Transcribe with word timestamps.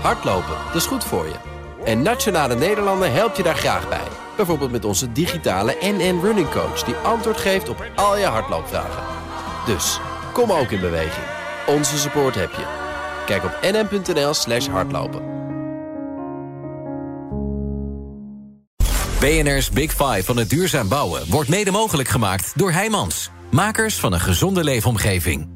Hardlopen, 0.00 0.56
dat 0.66 0.74
is 0.74 0.86
goed 0.86 1.04
voor 1.04 1.26
je. 1.26 1.34
En 1.84 2.02
Nationale 2.02 2.54
Nederlanden 2.54 3.12
helpt 3.12 3.36
je 3.36 3.42
daar 3.42 3.56
graag 3.56 3.88
bij. 3.88 4.08
Bijvoorbeeld 4.36 4.70
met 4.70 4.84
onze 4.84 5.12
digitale 5.12 5.76
NN 5.80 6.20
Running 6.22 6.50
Coach... 6.50 6.82
die 6.82 6.94
antwoord 6.94 7.36
geeft 7.36 7.68
op 7.68 7.84
al 7.94 8.18
je 8.18 8.24
hardloopvragen. 8.24 9.02
Dus, 9.66 10.00
kom 10.32 10.52
ook 10.52 10.70
in 10.70 10.80
beweging. 10.80 11.26
Onze 11.66 11.98
support 11.98 12.34
heb 12.34 12.50
je. 12.50 12.64
Kijk 13.26 13.44
op 13.44 13.58
nn.nl 13.62 14.34
slash 14.34 14.66
hardlopen. 14.66 15.34
BNR's 19.20 19.70
Big 19.70 19.90
Five 19.90 20.22
van 20.24 20.36
het 20.36 20.50
duurzaam 20.50 20.88
bouwen... 20.88 21.22
wordt 21.28 21.48
mede 21.48 21.70
mogelijk 21.70 22.08
gemaakt 22.08 22.52
door 22.54 22.72
Heijmans. 22.72 23.30
Makers 23.50 23.94
van 23.94 24.12
een 24.12 24.20
gezonde 24.20 24.64
leefomgeving. 24.64 25.55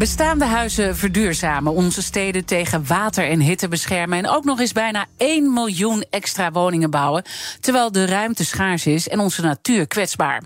Bestaande 0.00 0.44
huizen 0.44 0.96
verduurzamen, 0.96 1.72
onze 1.72 2.02
steden 2.02 2.44
tegen 2.44 2.86
water 2.86 3.28
en 3.28 3.40
hitte 3.40 3.68
beschermen... 3.68 4.18
en 4.18 4.28
ook 4.28 4.44
nog 4.44 4.60
eens 4.60 4.72
bijna 4.72 5.06
1 5.16 5.52
miljoen 5.52 6.04
extra 6.10 6.50
woningen 6.50 6.90
bouwen... 6.90 7.24
terwijl 7.60 7.92
de 7.92 8.06
ruimte 8.06 8.44
schaars 8.44 8.86
is 8.86 9.08
en 9.08 9.18
onze 9.18 9.42
natuur 9.42 9.86
kwetsbaar. 9.86 10.42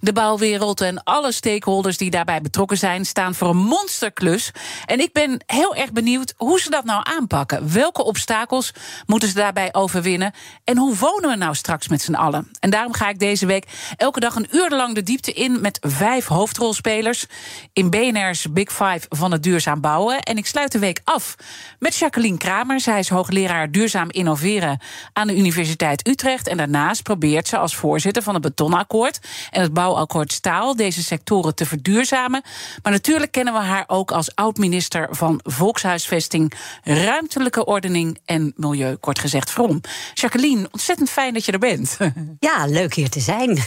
De 0.00 0.12
bouwwereld 0.12 0.80
en 0.80 1.02
alle 1.02 1.32
stakeholders 1.32 1.96
die 1.96 2.10
daarbij 2.10 2.40
betrokken 2.40 2.76
zijn... 2.76 3.04
staan 3.04 3.34
voor 3.34 3.48
een 3.48 3.56
monsterklus. 3.56 4.50
En 4.86 5.00
ik 5.00 5.12
ben 5.12 5.42
heel 5.46 5.74
erg 5.74 5.92
benieuwd 5.92 6.34
hoe 6.36 6.60
ze 6.60 6.70
dat 6.70 6.84
nou 6.84 7.00
aanpakken. 7.04 7.72
Welke 7.72 8.04
obstakels 8.04 8.72
moeten 9.06 9.28
ze 9.28 9.34
daarbij 9.34 9.74
overwinnen? 9.74 10.32
En 10.64 10.76
hoe 10.76 10.96
wonen 10.96 11.30
we 11.30 11.36
nou 11.36 11.54
straks 11.54 11.88
met 11.88 12.02
z'n 12.02 12.14
allen? 12.14 12.50
En 12.58 12.70
daarom 12.70 12.92
ga 12.92 13.08
ik 13.08 13.18
deze 13.18 13.46
week 13.46 13.66
elke 13.96 14.20
dag 14.20 14.34
een 14.34 14.48
uur 14.50 14.70
lang 14.70 14.94
de 14.94 15.02
diepte 15.02 15.32
in... 15.32 15.60
met 15.60 15.78
vijf 15.80 16.26
hoofdrolspelers 16.26 17.26
in 17.72 17.90
BNR's 17.90 18.46
Big 18.52 18.72
Five 18.72 18.88
van 18.98 19.32
het 19.32 19.42
duurzaam 19.42 19.80
bouwen. 19.80 20.20
En 20.20 20.36
ik 20.36 20.46
sluit 20.46 20.72
de 20.72 20.78
week 20.78 21.00
af 21.04 21.36
met 21.78 21.96
Jacqueline 21.96 22.36
Kramer. 22.36 22.80
Zij 22.80 22.98
is 22.98 23.08
hoogleraar 23.08 23.70
duurzaam 23.70 24.10
innoveren 24.10 24.80
aan 25.12 25.26
de 25.26 25.36
Universiteit 25.36 26.08
Utrecht. 26.08 26.48
En 26.48 26.56
daarnaast 26.56 27.02
probeert 27.02 27.48
ze 27.48 27.56
als 27.56 27.76
voorzitter 27.76 28.22
van 28.22 28.34
het 28.34 28.42
Betonakkoord 28.42 29.18
en 29.50 29.62
het 29.62 29.72
Bouwakkoord 29.72 30.32
Staal 30.32 30.76
deze 30.76 31.02
sectoren 31.02 31.54
te 31.54 31.66
verduurzamen. 31.66 32.42
Maar 32.82 32.92
natuurlijk 32.92 33.32
kennen 33.32 33.52
we 33.52 33.60
haar 33.60 33.84
ook 33.86 34.10
als 34.12 34.34
oud-minister 34.34 35.08
van 35.10 35.40
Volkshuisvesting, 35.42 36.52
Ruimtelijke 36.82 37.64
Ordening 37.64 38.18
en 38.24 38.52
Milieu, 38.56 38.96
kort 38.96 39.18
gezegd 39.18 39.50
Vrom. 39.50 39.80
Jacqueline, 40.14 40.68
ontzettend 40.70 41.10
fijn 41.10 41.34
dat 41.34 41.44
je 41.44 41.52
er 41.52 41.58
bent. 41.58 41.96
Ja, 42.38 42.66
leuk 42.66 42.94
hier 42.94 43.08
te 43.10 43.20
zijn. 43.20 43.58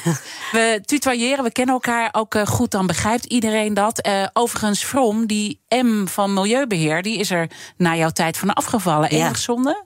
We 0.51 0.81
tutoyeren, 0.85 1.43
we 1.43 1.51
kennen 1.51 1.73
elkaar 1.73 2.09
ook 2.11 2.35
eh, 2.35 2.45
goed, 2.45 2.71
dan 2.71 2.87
begrijpt 2.87 3.25
iedereen 3.25 3.73
dat. 3.73 4.07
Uh, 4.07 4.25
overigens, 4.33 4.85
Vrom 4.85 5.12
die 5.25 5.61
M 5.69 6.05
van 6.05 6.33
Milieubeheer, 6.33 7.01
die 7.01 7.17
is 7.17 7.31
er 7.31 7.49
na 7.77 7.95
jouw 7.95 8.09
tijd 8.09 8.37
van 8.37 8.53
afgevallen. 8.53 9.09
Enig 9.09 9.27
ja. 9.27 9.33
zonde? 9.33 9.85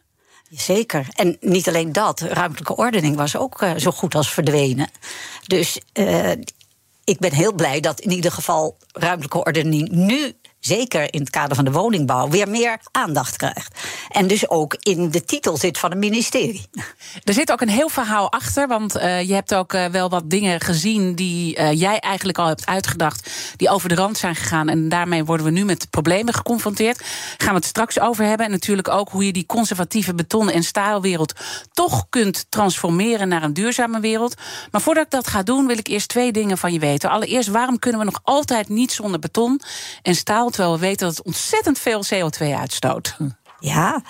Zeker. 0.50 1.08
En 1.14 1.38
niet 1.40 1.68
alleen 1.68 1.92
dat, 1.92 2.20
ruimtelijke 2.20 2.76
ordening 2.76 3.16
was 3.16 3.36
ook 3.36 3.62
uh, 3.62 3.72
zo 3.76 3.92
goed 3.92 4.16
als 4.16 4.32
verdwenen. 4.32 4.90
Dus 5.48 5.80
uh, 5.94 6.32
ik 7.04 7.20
ben 7.20 7.34
heel 7.34 7.54
blij 7.54 7.80
dat 7.80 8.00
in 8.00 8.12
ieder 8.12 8.32
geval 8.32 8.78
ruimtelijke 8.92 9.44
ordening 9.44 9.90
nu 9.90 10.34
zeker 10.60 11.14
in 11.14 11.20
het 11.20 11.30
kader 11.30 11.56
van 11.56 11.66
de 11.66 11.72
woningbouw, 11.72 12.30
weer 12.30 12.50
meer 12.50 12.78
aandacht 12.92 13.36
krijgt. 13.36 13.80
En 14.10 14.28
dus 14.28 14.50
ook 14.50 14.76
in 14.80 15.10
de 15.10 15.26
titel 15.26 15.58
zit 15.58 15.78
van 15.78 15.90
het 15.90 16.00
ministerie. 16.00 16.70
Er 17.24 17.34
zit 17.34 17.52
ook 17.52 17.62
een 17.62 17.70
heel 17.70 17.90
verhaal 17.90 18.32
achter, 18.32 18.68
want 18.68 18.98
uh, 18.98 19.22
je 19.22 19.34
hebt 19.34 19.54
ook 19.56 19.74
uh, 19.74 19.86
wel 19.86 20.10
wat 20.10 20.30
dingen 20.30 20.62
gezien 20.62 21.16
die 21.16 21.58
uh, 21.60 21.72
jij 21.72 22.00
eigenlijk 22.00 22.38
al 22.38 22.48
hebt 22.48 22.66
uitgedacht, 22.66 23.32
die 23.56 23.70
over 23.70 23.90
de 23.90 23.96
rand 23.96 24.18
zijn 24.18 24.36
gegaan. 24.36 24.70
En 24.70 24.90
daarmee 24.90 25.26
worden 25.26 25.46
we 25.46 25.52
nu 25.52 25.66
met 25.66 25.90
problemen 25.90 26.34
geconfronteerd. 26.34 27.02
Gaan 27.38 27.50
we 27.50 27.56
het 27.56 27.66
straks 27.66 28.00
over 28.00 28.26
hebben. 28.26 28.46
En 28.46 28.52
natuurlijk 28.52 28.88
ook 28.88 29.10
hoe 29.10 29.26
je 29.26 29.34
die 29.34 29.46
conservatieve 29.46 30.16
beton- 30.16 30.50
en 30.50 30.64
staalwereld 30.64 31.34
toch 31.74 32.06
kunt 32.10 32.46
transformeren 32.50 33.28
naar 33.28 33.44
een 33.44 33.54
duurzame 33.54 34.00
wereld. 34.00 34.34
Maar 34.72 34.82
voordat 34.82 35.06
ik 35.06 35.12
dat 35.12 35.28
ga 35.28 35.44
doen, 35.44 35.68
wil 35.68 35.78
ik 35.78 35.88
eerst 35.88 36.08
twee 36.08 36.32
dingen 36.32 36.58
van 36.58 36.74
je 36.74 36.80
weten. 36.80 37.10
Allereerst, 37.10 37.50
waarom 37.50 37.80
kunnen 37.80 38.00
we 38.00 38.06
nog 38.06 38.20
altijd 38.24 38.70
niet 38.70 38.92
zonder 38.92 39.20
beton 39.20 39.62
en 40.02 40.16
staal? 40.16 40.46
Terwijl 40.58 40.80
we 40.80 40.86
weten 40.86 41.08
dat 41.08 41.18
het 41.18 41.26
ontzettend 41.26 41.80
veel 41.80 42.04
CO2 42.14 42.46
uitstoot. 42.60 43.18
Ja, 43.60 44.02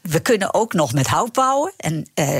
we 0.00 0.20
kunnen 0.20 0.54
ook 0.54 0.72
nog 0.72 0.92
met 0.92 1.06
hout 1.06 1.32
bouwen. 1.32 1.72
En, 1.76 2.10
uh, 2.14 2.36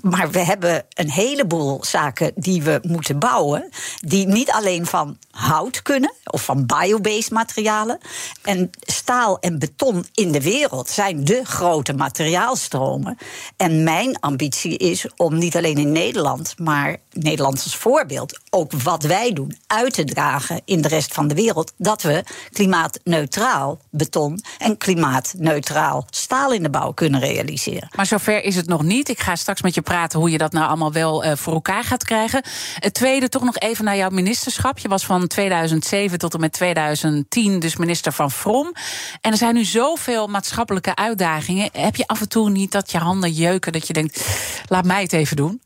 maar 0.00 0.30
we 0.30 0.38
hebben 0.38 0.84
een 0.94 1.10
heleboel 1.10 1.84
zaken 1.84 2.32
die 2.34 2.62
we 2.62 2.80
moeten 2.82 3.18
bouwen. 3.18 3.68
die 4.00 4.26
niet 4.26 4.50
alleen 4.50 4.86
van 4.86 5.16
hout 5.30 5.82
kunnen, 5.82 6.14
of 6.24 6.44
van 6.44 6.66
biobased 6.66 7.30
materialen. 7.30 7.98
En 8.42 8.70
staal 8.80 9.38
en 9.38 9.58
beton 9.58 10.06
in 10.14 10.32
de 10.32 10.42
wereld 10.42 10.88
zijn 10.88 11.24
de 11.24 11.40
grote 11.44 11.92
materiaalstromen. 11.92 13.18
En 13.56 13.82
mijn 13.82 14.20
ambitie 14.20 14.76
is 14.76 15.06
om 15.16 15.38
niet 15.38 15.56
alleen 15.56 15.78
in 15.78 15.92
Nederland, 15.92 16.54
maar 16.58 16.96
Nederland 17.12 17.62
als 17.64 17.76
voorbeeld, 17.76 18.40
ook 18.50 18.72
wat 18.72 19.02
wij 19.02 19.32
doen, 19.32 19.56
uit 19.66 19.94
te 19.94 20.04
dragen 20.04 20.60
in 20.64 20.82
de 20.82 20.88
rest 20.88 21.14
van 21.14 21.28
de 21.28 21.34
wereld. 21.34 21.72
Dat 21.76 22.02
we 22.02 22.24
klimaatneutraal 22.52 23.78
beton 23.90 24.44
en 24.58 24.76
klimaatneutraal 24.76 26.01
staal 26.10 26.52
in 26.52 26.62
de 26.62 26.70
bouw 26.70 26.92
kunnen 26.92 27.20
realiseren. 27.20 27.88
Maar 27.96 28.06
zover 28.06 28.44
is 28.44 28.56
het 28.56 28.66
nog 28.66 28.82
niet. 28.82 29.08
Ik 29.08 29.20
ga 29.20 29.36
straks 29.36 29.62
met 29.62 29.74
je 29.74 29.82
praten 29.82 30.18
hoe 30.18 30.30
je 30.30 30.38
dat 30.38 30.52
nou 30.52 30.66
allemaal 30.66 30.92
wel 30.92 31.24
uh, 31.24 31.32
voor 31.34 31.52
elkaar 31.52 31.84
gaat 31.84 32.04
krijgen. 32.04 32.42
Het 32.78 32.94
tweede, 32.94 33.28
toch 33.28 33.44
nog 33.44 33.58
even 33.58 33.84
naar 33.84 33.96
jouw 33.96 34.10
ministerschap. 34.10 34.78
Je 34.78 34.88
was 34.88 35.04
van 35.04 35.26
2007 35.26 36.18
tot 36.18 36.34
en 36.34 36.40
met 36.40 36.52
2010 36.52 37.60
dus 37.60 37.76
minister 37.76 38.12
van 38.12 38.30
Vrom. 38.30 38.74
En 39.20 39.30
er 39.30 39.36
zijn 39.36 39.54
nu 39.54 39.64
zoveel 39.64 40.26
maatschappelijke 40.26 40.94
uitdagingen. 40.94 41.68
Heb 41.72 41.96
je 41.96 42.06
af 42.06 42.20
en 42.20 42.28
toe 42.28 42.50
niet 42.50 42.72
dat 42.72 42.90
je 42.90 42.98
handen 42.98 43.32
jeuken, 43.32 43.72
dat 43.72 43.86
je 43.86 43.92
denkt, 43.92 44.26
laat 44.68 44.84
mij 44.84 45.02
het 45.02 45.12
even 45.12 45.36
doen? 45.36 45.60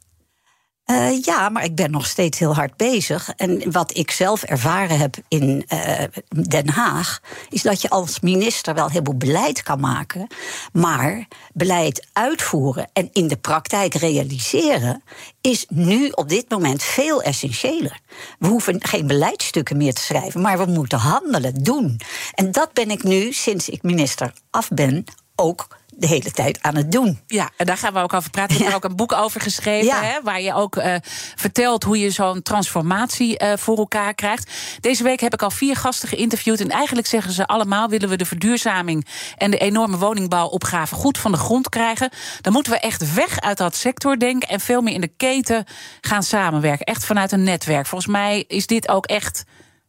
Uh, 0.91 1.23
ja, 1.23 1.49
maar 1.49 1.65
ik 1.65 1.75
ben 1.75 1.91
nog 1.91 2.07
steeds 2.07 2.39
heel 2.39 2.55
hard 2.55 2.77
bezig. 2.77 3.31
En 3.37 3.73
wat 3.73 3.97
ik 3.97 4.11
zelf 4.11 4.43
ervaren 4.43 4.99
heb 4.99 5.17
in 5.29 5.65
uh, 5.69 6.03
Den 6.49 6.69
Haag, 6.69 7.21
is 7.51 7.63
dat 7.63 7.83
je 7.83 7.91
als 7.91 8.21
minister 8.21 8.75
wel 8.75 8.91
heel 8.91 9.01
veel 9.05 9.17
beleid 9.17 9.63
kan 9.63 9.81
maken, 9.81 10.27
maar 10.73 11.27
beleid 11.53 12.07
uitvoeren 12.13 12.89
en 12.93 13.09
in 13.13 13.29
de 13.29 13.37
praktijk 13.37 13.95
realiseren 13.95 15.03
is 15.41 15.67
nu 15.69 16.09
op 16.09 16.29
dit 16.29 16.51
moment 16.51 16.83
veel 16.83 17.23
essentiëler. 17.23 18.01
We 18.39 18.47
hoeven 18.47 18.85
geen 18.85 19.07
beleidsstukken 19.07 19.77
meer 19.77 19.95
te 19.95 20.03
schrijven, 20.03 20.41
maar 20.41 20.59
we 20.59 20.67
moeten 20.67 20.99
handelen, 20.99 21.63
doen. 21.63 22.01
En 22.35 22.53
dat 22.53 22.73
ben 22.73 22.91
ik 22.91 23.03
nu, 23.03 23.33
sinds 23.33 23.69
ik 23.69 23.83
minister 23.83 24.33
af 24.51 24.69
ben, 24.69 25.05
ook 25.37 25.69
de 25.99 26.07
hele 26.07 26.31
tijd 26.31 26.59
aan 26.63 26.77
het 26.77 26.93
doen. 26.93 27.21
Ja, 27.27 27.51
en 27.57 27.67
daar 27.67 27.77
gaan 27.77 27.93
we 27.93 27.99
ook 27.99 28.13
over 28.13 28.31
praten. 28.31 28.57
Je 28.57 28.63
hebt 28.63 28.71
er 28.71 28.77
ook 28.77 28.91
een 28.91 28.97
boek 28.97 29.13
over 29.13 29.41
geschreven, 29.41 29.87
ja. 29.87 30.03
hè, 30.03 30.23
waar 30.23 30.41
je 30.41 30.55
ook 30.55 30.77
uh, 30.77 30.95
vertelt 31.35 31.83
hoe 31.83 31.99
je 31.99 32.11
zo'n 32.11 32.43
transformatie 32.43 33.43
uh, 33.43 33.53
voor 33.57 33.79
elkaar 33.79 34.15
krijgt. 34.15 34.51
Deze 34.81 35.03
week 35.03 35.21
heb 35.21 35.33
ik 35.33 35.43
al 35.43 35.51
vier 35.51 35.77
gasten 35.77 36.09
geïnterviewd. 36.09 36.61
En 36.61 36.71
eigenlijk 36.71 37.07
zeggen 37.07 37.33
ze 37.33 37.47
allemaal: 37.47 37.89
willen 37.89 38.09
we 38.09 38.17
de 38.17 38.25
verduurzaming 38.25 39.07
en 39.37 39.51
de 39.51 39.59
enorme 39.59 39.97
woningbouwopgave 39.97 40.95
goed 40.95 41.19
van 41.19 41.33
de 41.33 41.39
grond 41.39 41.69
krijgen, 41.69 42.11
dan 42.41 42.53
moeten 42.53 42.73
we 42.73 42.79
echt 42.79 43.15
weg 43.15 43.41
uit 43.41 43.59
dat 43.59 43.77
sectordenken 43.77 44.49
en 44.49 44.61
veel 44.61 44.81
meer 44.81 44.95
in 44.95 45.01
de 45.01 45.13
keten 45.17 45.65
gaan 46.01 46.23
samenwerken. 46.23 46.87
Echt 46.87 47.05
vanuit 47.05 47.33
een 47.33 47.43
netwerk. 47.43 47.87
Volgens 47.87 48.13
mij 48.13 48.45
is 48.49 48.67
dit 48.67 48.89
ook 48.89 49.07
echt 49.07 49.45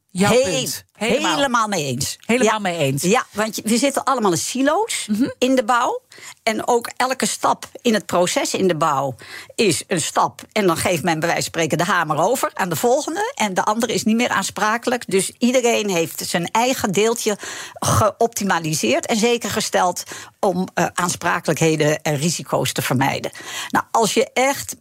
jouw 0.10 0.42
punt. 0.42 0.86
Helemaal. 0.98 1.36
helemaal 1.36 1.68
mee 1.68 1.86
eens. 1.86 2.18
Helemaal 2.26 2.54
ja. 2.54 2.60
mee 2.60 2.78
eens. 2.78 3.04
Ja, 3.04 3.26
want 3.32 3.60
we 3.64 3.78
zitten 3.78 4.04
allemaal 4.04 4.32
in 4.32 4.38
silo's 4.38 5.06
mm 5.08 5.16
-hmm. 5.16 5.34
in 5.38 5.56
de 5.56 5.64
bouw. 5.64 6.02
En 6.44 6.68
ook 6.68 6.90
elke 6.98 7.26
stap 7.26 7.70
in 7.82 7.94
het 7.94 8.06
proces 8.06 8.54
in 8.54 8.68
de 8.68 8.76
bouw 8.76 9.16
is 9.56 9.84
een 9.88 10.02
stap. 10.02 10.42
En 10.52 10.68
dan 10.68 10.78
geeft 10.78 11.04
men 11.04 11.20
bij 11.20 11.30
wijze 11.30 11.44
van 11.44 11.52
spreken 11.52 11.78
de 11.78 11.84
hamer 11.84 12.18
over 12.18 12.52
aan 12.54 12.70
de 12.70 12.76
volgende. 12.76 13.32
En 13.36 13.54
de 13.54 13.64
andere 13.64 13.94
is 13.94 14.04
niet 14.04 14.16
meer 14.16 14.30
aansprakelijk. 14.30 15.04
Dus 15.08 15.32
iedereen 15.38 15.90
heeft 15.90 16.24
zijn 16.28 16.52
eigen 16.52 16.92
deeltje 16.92 17.38
geoptimaliseerd 17.74 19.06
en 19.06 19.18
zeker 19.18 19.50
gesteld 19.50 20.04
om 20.40 20.68
uh, 20.76 20.86
aansprakelijkheden 20.94 22.02
en 22.02 22.16
risico's 22.16 22.72
te 22.72 22.82
vermijden. 22.82 23.32
Nou, 23.70 23.86
als 23.92 24.14
je 24.14 24.30
echt 24.34 24.76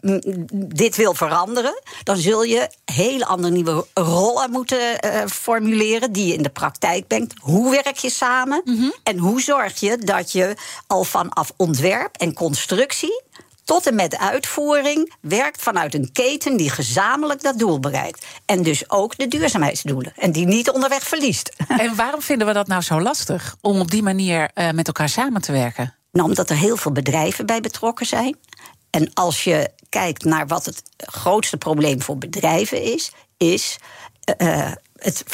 dit 0.53 0.97
wil 0.97 1.15
veranderen, 1.15 1.83
dan 2.03 2.17
zul 2.17 2.43
je 2.43 2.71
hele 2.85 3.27
andere 3.27 3.53
nieuwe 3.53 3.87
rollen 3.95 4.51
moeten 4.51 4.79
uh, 5.05 5.23
formuleren 5.27 6.06
die 6.13 6.27
je 6.27 6.35
in 6.35 6.43
de 6.43 6.49
praktijk 6.49 7.07
brengt. 7.07 7.35
Hoe 7.41 7.71
werk 7.71 7.97
je 7.97 8.11
samen? 8.11 8.61
Mm 8.65 8.77
-hmm. 8.77 8.95
En 9.03 9.19
hoe 9.19 9.41
zorg 9.41 9.81
je 9.81 9.99
dat 9.99 10.33
je 10.33 10.57
al 10.87 11.05
vanaf 11.05 11.53
ontwerp 11.57 12.17
en 12.17 12.35
constructie 12.35 13.23
tot 13.67 13.87
en 13.87 13.95
met 13.95 14.19
uitvoering 14.19 15.15
werkt 15.21 15.63
vanuit 15.63 15.95
een 15.95 16.13
keten 16.13 16.57
die 16.57 16.71
gezamenlijk 16.71 17.43
dat 17.43 17.59
doel 17.59 17.81
bereikt. 17.81 18.27
En 18.45 18.63
dus 18.63 18.91
ook 18.91 19.17
de 19.17 19.29
duurzaamheidsdoelen. 19.29 20.13
En 20.17 20.33
die 20.33 20.47
niet 20.47 20.71
onderweg 20.71 21.03
verliest. 21.03 21.55
En 21.79 21.97
waarom 21.97 22.23
vinden 22.23 22.47
we 22.47 22.53
dat 22.53 22.67
nou 22.67 22.83
zo 22.83 23.01
lastig 23.01 23.57
om 23.61 23.81
op 23.81 23.91
die 23.91 24.03
manier 24.03 24.51
uh, 24.55 24.71
met 24.71 24.87
elkaar 24.87 25.09
samen 25.09 25.41
te 25.41 25.53
werken? 25.53 25.95
Nou, 26.13 26.29
omdat 26.29 26.51
er 26.51 26.57
heel 26.57 26.77
veel 26.77 26.93
bedrijven 26.93 27.47
bij 27.47 27.61
betrokken 27.61 28.07
zijn. 28.07 28.37
En 28.91 29.11
als 29.15 29.45
je 29.45 29.71
kijkt 29.89 30.25
naar 30.25 30.47
wat 30.47 30.65
het 30.65 30.83
grootste 30.97 31.57
probleem 31.57 32.03
voor 32.03 32.19
bedrijven 32.19 32.83
is, 32.83 33.13
is. 33.37 33.79
Uh, 34.39 34.73
het 34.97 35.25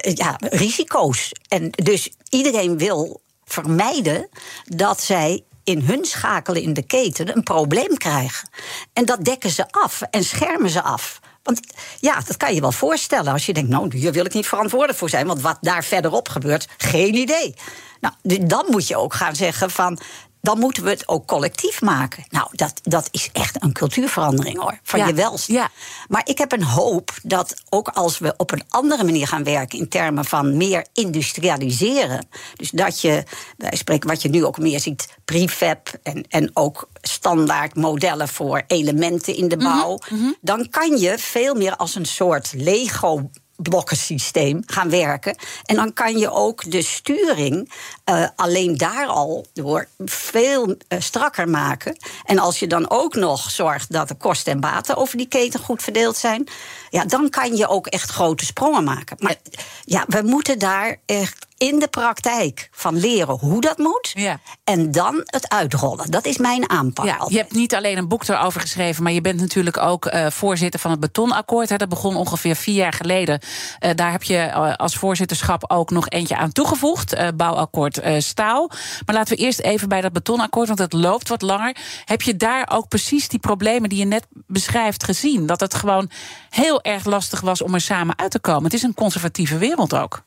ja, 0.00 0.36
risico's. 0.38 1.32
En 1.48 1.70
dus 1.70 2.10
iedereen 2.28 2.78
wil 2.78 3.20
vermijden 3.44 4.28
dat 4.64 5.00
zij 5.00 5.44
in 5.64 5.80
hun 5.80 6.04
schakelen 6.04 6.62
in 6.62 6.72
de 6.72 6.82
keten 6.82 7.36
een 7.36 7.42
probleem 7.42 7.96
krijgen. 7.96 8.48
En 8.92 9.04
dat 9.04 9.24
dekken 9.24 9.50
ze 9.50 9.70
af 9.70 10.02
en 10.10 10.24
schermen 10.24 10.70
ze 10.70 10.82
af. 10.82 11.20
Want 11.42 11.60
ja, 12.00 12.20
dat 12.20 12.36
kan 12.36 12.54
je 12.54 12.60
wel 12.60 12.72
voorstellen 12.72 13.32
als 13.32 13.46
je 13.46 13.52
denkt, 13.52 13.70
nou, 13.70 13.96
hier 13.96 14.12
wil 14.12 14.24
ik 14.24 14.34
niet 14.34 14.46
verantwoordelijk 14.46 14.98
voor 14.98 15.08
zijn, 15.08 15.26
want 15.26 15.40
wat 15.40 15.58
daar 15.60 15.84
verderop 15.84 16.28
gebeurt, 16.28 16.68
geen 16.76 17.14
idee. 17.14 17.54
Nou, 18.00 18.14
dan 18.46 18.66
moet 18.70 18.88
je 18.88 18.96
ook 18.96 19.14
gaan 19.14 19.36
zeggen 19.36 19.70
van 19.70 19.98
dan 20.46 20.58
moeten 20.58 20.82
we 20.82 20.90
het 20.90 21.08
ook 21.08 21.26
collectief 21.26 21.82
maken. 21.82 22.24
Nou, 22.28 22.48
dat, 22.52 22.80
dat 22.82 23.08
is 23.10 23.30
echt 23.32 23.62
een 23.62 23.72
cultuurverandering 23.72 24.58
hoor, 24.58 24.78
van 24.82 25.06
je 25.06 25.14
welst. 25.14 25.46
Ja. 25.46 25.70
Maar 26.08 26.22
ik 26.24 26.38
heb 26.38 26.52
een 26.52 26.62
hoop 26.62 27.10
dat 27.22 27.54
ook 27.68 27.88
als 27.88 28.18
we 28.18 28.34
op 28.36 28.52
een 28.52 28.62
andere 28.68 29.04
manier 29.04 29.26
gaan 29.26 29.44
werken 29.44 29.78
in 29.78 29.88
termen 29.88 30.24
van 30.24 30.56
meer 30.56 30.86
industrialiseren, 30.92 32.26
dus 32.56 32.70
dat 32.70 33.00
je, 33.00 33.24
wij 33.56 33.76
spreken 33.76 34.08
wat 34.08 34.22
je 34.22 34.28
nu 34.28 34.44
ook 34.44 34.58
meer 34.58 34.80
ziet, 34.80 35.08
prefab 35.24 35.88
en, 36.02 36.24
en 36.28 36.50
ook 36.52 36.88
standaard 37.02 37.74
modellen 37.74 38.28
voor 38.28 38.62
elementen 38.66 39.36
in 39.36 39.48
de 39.48 39.56
mhm, 39.56 39.64
bouw, 39.64 39.98
mhm. 40.08 40.32
dan 40.40 40.68
kan 40.70 40.96
je 40.96 41.18
veel 41.18 41.54
meer 41.54 41.76
als 41.76 41.94
een 41.94 42.06
soort 42.06 42.52
Lego 42.56 43.30
blokkensysteem 43.56 44.62
gaan 44.66 44.90
werken. 44.90 45.36
En 45.64 45.76
dan 45.76 45.92
kan 45.92 46.18
je 46.18 46.30
ook 46.30 46.70
de 46.70 46.82
sturing 46.82 47.72
uh, 48.04 48.26
alleen 48.36 48.76
daar 48.76 49.06
al 49.06 49.46
door 49.52 49.88
veel 50.04 50.68
uh, 50.68 51.00
strakker 51.00 51.48
maken. 51.48 51.96
En 52.24 52.38
als 52.38 52.58
je 52.58 52.66
dan 52.66 52.90
ook 52.90 53.14
nog 53.14 53.50
zorgt 53.50 53.92
dat 53.92 54.08
de 54.08 54.14
kosten 54.14 54.52
en 54.52 54.60
baten 54.60 54.96
over 54.96 55.16
die 55.16 55.28
keten 55.28 55.60
goed 55.60 55.82
verdeeld 55.82 56.16
zijn, 56.16 56.48
ja, 56.90 57.04
dan 57.04 57.30
kan 57.30 57.56
je 57.56 57.68
ook 57.68 57.86
echt 57.86 58.10
grote 58.10 58.44
sprongen 58.44 58.84
maken. 58.84 59.16
Maar 59.20 59.36
ja, 59.84 60.04
we 60.08 60.22
moeten 60.22 60.58
daar 60.58 60.96
echt 61.06 61.45
in 61.58 61.78
de 61.78 61.88
praktijk 61.88 62.68
van 62.70 62.96
leren 62.96 63.38
hoe 63.38 63.60
dat 63.60 63.78
moet. 63.78 64.10
Ja. 64.14 64.40
En 64.64 64.90
dan 64.90 65.20
het 65.24 65.48
uitrollen. 65.48 66.10
Dat 66.10 66.26
is 66.26 66.38
mijn 66.38 66.70
aanpak. 66.70 67.04
Ja, 67.04 67.24
je 67.28 67.36
hebt 67.36 67.52
niet 67.52 67.74
alleen 67.74 67.98
een 67.98 68.08
boek 68.08 68.28
erover 68.28 68.60
geschreven, 68.60 69.02
maar 69.02 69.12
je 69.12 69.20
bent 69.20 69.40
natuurlijk 69.40 69.76
ook 69.76 70.06
uh, 70.06 70.26
voorzitter 70.30 70.80
van 70.80 70.90
het 70.90 71.00
Betonakkoord. 71.00 71.68
Hè. 71.68 71.76
Dat 71.76 71.88
begon 71.88 72.16
ongeveer 72.16 72.56
vier 72.56 72.74
jaar 72.74 72.92
geleden. 72.92 73.40
Uh, 73.80 73.90
daar 73.94 74.12
heb 74.12 74.22
je 74.22 74.34
uh, 74.34 74.74
als 74.74 74.96
voorzitterschap 74.96 75.70
ook 75.70 75.90
nog 75.90 76.08
eentje 76.08 76.36
aan 76.36 76.52
toegevoegd. 76.52 77.36
bouwakkoord 77.36 78.00
staal. 78.18 78.70
Maar 79.06 79.14
laten 79.14 79.36
we 79.36 79.42
eerst 79.42 79.60
even 79.60 79.88
bij 79.88 80.00
dat 80.00 80.12
Betonakkoord, 80.12 80.66
want 80.66 80.78
het 80.78 80.92
loopt 80.92 81.28
wat 81.28 81.42
langer. 81.42 81.76
Heb 82.04 82.22
je 82.22 82.36
daar 82.36 82.68
ook 82.72 82.88
precies 82.88 83.28
die 83.28 83.38
problemen 83.38 83.88
die 83.88 83.98
je 83.98 84.04
net 84.04 84.26
beschrijft 84.46 85.04
gezien? 85.04 85.46
Dat 85.46 85.60
het 85.60 85.74
gewoon 85.74 86.10
heel 86.50 86.82
erg 86.82 87.04
lastig 87.04 87.40
was 87.40 87.62
om 87.62 87.74
er 87.74 87.80
samen 87.80 88.18
uit 88.18 88.30
te 88.30 88.38
komen. 88.38 88.64
Het 88.64 88.74
is 88.74 88.82
een 88.82 88.94
conservatieve 88.94 89.58
wereld 89.58 89.94
ook. 89.94 90.24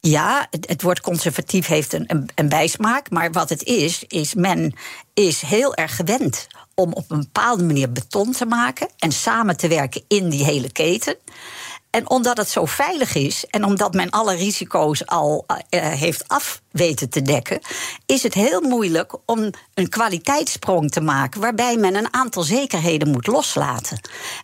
Ja, 0.00 0.46
het, 0.50 0.82
woord 0.82 1.00
conservatief 1.00 1.66
heeft 1.66 1.92
een, 1.92 2.30
een, 2.34 2.48
bijsmaak. 2.48 3.10
Maar 3.10 3.32
wat 3.32 3.48
het 3.48 3.62
is, 3.62 4.04
is 4.08 4.34
men 4.34 4.74
is 5.14 5.40
heel 5.40 5.74
erg 5.74 5.96
gewend 5.96 6.46
om 6.74 6.92
op 6.92 7.10
een 7.10 7.20
bepaalde 7.20 7.64
manier 7.64 7.92
beton 7.92 8.32
te 8.32 8.46
maken 8.46 8.88
en 8.98 9.12
samen 9.12 9.56
te 9.56 9.68
werken 9.68 10.02
in 10.08 10.28
die 10.28 10.44
hele 10.44 10.72
keten. 10.72 11.16
En 11.90 12.10
omdat 12.10 12.36
het 12.36 12.48
zo 12.48 12.64
veilig 12.64 13.14
is 13.14 13.44
en 13.50 13.64
omdat 13.64 13.94
men 13.94 14.10
alle 14.10 14.34
risico's 14.34 15.06
al 15.06 15.44
uh, 15.48 15.56
heeft 15.80 16.28
af 16.28 16.62
weten 16.70 17.08
te 17.08 17.22
dekken, 17.22 17.60
is 18.06 18.22
het 18.22 18.34
heel 18.34 18.60
moeilijk 18.60 19.16
om 19.24 19.50
een 19.74 19.88
kwaliteitssprong 19.88 20.90
te 20.90 21.00
maken 21.00 21.40
waarbij 21.40 21.76
men 21.76 21.94
een 21.94 22.14
aantal 22.14 22.42
zekerheden 22.42 23.10
moet 23.10 23.26
loslaten. 23.26 24.00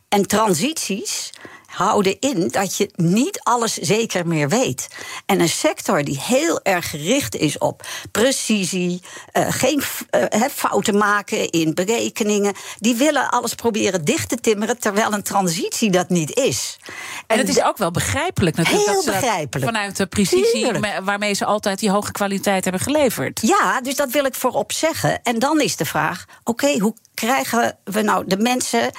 En 0.09 0.27
transities 0.27 1.31
houden 1.73 2.17
in 2.21 2.49
dat 2.49 2.77
je 2.77 2.91
niet 2.95 3.41
alles 3.43 3.75
zeker 3.75 4.27
meer 4.27 4.49
weet. 4.49 4.89
En 5.27 5.41
een 5.41 5.49
sector 5.49 6.05
die 6.05 6.21
heel 6.21 6.61
erg 6.63 6.91
gericht 6.91 7.37
is 7.37 7.59
op 7.59 7.87
precisie, 8.11 9.03
uh, 9.33 9.47
geen 9.49 9.83
uh, 10.11 10.43
fouten 10.55 10.99
maken 10.99 11.51
in 11.51 11.75
berekeningen, 11.75 12.55
die 12.79 12.95
willen 12.95 13.31
alles 13.31 13.55
proberen 13.55 14.05
dicht 14.05 14.29
te 14.29 14.37
timmeren, 14.37 14.79
terwijl 14.79 15.13
een 15.13 15.23
transitie 15.23 15.91
dat 15.91 16.09
niet 16.09 16.37
is. 16.37 16.79
En, 17.27 17.39
het 17.39 17.49
is 17.49 17.63
ook 17.63 17.79
wel 17.79 17.91
begrijpelijk 17.91 18.57
natuurlijk. 18.57 18.87
Heel 18.87 19.05
dat 19.05 19.15
begrijpelijk. 19.15 19.73
vanuit 19.73 19.97
de 19.97 20.07
precisie 20.07 20.67
waarmee 21.03 21.35
ze 21.35 21.45
altijd 21.45 21.79
die 21.79 21.91
hoge 21.91 22.13
kwaliteit 22.13 22.65
hebben 22.65 22.83
geleverd. 22.83 23.41
Ja, 23.43 23.81
dus 23.81 23.95
dat 23.95 24.11
wil 24.11 24.25
ik 24.25 24.35
voorop 24.35 24.73
zeggen. 24.73 25.23
En 25.23 25.39
dan 25.39 25.61
is 25.61 25.77
de 25.77 25.85
vraag: 25.85 26.25
oké, 26.45 26.79
hoe 26.79 26.95
krijgen 27.15 27.79
we 27.85 28.03
nou 28.03 28.25
de 28.27 28.37
mensen 28.37 28.91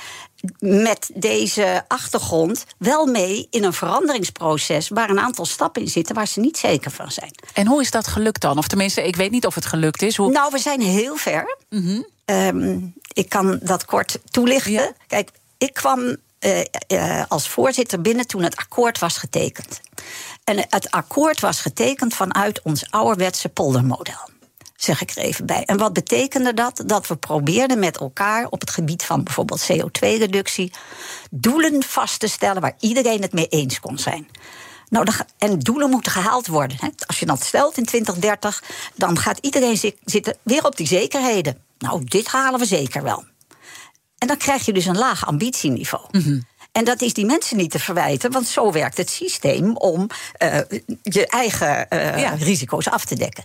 met 0.60 1.10
deze 1.14 1.86
achtergrond 1.88 2.66
wel 2.78 3.06
mee 3.06 3.48
in 3.50 3.64
een 3.64 3.74
veranderingsproces 3.74 4.90
waar 4.90 5.10
een 5.10 5.20
aantal 5.20 5.46
stappen 5.46 5.82
in 5.82 5.88
zitten 5.88 6.16
waar 6.16 6.28
ze 6.28 6.40
niet 6.40 6.58
zeker 6.58 6.92
van 6.92 7.12
zijn. 7.12 7.36
En 7.54 7.68
hoe 7.68 7.82
is 7.82 7.92
dat 7.92 8.08
gelukt 8.08 8.42
dan? 8.42 8.58
Of 8.58 8.68
tenminste, 8.68 9.08
ik 9.08 9.16
weet 9.16 9.32
niet 9.32 9.46
of 9.46 9.56
het 9.56 9.66
gelukt 9.66 10.02
is. 10.02 10.16
Hoe... 10.16 10.32
Nou, 10.32 10.52
we 10.52 10.60
zijn 10.60 10.82
heel 10.82 11.16
ver. 11.16 11.58
Mhm. 11.70 12.02
Ehm, 12.26 12.80
ik 13.14 13.30
kan 13.30 13.60
dat 13.62 13.86
kort 13.86 14.20
toelichten. 14.30 14.96
Kijk, 15.08 15.30
ik 15.58 15.74
kwam 15.74 16.00
uh, 16.40 16.60
uh, 16.88 17.24
als 17.28 17.48
voorzitter 17.48 18.02
binnen 18.02 18.28
toen 18.28 18.44
het 18.44 18.56
akkoord 18.56 19.00
was 19.00 19.18
getekend. 19.18 19.82
En 20.44 20.66
het 20.70 20.92
akkoord 20.92 21.40
was 21.40 21.60
getekend 21.62 22.14
vanuit 22.14 22.62
ons 22.62 22.92
ouderwetse 22.92 23.50
poldermodel 23.50 24.32
zeg 24.84 25.02
ik 25.02 25.10
er 25.10 25.24
even 25.24 25.46
bij. 25.46 25.64
En 25.66 25.78
wat 25.78 25.94
betekende 25.94 26.54
dat? 26.54 26.84
Dat 26.86 27.08
we 27.08 27.16
probeerden 27.16 27.80
met 27.80 27.98
elkaar 27.98 28.48
op 28.50 28.60
het 28.60 28.70
gebied 28.70 29.04
van 29.04 29.24
bijvoorbeeld 29.24 29.72
CO2-reductie 29.72 30.72
doelen 31.32 31.84
vast 31.84 32.20
te 32.20 32.28
stellen 32.28 32.62
waar 32.62 32.76
iedereen 32.80 33.22
het 33.22 33.34
mee 33.34 33.48
eens 33.48 33.80
kon 33.80 33.98
zijn. 33.98 34.28
Nou, 34.90 35.08
en 35.38 35.60
doelen 35.60 35.90
moeten 35.90 36.12
gehaald 36.12 36.48
worden. 36.48 36.78
Hè. 36.80 36.90
Als 37.08 37.20
je 37.20 37.26
dat 37.26 37.44
stelt 37.44 37.78
in 37.78 37.86
2030, 37.86 38.64
dan 38.96 39.18
gaat 39.18 39.38
iedereen 39.42 39.94
zitten 40.06 40.38
weer 40.42 40.66
op 40.66 40.76
die 40.78 40.88
zekerheden. 40.88 41.58
Nou, 41.78 42.04
dit 42.04 42.28
halen 42.28 42.60
we 42.60 42.66
zeker 42.66 43.04
wel. 43.04 43.24
En 44.18 44.28
dan 44.28 44.38
krijg 44.38 44.66
je 44.66 44.74
dus 44.74 44.86
een 44.86 44.98
laag 44.98 45.26
ambitieniveau. 45.26 46.04
Mhm. 46.12 46.40
En 46.72 46.84
dat 46.84 47.02
is 47.02 47.14
die 47.14 47.26
mensen 47.26 47.58
niet 47.58 47.72
te 47.72 47.80
verwijten, 47.80 48.32
want 48.32 48.48
zo 48.48 48.72
werkt 48.72 48.98
het 48.98 49.10
systeem 49.10 49.78
om 49.78 50.08
uh, 50.44 50.58
je 51.02 51.28
eigen 51.28 51.88
uh, 51.90 52.42
risico's 52.42 52.88
af 52.88 53.06
te 53.06 53.16
dekken 53.16 53.44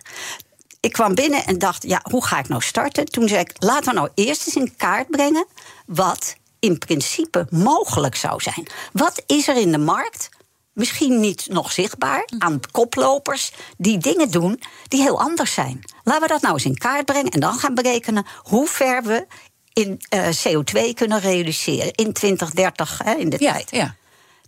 ik 0.81 0.93
kwam 0.93 1.15
binnen 1.15 1.45
en 1.45 1.59
dacht, 1.59 1.83
ja, 1.83 2.01
hoe 2.11 2.25
ga 2.25 2.39
ik 2.39 2.49
nou 2.49 2.63
starten? 2.63 3.05
Toen 3.05 3.29
zei 3.29 3.41
ik, 3.41 3.53
laten 3.59 3.89
we 3.89 3.99
nou 3.99 4.09
eerst 4.15 4.47
eens 4.47 4.57
in 4.57 4.77
kaart 4.77 5.11
brengen 5.11 5.47
wat 5.87 6.37
in 6.59 6.79
principe 6.79 7.47
mogelijk 7.51 8.15
zou 8.15 8.41
zijn. 8.41 8.67
Wat 8.93 9.23
is 9.27 9.49
er 9.49 9.57
in 9.57 9.73
de 9.73 9.79
markt? 9.79 10.29
Misschien 10.73 11.21
niet 11.21 11.47
nog 11.51 11.73
zichtbaar 11.73 12.29
aan 12.39 12.61
koplopers 12.71 13.53
die 13.77 13.99
dingen 13.99 14.31
doen 14.31 14.61
die 14.89 15.03
heel 15.03 15.21
anders 15.21 15.53
zijn. 15.53 15.85
Laten 16.03 16.23
we 16.23 16.29
dat 16.29 16.43
nou 16.43 16.55
eens 16.55 16.65
in 16.65 16.79
kaart 16.79 17.05
brengen 17.05 17.31
en 17.31 17.41
dan 17.41 17.59
gaan 17.59 17.75
berekenen 17.75 18.27
hoe 18.43 18.67
ver 18.67 19.03
we 19.03 19.27
in 19.73 20.01
uh, 20.15 20.29
CO2 20.29 20.95
kunnen 20.95 21.21
reduceren 21.21 21.93
in 21.93 22.13
2030 22.13 23.01
hè, 23.05 23.15
in 23.15 23.29
de 23.29 23.39
tijd. 23.39 23.71
Ja. 23.71 23.97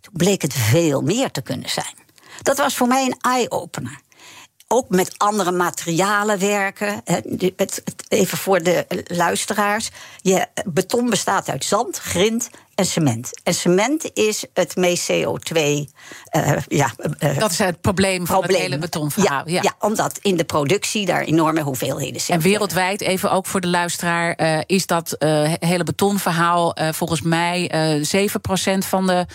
Toen 0.01 0.13
bleek 0.17 0.43
het 0.43 0.53
veel 0.53 1.03
meer 1.03 1.31
te 1.31 1.43
kunnen 1.43 1.71
zijn. 1.71 1.99
Dat 2.43 2.59
was 2.59 2.77
voor 2.77 2.87
mij 2.87 3.05
een 3.05 3.17
eye-opener 3.21 4.01
ook 4.73 4.89
met 4.89 5.15
andere 5.17 5.53
materialen 5.53 6.39
werken. 6.39 7.03
Even 8.09 8.39
voor 8.39 8.63
de 8.63 8.87
luisteraars. 9.07 9.91
Je, 10.23 10.47
beton 10.65 11.11
bestaat 11.11 11.49
uit 11.49 11.65
zand, 11.65 11.99
grind 11.99 12.51
en 12.81 12.87
cement. 12.87 13.31
En 13.43 13.55
cement 13.55 14.11
is 14.15 14.45
het 14.55 14.77
meest 14.77 15.11
CO2. 15.11 15.57
Uh, 15.57 15.85
eh, 16.31 16.63
ja, 16.69 16.93
uh, 17.21 17.39
dat 17.39 17.51
is 17.51 17.59
het 17.59 17.81
probleem 17.81 18.27
van 18.27 18.37
probleem. 18.37 18.61
het 18.61 18.67
hele 18.67 18.79
betonverhaal. 18.81 19.49
Ja, 19.49 19.63
ja. 19.63 19.75
omdat 19.79 20.19
in 20.23 20.37
de 20.37 20.45
productie 20.45 21.07
daar 21.07 21.23
enorme 21.23 21.61
hoeveelheden 21.61 22.21
zijn. 22.21 22.39
En 22.39 22.45
wereldwijd, 22.45 23.01
even 23.01 23.31
ook 23.31 23.47
voor 23.47 23.61
de 23.61 23.69
luisteraar, 23.69 24.41
uh, 24.41 24.59
is 24.67 24.87
dat 24.87 25.17
hele 25.59 25.85
betonverhaal 25.85 26.77
volgens 26.93 27.23
mij 27.23 27.71
7% 28.03 28.85
van 28.85 29.07
de 29.07 29.27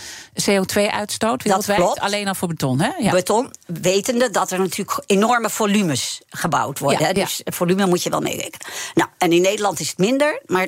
CO2-uitstoot 0.42 1.44
wereldwijd. 1.44 1.80
Dat 1.80 1.88
klopt. 1.88 2.00
Alleen 2.00 2.28
al 2.28 2.36
voor 2.36 2.48
beton, 2.48 2.82
hè? 2.82 2.90
Ja. 2.98 3.12
Beton, 3.12 3.52
wetende 3.66 4.30
dat 4.30 4.52
er 4.52 4.60
natuurlijk 4.60 5.04
enorme 5.06 5.50
volumes 5.50 6.22
gebouwd 6.30 6.80
worden. 6.80 7.08
Ja, 7.08 7.14
dus 7.14 7.42
volume 7.46 7.86
moet 7.86 8.04
je 8.04 8.10
wel 8.10 8.22
meerekenen. 8.22 8.68
Nou, 8.94 9.10
en 9.18 9.32
in 9.32 9.42
Nederland 9.42 9.80
is 9.80 9.90
het 9.90 9.98
minder, 9.98 10.42
maar 10.46 10.68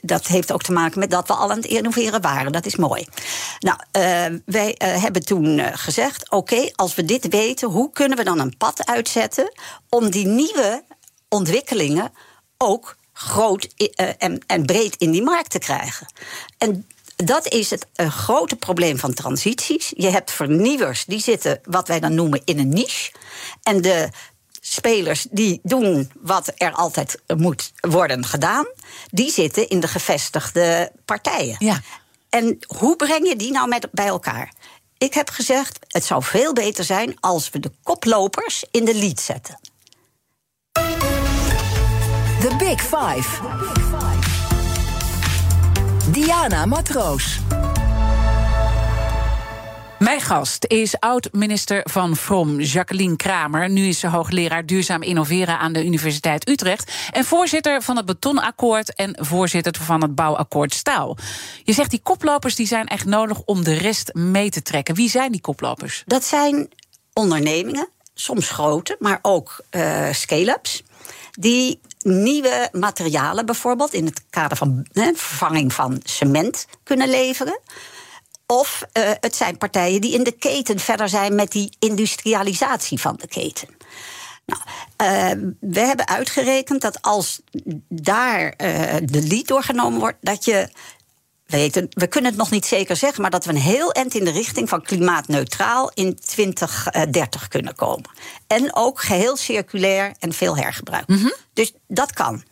dat 0.00 0.26
heeft 0.26 0.52
ook 0.52 0.62
te 0.62 0.72
maken 0.72 0.98
met 0.98 1.10
dat 1.10 1.28
we 1.28 1.34
al 1.34 1.50
aan 1.50 1.56
het 1.56 1.66
innoveren 1.66 2.01
waren. 2.10 2.52
Dat 2.52 2.66
is 2.66 2.76
mooi. 2.76 3.06
Nou, 3.58 3.78
uh, 3.78 4.38
wij 4.44 4.74
uh, 4.78 5.02
hebben 5.02 5.24
toen 5.24 5.58
uh, 5.58 5.66
gezegd: 5.72 6.30
oké, 6.30 6.70
als 6.74 6.94
we 6.94 7.04
dit 7.04 7.28
weten, 7.28 7.68
hoe 7.68 7.92
kunnen 7.92 8.18
we 8.18 8.24
dan 8.24 8.38
een 8.38 8.56
pad 8.56 8.86
uitzetten 8.86 9.52
om 9.88 10.10
die 10.10 10.26
nieuwe 10.26 10.84
ontwikkelingen 11.28 12.12
ook 12.58 12.96
groot 13.12 13.68
en, 14.18 14.38
en 14.46 14.66
breed 14.66 14.96
in 14.98 15.10
die 15.10 15.22
markt 15.22 15.50
te 15.50 15.58
krijgen? 15.58 16.06
En 16.58 16.86
dat 17.16 17.48
is 17.48 17.70
het 17.70 17.86
grote 17.96 18.56
probleem 18.56 18.98
van 18.98 19.14
transities. 19.14 19.92
Je 19.96 20.10
hebt 20.10 20.30
vernieuwers 20.30 21.04
die 21.04 21.20
zitten, 21.20 21.60
wat 21.64 21.88
wij 21.88 22.00
dan 22.00 22.14
noemen, 22.14 22.42
in 22.44 22.58
een 22.58 22.68
niche. 22.68 23.12
En 23.62 23.80
de 23.80 24.08
spelers 24.64 25.26
die 25.30 25.60
doen 25.62 26.10
wat 26.20 26.52
er 26.56 26.72
altijd 26.72 27.22
moet 27.36 27.72
worden 27.80 28.24
gedaan, 28.24 28.66
die 29.10 29.30
zitten 29.30 29.68
in 29.68 29.80
de 29.80 29.88
gevestigde 29.88 30.92
partijen. 31.04 31.56
Ja. 31.58 31.80
En 32.28 32.58
hoe 32.66 32.96
breng 32.96 33.28
je 33.28 33.36
die 33.36 33.52
nou 33.52 33.68
met, 33.68 33.88
bij 33.90 34.06
elkaar? 34.06 34.52
Ik 34.98 35.14
heb 35.14 35.30
gezegd, 35.30 35.78
het 35.88 36.04
zou 36.04 36.22
veel 36.22 36.52
beter 36.52 36.84
zijn 36.84 37.16
als 37.20 37.50
we 37.50 37.60
de 37.60 37.72
koplopers 37.82 38.64
in 38.70 38.84
de 38.84 38.94
lead 38.94 39.20
zetten. 39.20 39.60
The 42.40 42.54
Big 42.58 42.80
Five. 42.80 43.40
Diana 46.10 46.66
Matroos. 46.66 47.40
Mijn 50.02 50.20
gast 50.20 50.64
is 50.66 51.00
oud-minister 51.00 51.80
van 51.90 52.16
Vrom, 52.16 52.60
Jacqueline 52.60 53.16
Kramer. 53.16 53.70
Nu 53.70 53.86
is 53.86 53.98
ze 53.98 54.08
hoogleraar 54.08 54.66
duurzaam 54.66 55.02
innoveren 55.02 55.58
aan 55.58 55.72
de 55.72 55.84
Universiteit 55.84 56.48
Utrecht. 56.48 56.92
En 57.10 57.24
voorzitter 57.24 57.82
van 57.82 57.96
het 57.96 58.06
Betonakkoord 58.06 58.94
en 58.94 59.16
voorzitter 59.20 59.82
van 59.82 60.02
het 60.02 60.14
Bouwakkoord 60.14 60.74
Staal. 60.74 61.16
Je 61.64 61.72
zegt 61.72 61.90
die 61.90 62.00
koplopers 62.02 62.54
die 62.54 62.66
zijn 62.66 62.86
echt 62.86 63.04
nodig 63.04 63.40
om 63.44 63.64
de 63.64 63.74
rest 63.74 64.14
mee 64.14 64.50
te 64.50 64.62
trekken. 64.62 64.94
Wie 64.94 65.10
zijn 65.10 65.32
die 65.32 65.40
koplopers? 65.40 66.02
Dat 66.06 66.24
zijn 66.24 66.68
ondernemingen, 67.12 67.88
soms 68.14 68.50
grote, 68.50 68.96
maar 68.98 69.18
ook 69.22 69.64
uh, 69.70 70.12
scale-ups. 70.12 70.82
Die 71.30 71.80
nieuwe 72.02 72.68
materialen 72.72 73.46
bijvoorbeeld 73.46 73.92
in 73.92 74.04
het 74.04 74.22
kader 74.30 74.56
van 74.56 74.86
vervanging 74.92 75.72
van 75.72 76.00
cement 76.04 76.66
kunnen 76.82 77.08
leveren. 77.08 77.60
Of 78.52 78.82
uh, 78.92 79.10
het 79.20 79.36
zijn 79.36 79.58
partijen 79.58 80.00
die 80.00 80.14
in 80.14 80.22
de 80.22 80.32
keten 80.32 80.78
verder 80.78 81.08
zijn 81.08 81.34
met 81.34 81.52
die 81.52 81.76
industrialisatie 81.78 83.00
van 83.00 83.16
de 83.16 83.26
keten. 83.26 83.68
Nou, 84.46 84.60
uh, 85.02 85.52
we 85.60 85.80
hebben 85.80 86.08
uitgerekend 86.08 86.80
dat 86.80 87.02
als 87.02 87.40
daar 87.88 88.44
uh, 88.44 88.94
de 89.02 89.22
lead 89.22 89.46
doorgenomen 89.46 90.00
wordt, 90.00 90.18
dat 90.20 90.44
je. 90.44 90.68
Weten, 91.46 91.86
we 91.90 92.06
kunnen 92.06 92.30
het 92.30 92.38
nog 92.38 92.50
niet 92.50 92.66
zeker 92.66 92.96
zeggen, 92.96 93.22
maar 93.22 93.30
dat 93.30 93.44
we 93.44 93.50
een 93.50 93.58
heel 93.58 93.92
eind 93.92 94.14
in 94.14 94.24
de 94.24 94.30
richting 94.30 94.68
van 94.68 94.82
klimaatneutraal 94.82 95.90
in 95.94 96.16
2030 96.16 97.48
kunnen 97.48 97.74
komen. 97.74 98.10
En 98.46 98.76
ook 98.76 99.00
geheel 99.00 99.36
circulair 99.36 100.14
en 100.18 100.32
veel 100.32 100.56
hergebruik. 100.56 101.08
Mm 101.08 101.16
-hmm. 101.16 101.34
Dus 101.52 101.72
dat 101.88 102.12
kan. 102.12 102.44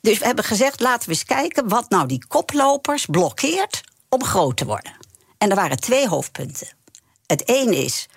Dus 0.00 0.18
we 0.18 0.24
hebben 0.24 0.44
gezegd, 0.44 0.80
laten 0.80 1.08
we 1.08 1.14
eens 1.14 1.24
kijken 1.24 1.68
wat 1.68 1.90
nou 1.90 2.06
die 2.06 2.24
koplopers 2.28 3.06
blokkeert 3.06 3.80
om 4.08 4.24
groot 4.24 4.56
te 4.56 4.64
worden. 4.64 4.95
En 5.38 5.50
er 5.50 5.56
waren 5.56 5.80
twee 5.80 6.08
hoofdpunten. 6.08 6.68
Het 7.26 7.48
ene 7.48 7.76
is, 7.76 8.08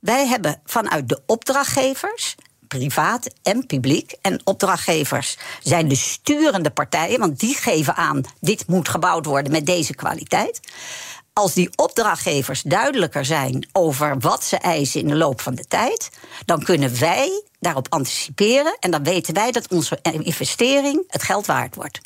wij 0.00 0.26
hebben 0.26 0.60
vanuit 0.64 1.08
de 1.08 1.22
opdrachtgevers, 1.26 2.34
privaat 2.68 3.30
en 3.42 3.66
publiek, 3.66 4.14
en 4.22 4.40
opdrachtgevers 4.44 5.36
zijn 5.62 5.88
de 5.88 5.94
sturende 5.94 6.70
partijen, 6.70 7.18
want 7.18 7.40
die 7.40 7.54
geven 7.54 7.96
aan, 7.96 8.20
dit 8.40 8.66
moet 8.66 8.88
gebouwd 8.88 9.26
worden 9.26 9.52
met 9.52 9.66
deze 9.66 9.94
kwaliteit. 9.94 10.60
Als 11.32 11.52
die 11.52 11.70
opdrachtgevers 11.76 12.62
duidelijker 12.62 13.24
zijn 13.24 13.68
over 13.72 14.18
wat 14.18 14.44
ze 14.44 14.56
eisen 14.56 15.00
in 15.00 15.08
de 15.08 15.16
loop 15.16 15.40
van 15.40 15.54
de 15.54 15.64
tijd, 15.64 16.10
dan 16.44 16.62
kunnen 16.62 16.98
wij 17.00 17.42
daarop 17.60 17.86
anticiperen 17.88 18.76
en 18.80 18.90
dan 18.90 19.02
weten 19.02 19.34
wij 19.34 19.50
dat 19.50 19.68
onze 19.68 19.98
investering 20.02 21.04
het 21.06 21.22
geld 21.22 21.46
waard 21.46 21.74
wordt. 21.74 22.00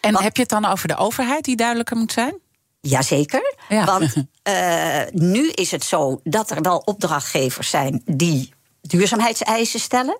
En 0.00 0.12
Want, 0.12 0.24
heb 0.24 0.36
je 0.36 0.42
het 0.42 0.50
dan 0.50 0.64
over 0.64 0.88
de 0.88 0.96
overheid 0.96 1.44
die 1.44 1.56
duidelijker 1.56 1.96
moet 1.96 2.12
zijn? 2.12 2.42
Jazeker. 2.86 3.54
Ja. 3.68 3.84
Want 3.84 4.14
uh, 4.48 5.00
nu 5.32 5.48
is 5.48 5.70
het 5.70 5.84
zo 5.84 6.20
dat 6.24 6.50
er 6.50 6.62
wel 6.62 6.78
opdrachtgevers 6.84 7.70
zijn 7.70 8.02
die 8.04 8.52
duurzaamheidseisen 8.80 9.80
stellen. 9.80 10.18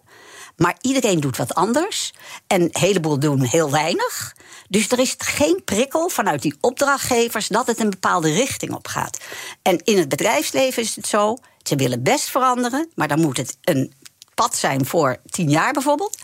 Maar 0.57 0.77
iedereen 0.81 1.21
doet 1.21 1.37
wat 1.37 1.55
anders. 1.55 2.13
En 2.47 2.63
een 2.63 2.69
heleboel 2.73 3.19
doen 3.19 3.43
heel 3.43 3.71
weinig. 3.71 4.37
Dus 4.69 4.91
er 4.91 4.99
is 4.99 5.15
geen 5.19 5.63
prikkel 5.65 6.09
vanuit 6.09 6.43
die 6.43 6.57
opdrachtgevers 6.61 7.49
dat 7.49 7.67
het 7.67 7.81
een 7.81 7.91
bepaalde 7.91 8.33
richting 8.33 8.75
op 8.75 8.87
gaat. 8.87 9.19
En 9.63 9.79
in 9.85 9.99
het 9.99 10.09
bedrijfsleven 10.09 10.83
is 10.83 10.97
het 10.97 11.07
zo: 11.07 11.37
ze 11.63 11.77
willen 11.77 12.03
best 12.03 12.31
veranderen, 12.31 12.89
maar 12.95 13.09
dan 13.09 13.21
moet 13.21 13.37
het 13.37 13.57
een 13.61 13.93
pad 14.35 14.57
zijn 14.57 14.87
voor 14.87 15.17
tien 15.31 15.51
jaar 15.51 15.73
bijvoorbeeld. 15.73 16.19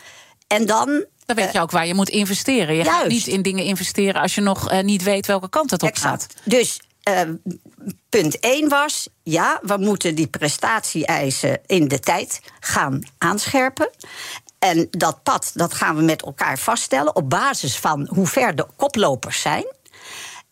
En 0.47 0.67
dan 0.67 1.05
dan 1.35 1.45
weet 1.45 1.55
je 1.55 1.61
ook 1.61 1.71
waar 1.71 1.87
je 1.87 1.95
moet 1.95 2.09
investeren. 2.09 2.75
Je 2.75 2.85
Juist. 2.85 3.01
gaat 3.01 3.09
niet 3.09 3.27
in 3.27 3.43
dingen 3.43 3.65
investeren 3.65 4.21
als 4.21 4.35
je 4.35 4.41
nog 4.41 4.73
uh, 4.73 4.81
niet 4.81 5.03
weet 5.03 5.27
welke 5.27 5.49
kant 5.49 5.71
het 5.71 5.83
op 5.83 5.89
exact. 5.89 6.23
gaat. 6.23 6.43
Dus 6.45 6.81
uh, 7.09 7.21
punt 8.09 8.39
1 8.39 8.69
was: 8.69 9.09
ja, 9.23 9.59
we 9.63 9.77
moeten 9.77 10.15
die 10.15 10.27
prestatie-eisen 10.27 11.61
in 11.67 11.89
de 11.89 12.01
tijd 12.01 12.41
gaan 12.61 13.03
aanscherpen. 13.19 13.91
En 14.59 14.89
dat 14.91 15.23
pad 15.23 15.51
dat 15.55 15.75
gaan 15.75 15.97
we 15.97 16.03
met 16.03 16.23
elkaar 16.23 16.59
vaststellen 16.59 17.17
op 17.17 17.31
basis 17.31 17.77
van 17.77 18.09
hoe 18.11 18.27
ver 18.27 18.57
de 18.57 18.67
koplopers 18.77 19.41
zijn. 19.41 19.65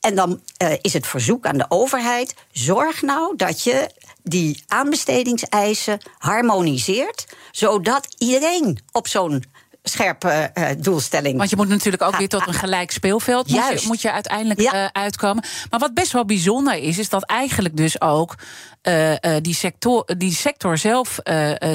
En 0.00 0.14
dan 0.14 0.40
uh, 0.62 0.72
is 0.80 0.92
het 0.92 1.06
verzoek 1.06 1.46
aan 1.46 1.58
de 1.58 1.66
overheid: 1.68 2.34
zorg 2.52 3.02
nou 3.02 3.36
dat 3.36 3.62
je 3.62 3.90
die 4.22 4.62
aanbestedingseisen 4.66 5.98
harmoniseert, 6.18 7.26
zodat 7.50 8.14
iedereen 8.18 8.78
op 8.92 9.08
zo'n 9.08 9.44
scherpe 9.88 10.50
uh, 10.54 10.68
doelstelling. 10.78 11.36
Want 11.38 11.50
je 11.50 11.56
moet 11.56 11.68
natuurlijk 11.68 12.02
ook 12.02 12.16
weer 12.16 12.28
tot 12.28 12.46
een 12.46 12.54
gelijk 12.54 12.90
speelveld 12.90 13.48
moet 13.48 13.80
je, 13.80 13.86
moet 13.86 14.00
je, 14.02 14.12
uiteindelijk 14.12 14.60
ja. 14.60 14.74
uh, 14.74 14.88
uitkomen. 14.92 15.44
Maar 15.70 15.80
wat 15.80 15.94
best 15.94 16.12
wel 16.12 16.24
bijzonder 16.24 16.74
is, 16.74 16.98
is 16.98 17.08
dat 17.08 17.24
eigenlijk 17.24 17.76
dus 17.76 18.00
ook 18.00 18.34
uh, 18.82 19.14
die, 19.40 19.54
sector, 19.54 20.14
die 20.18 20.32
sector 20.32 20.78
zelf 20.78 21.18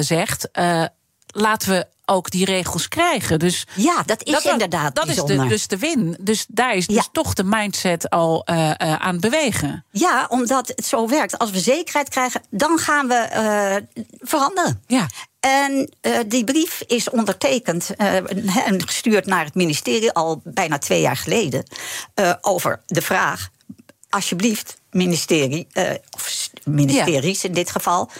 zegt. 0.00 0.48
laten 1.26 1.68
we 1.68 1.86
ook 2.06 2.30
die 2.30 2.44
regels 2.44 2.88
krijgen. 2.88 3.38
Dus 3.38 3.66
ja, 3.74 4.02
dat 4.06 4.22
is 4.22 4.32
dat, 4.32 4.44
inderdaad 4.44 4.94
Dat 4.94 5.06
bijzonder. 5.06 5.36
is 5.36 5.42
de, 5.42 5.48
dus 5.48 5.66
de 5.66 5.78
win. 5.78 6.16
Dus 6.20 6.46
daar 6.48 6.74
is 6.74 6.86
dus 6.86 7.08
toch 7.12 7.34
de 7.34 7.44
mindset 7.44 8.10
al 8.10 8.46
uh, 8.50 8.56
uh, 8.56 8.72
aan 8.78 9.12
het 9.12 9.20
bewegen. 9.20 9.84
Ja, 9.90 10.26
omdat 10.28 10.68
het 10.68 10.86
zo 10.86 11.08
werkt. 11.08 11.38
Als 11.38 11.50
we 11.50 11.60
zekerheid 11.60 12.08
krijgen, 12.08 12.42
dan 12.50 12.78
gaan 12.78 13.08
we 13.08 13.28
uh, 13.94 14.04
veranderen. 14.20 14.82
Ja. 14.86 15.06
En 15.44 15.90
uh, 16.02 16.18
die 16.26 16.44
brief 16.44 16.82
is 16.86 17.10
ondertekend 17.10 17.90
uh, 17.98 18.14
en 18.66 18.86
gestuurd 18.86 19.26
naar 19.26 19.44
het 19.44 19.54
ministerie 19.54 20.12
al 20.12 20.40
bijna 20.44 20.78
twee 20.78 21.00
jaar 21.00 21.16
geleden. 21.16 21.64
Uh, 22.14 22.34
over 22.40 22.82
de 22.86 23.02
vraag: 23.02 23.50
alsjeblieft, 24.08 24.76
ministerie, 24.90 25.66
of 26.10 26.28
ministeries 26.64 27.42
ja. 27.42 27.48
in 27.48 27.54
dit 27.54 27.70
geval, 27.70 28.10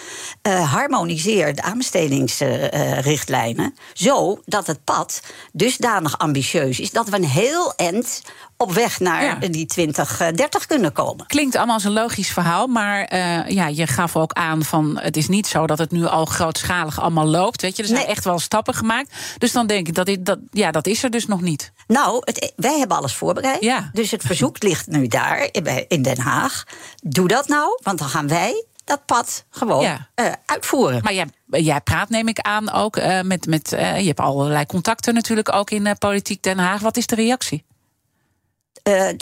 harmoniseer 0.41 1.55
de 1.55 1.61
aanbestedingsrichtlijnen. 1.61 3.75
zo 3.93 4.39
dat 4.45 4.67
het 4.67 4.83
pad 4.83 5.21
dusdanig 5.51 6.17
ambitieus 6.17 6.79
is 6.79 6.91
dat 6.91 7.09
we 7.09 7.15
een 7.15 7.25
heel 7.25 7.73
eind 7.75 8.21
op 8.57 8.73
weg 8.73 8.99
naar 8.99 9.23
ja. 9.23 9.47
die 9.47 9.65
2030 9.65 10.65
kunnen 10.65 10.93
komen. 10.93 11.25
Klinkt 11.25 11.55
allemaal 11.55 11.73
als 11.73 11.83
een 11.83 11.91
logisch 11.91 12.29
verhaal, 12.29 12.67
maar 12.67 13.13
uh, 13.13 13.49
ja, 13.49 13.67
je 13.67 13.87
gaf 13.87 14.15
ook 14.15 14.33
aan 14.33 14.63
van 14.63 14.99
het 14.99 15.17
is 15.17 15.27
niet 15.27 15.47
zo 15.47 15.67
dat 15.67 15.77
het 15.77 15.91
nu 15.91 16.05
al 16.05 16.25
grootschalig 16.25 17.01
allemaal 17.01 17.25
loopt. 17.25 17.61
Weet 17.61 17.75
je, 17.75 17.81
er 17.81 17.87
zijn 17.87 17.99
nee. 17.99 18.09
echt 18.09 18.23
wel 18.23 18.39
stappen 18.39 18.73
gemaakt. 18.73 19.13
Dus 19.37 19.51
dan 19.51 19.67
denk 19.67 19.87
ik 19.87 19.95
dat, 19.95 20.05
dit, 20.05 20.25
dat 20.25 20.39
ja, 20.51 20.71
dat 20.71 20.87
is 20.87 21.03
er 21.03 21.09
dus 21.09 21.25
nog 21.25 21.41
niet. 21.41 21.71
Nou, 21.87 22.21
het, 22.23 22.53
wij 22.55 22.77
hebben 22.77 22.97
alles 22.97 23.13
voorbereid. 23.13 23.61
Ja. 23.61 23.89
Dus 23.93 24.11
het 24.11 24.23
verzoek 24.23 24.63
ligt 24.63 24.87
nu 24.87 25.07
daar 25.07 25.49
in 25.87 26.01
Den 26.01 26.19
Haag. 26.19 26.63
Doe 27.03 27.27
dat 27.27 27.47
nou, 27.47 27.79
want 27.83 27.99
dan 27.99 28.09
gaan 28.09 28.24
wij 28.27 28.65
dat 28.85 29.05
pad 29.05 29.45
gewoon 29.49 29.81
ja. 29.81 30.09
uh, 30.15 30.31
uitvoeren. 30.45 31.01
Maar 31.03 31.13
jij, 31.13 31.27
jij, 31.47 31.81
praat, 31.81 32.09
neem 32.09 32.27
ik 32.27 32.39
aan, 32.39 32.71
ook 32.71 32.97
uh, 32.97 33.21
met. 33.21 33.45
met 33.45 33.71
uh, 33.73 33.99
je 33.99 34.07
hebt 34.07 34.19
allerlei 34.19 34.65
contacten 34.65 35.13
natuurlijk 35.13 35.53
ook 35.53 35.69
in 35.69 35.97
politiek 35.97 36.43
Den 36.43 36.57
Haag. 36.57 36.81
Wat 36.81 36.97
is 36.97 37.07
de 37.07 37.15
reactie? 37.15 37.65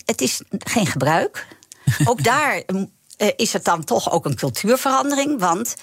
Het 0.06 0.22
is 0.22 0.42
geen 0.50 0.86
gebruik. 0.86 1.48
ook 2.10 2.24
daar 2.24 2.64
uh, 2.68 3.28
is 3.36 3.54
het 3.54 3.66
dan 3.66 3.84
toch 3.84 4.12
ook 4.12 4.26
een 4.26 4.36
cultuurverandering. 4.36 5.40
Want 5.40 5.76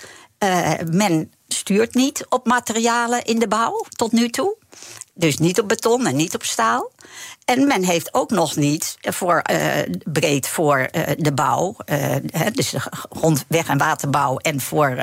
men 0.90 1.32
stuurt 1.48 1.94
niet 1.94 2.26
op 2.28 2.46
materialen 2.46 3.24
in 3.24 3.38
de 3.38 3.48
bouw 3.48 3.84
tot 3.88 4.12
nu 4.12 4.28
toe. 4.28 4.56
Dus 5.20 5.38
niet 5.38 5.60
op 5.60 5.68
beton 5.68 6.06
en 6.06 6.16
niet 6.16 6.34
op 6.34 6.42
staal. 6.42 6.90
En 7.44 7.66
men 7.66 7.84
heeft 7.84 8.14
ook 8.14 8.30
nog 8.30 8.56
niet 8.56 8.96
voor, 9.00 9.42
breed 10.04 10.48
voor 10.48 10.88
de 11.16 11.32
bouw, 11.32 11.76
dus 12.52 12.70
de 12.70 12.80
grond, 13.10 13.44
weg- 13.48 13.68
en 13.68 13.78
waterbouw 13.78 14.36
en 14.36 14.60
voor 14.60 14.94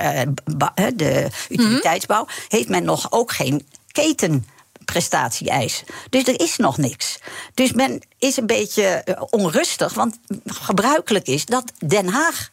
de 0.95 1.29
utiliteitsbouw, 1.50 2.21
mm-hmm. 2.21 2.45
heeft 2.47 2.69
men 2.69 2.83
nog 2.83 3.12
ook 3.12 3.31
geen 3.31 3.67
keten 3.91 4.45
prestatie-eisen. 4.86 5.88
Dus 6.09 6.24
er 6.24 6.39
is 6.39 6.57
nog 6.57 6.77
niks. 6.77 7.19
Dus 7.53 7.71
men 7.71 8.01
is 8.19 8.38
een 8.38 8.47
beetje 8.47 9.03
onrustig, 9.29 9.93
want 9.93 10.19
gebruikelijk 10.45 11.27
is 11.27 11.45
dat 11.45 11.71
Den 11.86 12.07
Haag 12.07 12.50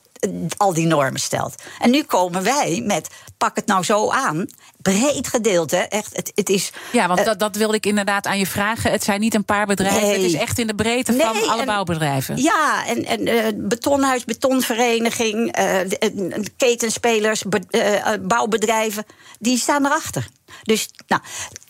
al 0.57 0.73
die 0.73 0.87
normen 0.87 1.21
stelt. 1.21 1.55
En 1.79 1.91
nu 1.91 2.03
komen 2.03 2.43
wij 2.43 2.83
met 2.85 3.09
pak 3.39 3.57
het 3.57 3.67
nou 3.67 3.85
zo 3.85 4.11
aan. 4.11 4.47
Breed 4.83 5.29
gedeeld, 5.29 5.71
hè? 5.71 5.79
Echt, 5.79 6.17
het, 6.17 6.33
het 6.35 6.49
is. 6.49 6.73
Ja, 6.93 7.07
want 7.09 7.21
uh, 7.21 7.27
dat, 7.27 7.39
dat 7.39 7.57
wilde 7.57 7.77
ik 7.77 7.87
inderdaad 7.87 8.27
aan 8.27 8.39
je 8.39 8.47
vragen. 8.47 8.91
Het 8.91 9.05
zijn 9.05 9.21
niet 9.21 9.35
een 9.35 9.45
paar 9.45 9.67
bedrijven. 9.67 10.01
Nee. 10.01 10.13
Het 10.13 10.23
is 10.23 10.35
echt 10.35 10.59
in 10.59 10.67
de 10.67 10.75
breedte 10.75 11.13
nee, 11.13 11.27
van 11.27 11.49
alle 11.49 11.61
en, 11.61 11.67
bouwbedrijven. 11.67 12.43
Ja, 12.43 12.87
en, 12.87 13.05
en 13.05 13.29
uh, 13.29 13.45
betonhuis, 13.55 14.25
betonvereniging, 14.25 15.59
uh, 15.59 15.81
ketenspelers, 16.57 17.43
be, 17.43 18.19
bouwbedrijven, 18.23 19.05
die 19.39 19.59
staan 19.59 19.87
erachter. 19.87 20.29
Dus 20.63 20.89
nou, 21.07 21.23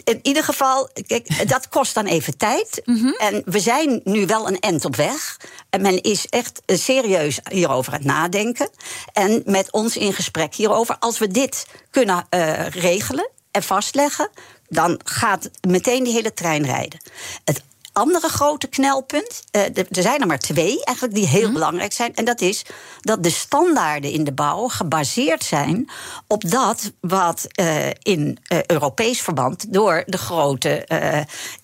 in 0.05 0.19
ieder 0.23 0.45
geval, 0.45 0.89
kijk, 1.07 1.49
dat 1.49 1.69
kost 1.69 1.95
dan 1.95 2.07
even 2.07 2.37
tijd. 2.37 2.83
En 3.19 3.43
we 3.45 3.61
zijn 3.61 4.01
nu 4.05 4.27
wel 4.27 4.49
een 4.49 4.59
end 4.59 4.85
op 4.85 4.97
weg. 4.97 5.37
En 5.71 5.81
men 5.81 6.03
is 6.03 6.27
echt 6.27 6.63
eh, 6.67 6.77
serieus 6.77 7.41
hierover 7.51 7.93
aan 7.93 7.99
het 7.99 8.09
nadenken. 8.09 8.71
En 9.13 9.43
met 9.47 9.73
ons 9.73 9.97
in 9.97 10.13
gesprek 10.13 10.55
hierover. 10.55 10.97
Als 10.99 11.19
we 11.19 11.29
dit 11.29 11.67
kunnen 11.91 12.27
eh, 12.29 12.67
regelen 12.67 13.31
en 13.51 13.63
vastleggen, 13.63 14.31
dan 14.69 15.01
gaat 15.05 15.51
meteen 15.69 16.05
die 16.05 16.13
hele 16.13 16.33
trein 16.33 16.65
rijden. 16.65 17.01
Het 17.45 17.63
andere 17.95 18.29
grote 18.29 18.67
knelpunt, 18.67 19.43
eh, 19.51 19.63
er 19.77 19.87
zijn 19.91 20.21
er 20.21 20.27
maar 20.27 20.39
twee 20.39 20.85
eigenlijk 20.85 21.17
die 21.17 21.27
heel 21.27 21.53
belangrijk 21.53 21.93
zijn. 21.93 22.15
En 22.15 22.25
dat 22.25 22.41
is 22.41 22.63
dat 23.01 23.23
de 23.23 23.31
standaarden 23.31 24.11
in 24.11 24.25
de 24.25 24.33
bouw 24.33 24.69
gebaseerd 24.69 25.45
zijn 25.45 25.91
op 26.27 26.51
dat 26.51 26.93
wat 27.01 27.47
eh, 27.51 27.89
in 27.89 28.39
eh, 28.43 28.59
Europees 28.67 29.21
verband 29.21 29.73
door 29.73 30.03
de 30.07 30.19
grote 30.19 30.87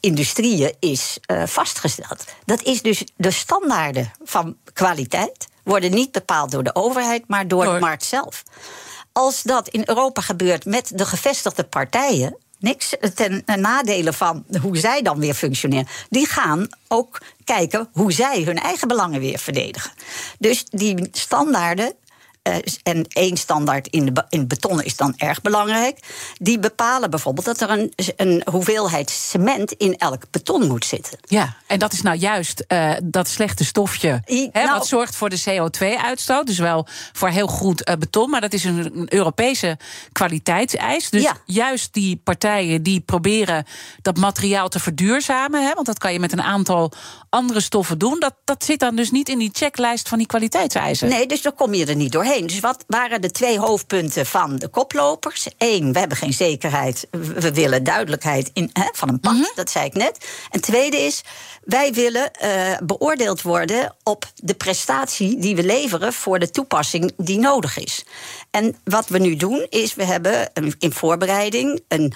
industrieën 0.01 0.75
is 0.79 1.19
vastgesteld. 1.45 2.25
Dat 2.45 2.63
is 2.63 2.83
dus 2.83 3.05
de 3.17 3.31
standaarden 3.31 4.13
van 4.25 4.57
kwaliteit 4.73 5.49
worden 5.65 5.91
niet 5.91 6.13
bepaald 6.13 6.51
door 6.51 6.63
de 6.63 6.75
overheid, 6.75 7.25
maar 7.27 7.49
door, 7.49 7.65
Door- 7.65 7.75
de 7.75 7.81
markt 7.81 8.05
zelf. 8.05 8.43
Als 9.13 9.43
dat 9.43 9.69
in 9.69 9.83
Europa 9.87 10.21
gebeurt 10.21 10.65
met 10.65 10.93
de 10.95 11.07
gevestigde 11.07 11.65
partijen, 11.65 12.37
niks 12.61 12.95
ten 13.15 13.43
nadele 13.57 14.13
van 14.13 14.45
hoe 14.63 14.77
zij 14.77 15.03
dan 15.03 15.21
weer 15.21 15.35
functioneren. 15.35 15.87
Die 16.09 16.27
gaan 16.27 16.69
ook 16.89 17.19
kijken 17.45 17.89
hoe 17.93 18.13
zij 18.13 18.43
hun 18.43 18.59
eigen 18.59 18.89
belangen 18.89 19.21
weer 19.21 19.39
verdedigen. 19.39 19.91
Dus 20.39 20.65
die 20.65 21.09
standaarden. 21.13 21.93
Eh, 22.43 22.55
en 22.83 23.05
één 23.09 23.37
standaard 23.37 23.87
in, 23.87 24.15
de, 24.15 24.25
in 24.29 24.47
beton 24.49 24.83
is 24.83 24.97
dan 24.97 25.15
erg 25.17 25.41
belangrijk. 25.41 25.99
Die 26.39 26.59
bepalen 26.59 27.11
bijvoorbeeld 27.11 27.47
dat 27.47 27.61
er 27.61 27.71
een, 27.71 27.93
een 28.17 28.43
hoeveelheid 28.51 29.11
cement 29.11 29.73
in 29.73 29.97
elk 29.97 30.23
beton 30.31 30.67
moet 30.67 30.85
zitten. 30.85 31.19
Ja, 31.23 31.57
en 31.67 31.79
dat 31.79 31.93
is 31.93 32.03
nou 32.03 32.17
juist 32.17 32.61
eh, 32.67 32.93
dat 33.03 33.29
slechte 33.29 33.65
stofje. 33.65 34.23
I- 34.29 34.49
Hè, 34.53 34.65
nou- 34.65 34.79
wat 34.79 34.87
zorgt 34.87 35.17
voor 35.17 35.29
de 35.29 35.41
CO2-uitstoot. 35.41 36.47
Dus 36.47 36.59
wel 36.59 36.87
voor 37.13 37.29
heel 37.29 37.47
goed 37.47 37.85
eh, 37.85 37.95
beton. 37.97 38.31
Maar 38.31 38.41
dat 38.41 38.53
is 38.53 38.65
een, 38.65 38.79
een 38.99 39.07
Europese 39.15 39.79
kwaliteitseis. 40.13 41.11
Dus 41.11 41.23
Ja. 41.23 41.37
juist 41.45 41.93
die 41.95 42.17
partijen 42.25 42.83
die 42.83 43.01
proberen 43.01 43.65
dat 44.03 44.17
materiaal 44.17 44.69
te 44.69 44.81
verduurzamen. 44.81 45.63
Hè, 45.67 45.75
want 45.75 45.87
dat 45.87 45.99
kan 45.99 46.13
je 46.13 46.21
met 46.21 46.33
een 46.33 46.43
aantal 46.43 46.93
andere 47.29 47.61
stoffen 47.61 47.99
doen. 47.99 48.17
Dat, 48.21 48.35
dat 48.45 48.65
zit 48.65 48.79
dan 48.81 48.97
dus 48.97 49.11
niet 49.11 49.29
in 49.29 49.39
die 49.39 49.51
checklist 49.53 50.09
van 50.09 50.19
die 50.19 50.27
kwaliteitseisen. 50.27 51.09
Nee, 51.09 51.27
dus 51.27 51.43
dan 51.43 51.55
kom 51.55 51.75
je 51.75 51.87
er 51.87 51.97
niet 51.97 52.13
doorheen. 52.13 52.29
Dus 52.31 52.61
wat 52.61 52.85
waren 52.87 53.21
de 53.21 53.31
twee 53.31 53.59
hoofdpunten 53.59 54.27
van 54.27 54.57
de 54.57 54.69
koplopers? 54.69 55.47
Eén, 55.59 55.93
we 55.93 55.99
hebben 55.99 56.17
geen 56.17 56.33
zekerheid. 56.33 57.07
We 57.11 57.53
willen 57.53 57.85
duidelijkheid 57.85 58.51
in, 58.53 58.71
hè, 58.73 58.89
van 58.93 59.09
een 59.09 59.21
pad, 59.21 59.53
dat 59.55 59.71
zei 59.71 59.85
ik 59.85 59.95
net. 59.95 60.27
En 60.51 60.61
tweede 60.61 60.97
is, 60.97 61.23
wij 61.65 61.93
willen 61.93 62.33
eh, 62.33 62.77
beoordeeld 62.83 63.43
worden 63.43 63.97
op 64.03 64.25
de 64.35 64.55
prestatie 64.55 65.39
die 65.39 65.57
we 65.57 65.63
leveren 65.63 66.13
voor 66.13 66.39
de 66.39 66.51
toepassing 66.51 67.13
die 67.17 67.39
nodig 67.39 67.79
is. 67.79 68.05
En 68.51 68.77
wat 68.85 69.09
we 69.09 69.19
nu 69.19 69.37
doen, 69.37 69.67
is 69.69 69.95
we 69.95 70.05
hebben 70.05 70.51
in 70.79 70.93
voorbereiding 70.93 71.83
een 71.89 72.13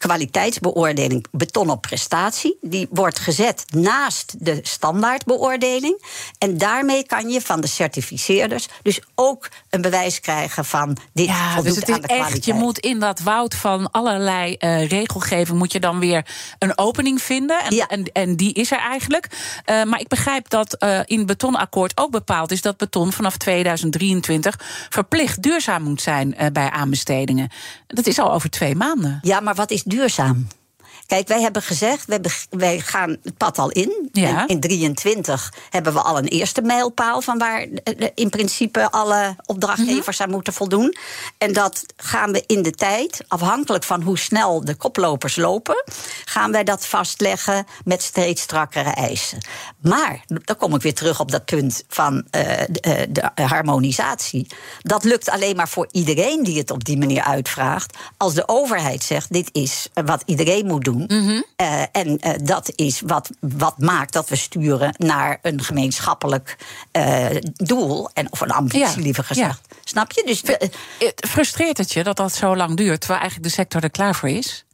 kwaliteitsbeoordeling 0.00 1.24
beton 1.30 1.70
op 1.70 1.80
prestatie. 1.82 2.56
Die 2.60 2.86
wordt 2.90 3.18
gezet 3.18 3.64
naast 3.74 4.34
de 4.38 4.58
standaardbeoordeling. 4.62 6.02
En 6.38 6.58
daarmee 6.58 7.06
kan 7.06 7.28
je 7.28 7.40
van 7.40 7.60
de 7.60 7.66
certificeerders 7.66 8.68
dus 8.82 9.00
ook 9.14 9.48
een 9.70 9.80
bewijs 9.80 10.20
krijgen 10.20 10.64
van 10.64 10.96
dit 11.12 11.26
Ja, 11.26 11.52
voldoet 11.54 11.64
dus 11.64 11.74
het 11.76 11.88
is 11.88 11.94
aan 11.94 12.00
de 12.00 12.06
kwaliteit. 12.06 12.34
echt, 12.36 12.44
je 12.44 12.54
moet 12.54 12.78
in 12.78 12.98
dat 13.00 13.20
woud 13.20 13.54
van 13.54 13.90
allerlei 13.90 14.54
eh, 14.54 14.88
regelgeving... 14.88 15.58
moet 15.58 15.72
je 15.72 15.80
dan 15.80 15.98
weer 15.98 16.26
een 16.58 16.78
opening 16.78 17.22
vinden. 17.22 17.60
En, 17.62 17.74
Ja. 17.74 17.86
en, 17.86 18.04
en 18.12 18.36
die 18.36 18.52
is 18.52 18.70
er 18.70 18.78
eigenlijk. 18.78 19.26
Eh, 19.64 19.82
maar 19.82 20.00
ik 20.00 20.08
begrijp 20.08 20.48
dat 20.48 20.74
eh, 20.74 21.00
in 21.04 21.18
het 21.18 21.26
betonakkoord 21.26 21.92
ook 21.94 22.10
bepaald 22.10 22.50
is... 22.50 22.62
dat 22.62 22.76
beton 22.76 23.12
vanaf 23.12 23.36
2023 23.36 24.58
verplicht 24.88 25.42
duurzaam 25.42 25.82
moet 25.82 26.02
zijn 26.02 26.34
bij 26.52 26.70
aanbestedingen. 26.70 27.48
Dat 27.86 28.06
is 28.06 28.18
al 28.18 28.32
over 28.32 28.50
twee 28.50 28.74
maanden. 28.74 29.18
Ja, 29.22 29.40
maar 29.40 29.54
wat 29.54 29.70
is 29.70 29.82
duurzaam? 29.90 30.46
Kijk, 31.10 31.28
wij 31.28 31.40
hebben 31.40 31.62
gezegd, 31.62 32.06
wij, 32.50 32.80
gaan 32.80 33.16
het 33.22 33.36
pad 33.36 33.58
al 33.58 33.70
in. 33.70 34.08
Ja. 34.12 34.48
In 34.48 34.60
23 34.60 35.52
hebben 35.70 35.92
we 35.92 36.00
al 36.00 36.18
een 36.18 36.26
eerste 36.26 36.62
mijlpaal 36.62 37.22
van 37.22 37.38
waar 37.38 37.60
eh, 37.60 38.08
in 38.14 38.30
principe 38.30 38.90
alle 38.90 39.36
opdrachtgevers 39.46 40.20
aan 40.20 40.30
moeten 40.30 40.52
voldoen. 40.52 40.96
En 41.38 41.52
dat 41.52 41.84
gaan 41.96 42.32
we 42.32 42.44
in 42.46 42.62
de 42.62 42.70
tijd, 42.70 43.24
afhankelijk 43.28 43.84
van 43.84 44.02
hoe 44.02 44.18
snel 44.18 44.64
de 44.64 44.74
koplopers 44.74 45.36
lopen, 45.36 45.84
gaan 46.24 46.52
wij 46.52 46.64
dat 46.64 46.86
vastleggen 46.86 47.66
met 47.84 48.02
steeds 48.02 48.42
strakkere 48.42 48.90
eisen. 48.90 49.38
Maar 49.80 50.24
dan 50.26 50.56
kom 50.56 50.74
ik 50.74 50.82
weer 50.82 50.94
terug 50.94 51.20
op 51.20 51.30
dat 51.30 51.44
punt 51.44 51.84
van 51.88 52.24
eh, 52.30 52.42
de, 52.70 52.80
eh, 52.80 53.06
de 53.34 53.42
harmonisatie. 53.42 54.46
Dat 54.82 55.04
lukt 55.04 55.30
alleen 55.30 55.56
maar 55.56 55.68
voor 55.68 55.88
iedereen 55.90 56.42
die 56.42 56.58
het 56.58 56.70
op 56.70 56.84
die 56.84 56.98
manier 56.98 57.22
uitvraagt. 57.22 57.96
Als 58.16 58.34
de 58.34 58.48
overheid 58.48 59.02
zegt: 59.02 59.32
dit 59.32 59.48
is 59.52 59.88
wat 60.04 60.22
iedereen 60.26 60.66
moet 60.66 60.84
doen. 60.84 61.06
Eh, 61.56 61.82
en 61.92 62.20
dat 62.42 62.72
is 62.74 63.00
wat, 63.06 63.30
wat 63.40 63.78
maakt 63.78 64.12
dat 64.12 64.28
we 64.28 64.36
sturen 64.36 64.94
naar 64.98 65.38
een 65.42 65.62
gemeenschappelijk 65.62 66.56
doel. 67.54 68.10
En, 68.12 68.32
of 68.32 68.40
een 68.40 68.50
ambitie, 68.50 68.80
Ja, 68.80 68.94
liever 68.96 69.24
gezegd. 69.24 69.60
Snap 69.84 70.12
je? 70.12 70.22
Dus 70.26 70.42
Frustreert 71.28 71.78
het 71.78 71.92
je 71.92 72.02
dat 72.02 72.16
dat 72.16 72.34
zo 72.34 72.56
lang 72.56 72.76
duurt... 72.76 73.00
terwijl 73.00 73.20
eigenlijk 73.20 73.50
de 73.50 73.54
sector 73.54 73.82
er 73.82 73.90
klaar 73.90 74.14
voor 74.14 74.28
is? 74.28 74.64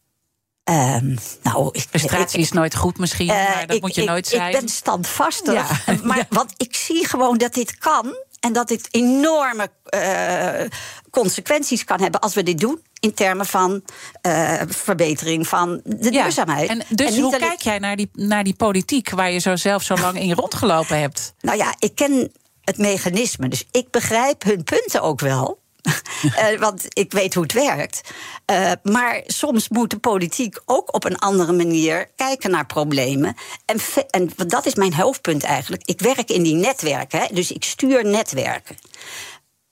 Ehm, 0.67 1.17
nou, 1.43 1.69
ik, 1.73 1.87
Frustratie 1.91 2.39
ik- 2.39 2.45
is 2.45 2.53
nooit 2.53 2.77
goed 2.77 2.99
misschien, 2.99 3.29
Eh, 3.29 3.35
maar 3.55 3.67
dat 3.67 3.77
ik- 3.77 3.83
moet 3.83 3.95
je 3.95 4.05
nooit 4.05 4.27
zijn. 4.27 4.53
Ik 4.55 4.61
ben 4.61 4.69
standvastig. 4.69 5.55
Ja. 5.87 5.95
Maar 6.03 6.17
Ja. 6.27 6.27
want 6.29 6.53
ik 6.57 6.77
zie 6.77 7.07
gewoon 7.09 7.39
dat 7.39 7.55
dit 7.55 7.79
kan. 7.79 8.17
En 8.41 8.53
dat 8.53 8.69
dit 8.69 8.89
enorme 8.91 9.69
eh, 9.85 10.69
consequenties 11.11 11.85
kan 11.85 12.01
hebben 12.01 12.21
als 12.21 12.35
we 12.35 12.43
dit 12.43 12.59
doen. 12.61 12.81
In 13.01 13.15
termen 13.15 13.47
van 13.47 13.83
eh, 14.21 14.61
verbetering 14.69 15.49
van 15.49 15.81
de 15.85 16.13
Ja, 16.13 16.23
duurzaamheid. 16.23 16.69
En 16.69 16.83
dus 16.89 17.17
hoe 17.17 17.25
alleen- 17.25 17.39
kijk 17.41 17.61
jij 17.61 17.79
naar 17.79 17.97
die, 17.97 18.11
naar 18.13 18.45
die 18.45 18.55
politiek 18.55 19.11
waar 19.11 19.31
je 19.31 19.39
zo 19.39 19.57
zelf 19.57 19.83
zo 19.83 19.95
lang 19.97 20.21
in 20.21 20.33
rondgelopen 20.33 21.01
hebt? 21.01 21.35
Nou 21.41 21.59
ja, 21.59 21.75
ik 21.79 21.95
ken 21.95 22.33
het 22.65 22.79
mechanisme. 22.79 23.49
Dus 23.49 23.65
ik 23.71 23.91
begrijp 23.91 24.43
hun 24.45 24.65
punten 24.65 25.03
ook 25.03 25.21
wel. 25.21 25.59
Eh, 26.37 26.59
want 26.59 26.85
ik 26.89 27.13
weet 27.13 27.35
hoe 27.35 27.43
het 27.43 27.53
werkt. 27.53 28.01
Eh, 28.45 28.73
maar 28.83 29.23
soms 29.27 29.69
moet 29.69 29.91
de 29.91 29.99
politiek 29.99 30.61
ook 30.65 30.95
op 30.95 31.05
een 31.05 31.19
andere 31.19 31.53
manier 31.53 32.11
kijken 32.17 32.51
naar 32.51 32.67
problemen. 32.67 33.37
En, 33.65 33.81
en 34.11 34.31
dat 34.47 34.67
is 34.67 34.75
mijn 34.75 34.95
hoofdpunt 34.95 35.45
eigenlijk. 35.45 35.83
Ik 35.85 36.01
werk 36.01 36.31
in 36.31 36.43
die 36.43 36.55
netwerken, 36.55 37.21
hè, 37.21 37.27
dus 37.35 37.53
ik 37.53 37.65
stuur 37.65 38.05
netwerken. 38.05 38.77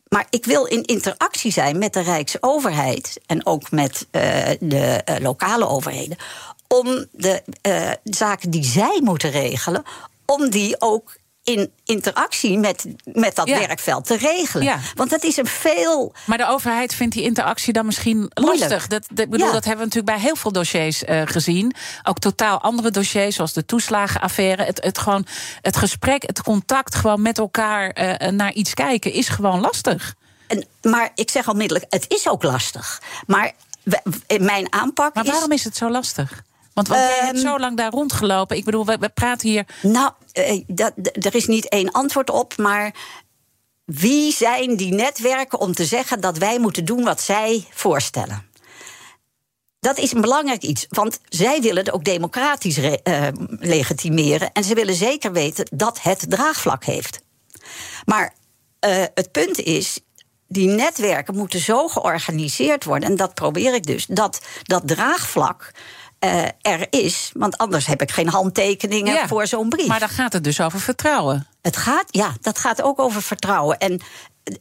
Maar 0.08 0.26
ik 0.30 0.44
wil 0.44 0.64
in 0.64 0.82
interactie 0.82 1.52
zijn 1.52 1.78
met 1.78 1.92
de 1.92 2.00
Rijksoverheid 2.00 3.20
en 3.26 3.46
ook 3.46 3.70
met 3.70 4.06
eh, 4.10 4.50
de 4.60 5.02
lokale 5.20 5.68
overheden. 5.68 6.16
Om 6.68 7.06
de 7.12 7.42
zaken 8.04 8.50
die 8.50 8.64
zij 8.64 9.00
moeten 9.02 9.30
regelen, 9.30 9.82
om 10.26 10.50
die 10.50 10.80
ook 10.80 11.16
in 11.44 11.70
interactie 11.84 12.58
met, 12.58 12.84
met 13.04 13.34
dat 13.36 13.48
Ja. 13.48 13.58
werkveld 13.58 14.06
te 14.06 14.16
regelen. 14.16 14.64
Ja. 14.66 14.78
Want 14.94 15.10
dat 15.10 15.22
is 15.24 15.36
een 15.36 15.46
veel. 15.46 16.14
Maar 16.26 16.38
de 16.38 16.48
overheid 16.48 16.94
vindt 16.94 17.14
die 17.14 17.22
interactie 17.24 17.72
dan 17.72 17.86
misschien 17.86 18.30
Moeilijk. 18.34 18.60
lastig. 18.70 18.86
Dat, 18.86 19.06
bedoel, 19.08 19.46
Ja. 19.46 19.52
dat 19.52 19.64
hebben 19.64 19.76
we 19.88 19.94
natuurlijk 19.94 20.16
bij 20.16 20.18
heel 20.20 20.36
veel 20.36 20.52
dossiers 20.52 21.04
eh, 21.04 21.22
gezien. 21.24 21.74
Ook 22.02 22.18
totaal 22.18 22.60
andere 22.60 22.90
dossiers, 22.90 23.34
zoals 23.36 23.52
de 23.52 23.64
toeslagenaffaire. 23.66 24.62
Het, 24.64 24.82
het, 24.84 24.98
gewoon, 24.98 25.26
het 25.60 25.76
gesprek, 25.76 26.22
het 26.22 26.42
contact 26.42 26.94
gewoon 26.94 27.22
met 27.22 27.38
elkaar 27.38 27.90
eh, 27.90 28.30
naar 28.30 28.52
iets 28.52 28.74
kijken 28.74 29.12
is 29.12 29.28
gewoon 29.28 29.60
lastig. 29.60 30.14
En, 30.46 30.66
maar 30.82 31.10
ik 31.14 31.30
zeg 31.30 31.48
onmiddellijk, 31.48 31.86
het 31.88 32.04
is 32.08 32.28
ook 32.28 32.42
lastig. 32.42 33.00
Maar 33.26 33.52
we- 33.82 34.38
mijn 34.40 34.72
aanpak. 34.72 35.14
Maar 35.14 35.24
is, 35.24 35.30
waarom 35.30 35.52
is 35.52 35.64
het 35.64 35.76
zo 35.76 35.90
lastig? 35.90 36.42
Want, 36.74 36.88
want 36.88 37.00
jij 37.00 37.18
hebt 37.20 37.36
Ehm, 37.36 37.46
zo 37.46 37.58
lang 37.58 37.76
daar 37.76 37.90
rondgelopen. 37.90 38.56
Ik 38.56 38.64
bedoel, 38.64 38.86
we, 38.86 38.96
we 38.98 39.08
praten 39.08 39.48
hier. 39.48 39.66
Nou, 39.82 40.12
eh, 40.32 40.62
dat, 40.66 40.92
er 40.96 41.34
is 41.34 41.46
niet 41.46 41.68
één 41.68 41.92
antwoord 41.92 42.30
op, 42.30 42.56
maar 42.56 42.94
wie 43.84 44.32
zijn 44.32 44.76
die 44.76 44.92
netwerken 44.92 45.58
om 45.60 45.74
te 45.74 45.84
zeggen 45.84 46.20
dat 46.20 46.38
wij 46.38 46.58
moeten 46.58 46.84
doen 46.84 47.04
wat 47.04 47.20
zij 47.20 47.66
voorstellen? 47.70 48.52
Dat 49.80 49.98
is 49.98 50.12
een 50.12 50.20
belangrijk 50.20 50.62
iets, 50.62 50.86
want 50.88 51.20
zij 51.28 51.60
willen 51.60 51.84
het 51.84 51.92
ook 51.92 52.04
democratisch 52.04 52.78
eh, 52.78 53.28
legitimeren. 53.58 54.52
En 54.52 54.64
ze 54.64 54.74
willen 54.74 54.94
zeker 54.94 55.32
weten 55.32 55.66
dat 55.72 56.02
het 56.02 56.24
draagvlak 56.28 56.84
heeft. 56.84 57.20
Maar 58.04 58.34
eh, 58.78 59.04
het 59.14 59.32
punt 59.32 59.58
is, 59.60 60.00
die 60.48 60.68
netwerken 60.68 61.36
moeten 61.36 61.60
zo 61.60 61.88
georganiseerd 61.88 62.84
worden, 62.84 63.08
en 63.08 63.16
dat 63.16 63.34
probeer 63.34 63.74
ik 63.74 63.86
dus, 63.86 64.06
dat 64.06 64.40
dat 64.62 64.88
draagvlak 64.88 65.70
eh, 66.24 66.72
er 66.72 66.86
is. 66.90 67.30
Want 67.34 67.58
anders 67.58 67.86
heb 67.86 68.02
ik 68.02 68.10
geen 68.10 68.28
handtekeningen 68.28 69.14
Ja, 69.14 69.26
voor 69.28 69.46
zo'n 69.46 69.68
brief. 69.68 69.86
Maar 69.86 70.00
dan 70.00 70.08
gaat 70.08 70.32
het 70.32 70.44
dus 70.44 70.60
over 70.60 70.80
vertrouwen. 70.80 71.46
Het 71.62 71.76
gaat, 71.76 72.04
ja, 72.10 72.32
dat 72.40 72.58
gaat 72.58 72.82
ook 72.82 72.98
over 72.98 73.22
vertrouwen. 73.22 73.78
En 73.78 74.00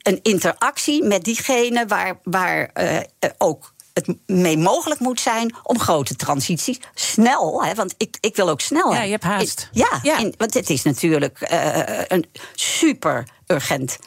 een 0.02 0.19
interactie 0.21 1.04
met 1.04 1.23
diegene 1.23 1.86
waar, 1.88 2.19
waar 2.23 2.65
eh, 2.73 2.97
ook 3.38 3.73
het 3.93 4.15
mee 4.26 4.58
mogelijk 4.58 4.99
moet 4.99 5.19
zijn 5.19 5.56
om 5.63 5.80
grote 5.80 6.15
transities 6.15 6.80
snel, 6.93 7.63
hè, 7.63 7.73
want 7.73 7.93
ik, 7.97 8.17
ik 8.19 8.36
wil 8.36 8.49
ook 8.49 8.62
snel. 8.62 8.93
Ja, 8.93 9.02
je 9.02 9.12
hebt 9.12 9.23
haast. 9.23 9.69
In, 9.73 9.80
ja, 9.80 9.99
Ja. 10.04 10.17
in- 10.17 10.34
want 10.38 10.54
het 10.54 10.69
is 10.69 10.84
natuurlijk 10.84 11.41
eh, 11.41 12.02
een 12.08 12.26
super 12.56 13.28
urgent 13.47 13.97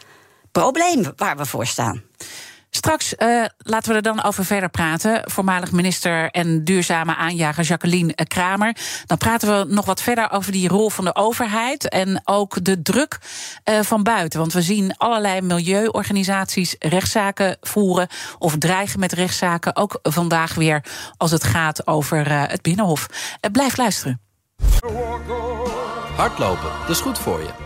probleem 0.53 1.13
waar 1.17 1.37
we 1.37 1.47
voor 1.47 1.67
staan. 1.67 2.03
Straks 2.77 3.15
eh, 3.15 3.45
laten 3.59 3.91
we 3.91 3.97
er 3.97 4.03
dan 4.03 4.23
over 4.23 4.45
verder 4.45 4.69
praten. 4.69 5.23
Voormalig 5.25 5.73
minister 5.73 6.31
en 6.31 6.65
duurzame 6.65 7.17
aanjager 7.17 7.65
Jacqueline 7.65 8.15
eh, 8.15 8.27
Kramer. 8.27 8.77
Dan 9.07 9.19
praten 9.19 9.49
we 9.59 9.75
nog 9.75 9.85
wat 9.85 10.03
verder 10.03 10.31
over 10.31 10.53
die 10.53 10.69
rol 10.69 10.91
van 10.91 11.05
de 11.05 11.15
overheid. 11.15 11.89
En 11.89 12.21
ook 12.25 12.65
de 12.65 12.83
druk 12.83 13.19
eh, 13.65 13.81
van 13.81 14.03
buiten. 14.03 14.39
Want 14.39 14.53
we 14.53 14.63
zien 14.63 14.97
allerlei 14.97 15.41
milieuorganisaties 15.41 16.77
rechtszaken 16.79 17.57
voeren. 17.61 18.09
Of 18.39 18.59
dreigen 18.59 19.01
met 19.01 19.13
rechtszaken. 19.13 19.77
Ook 19.77 19.99
vandaag 20.03 20.55
weer 20.55 20.85
als 21.17 21.31
het 21.31 21.45
gaat 21.45 21.87
over 21.87 22.31
het 22.51 22.63
Binnenhof. 22.63 23.07
Blijf 23.53 23.77
luisteren. 23.77 24.21
Hardlopen, 26.17 26.71
dat 26.81 26.91
is 26.91 27.01
goed 27.01 27.19
voor 27.19 27.41
je. 27.41 27.66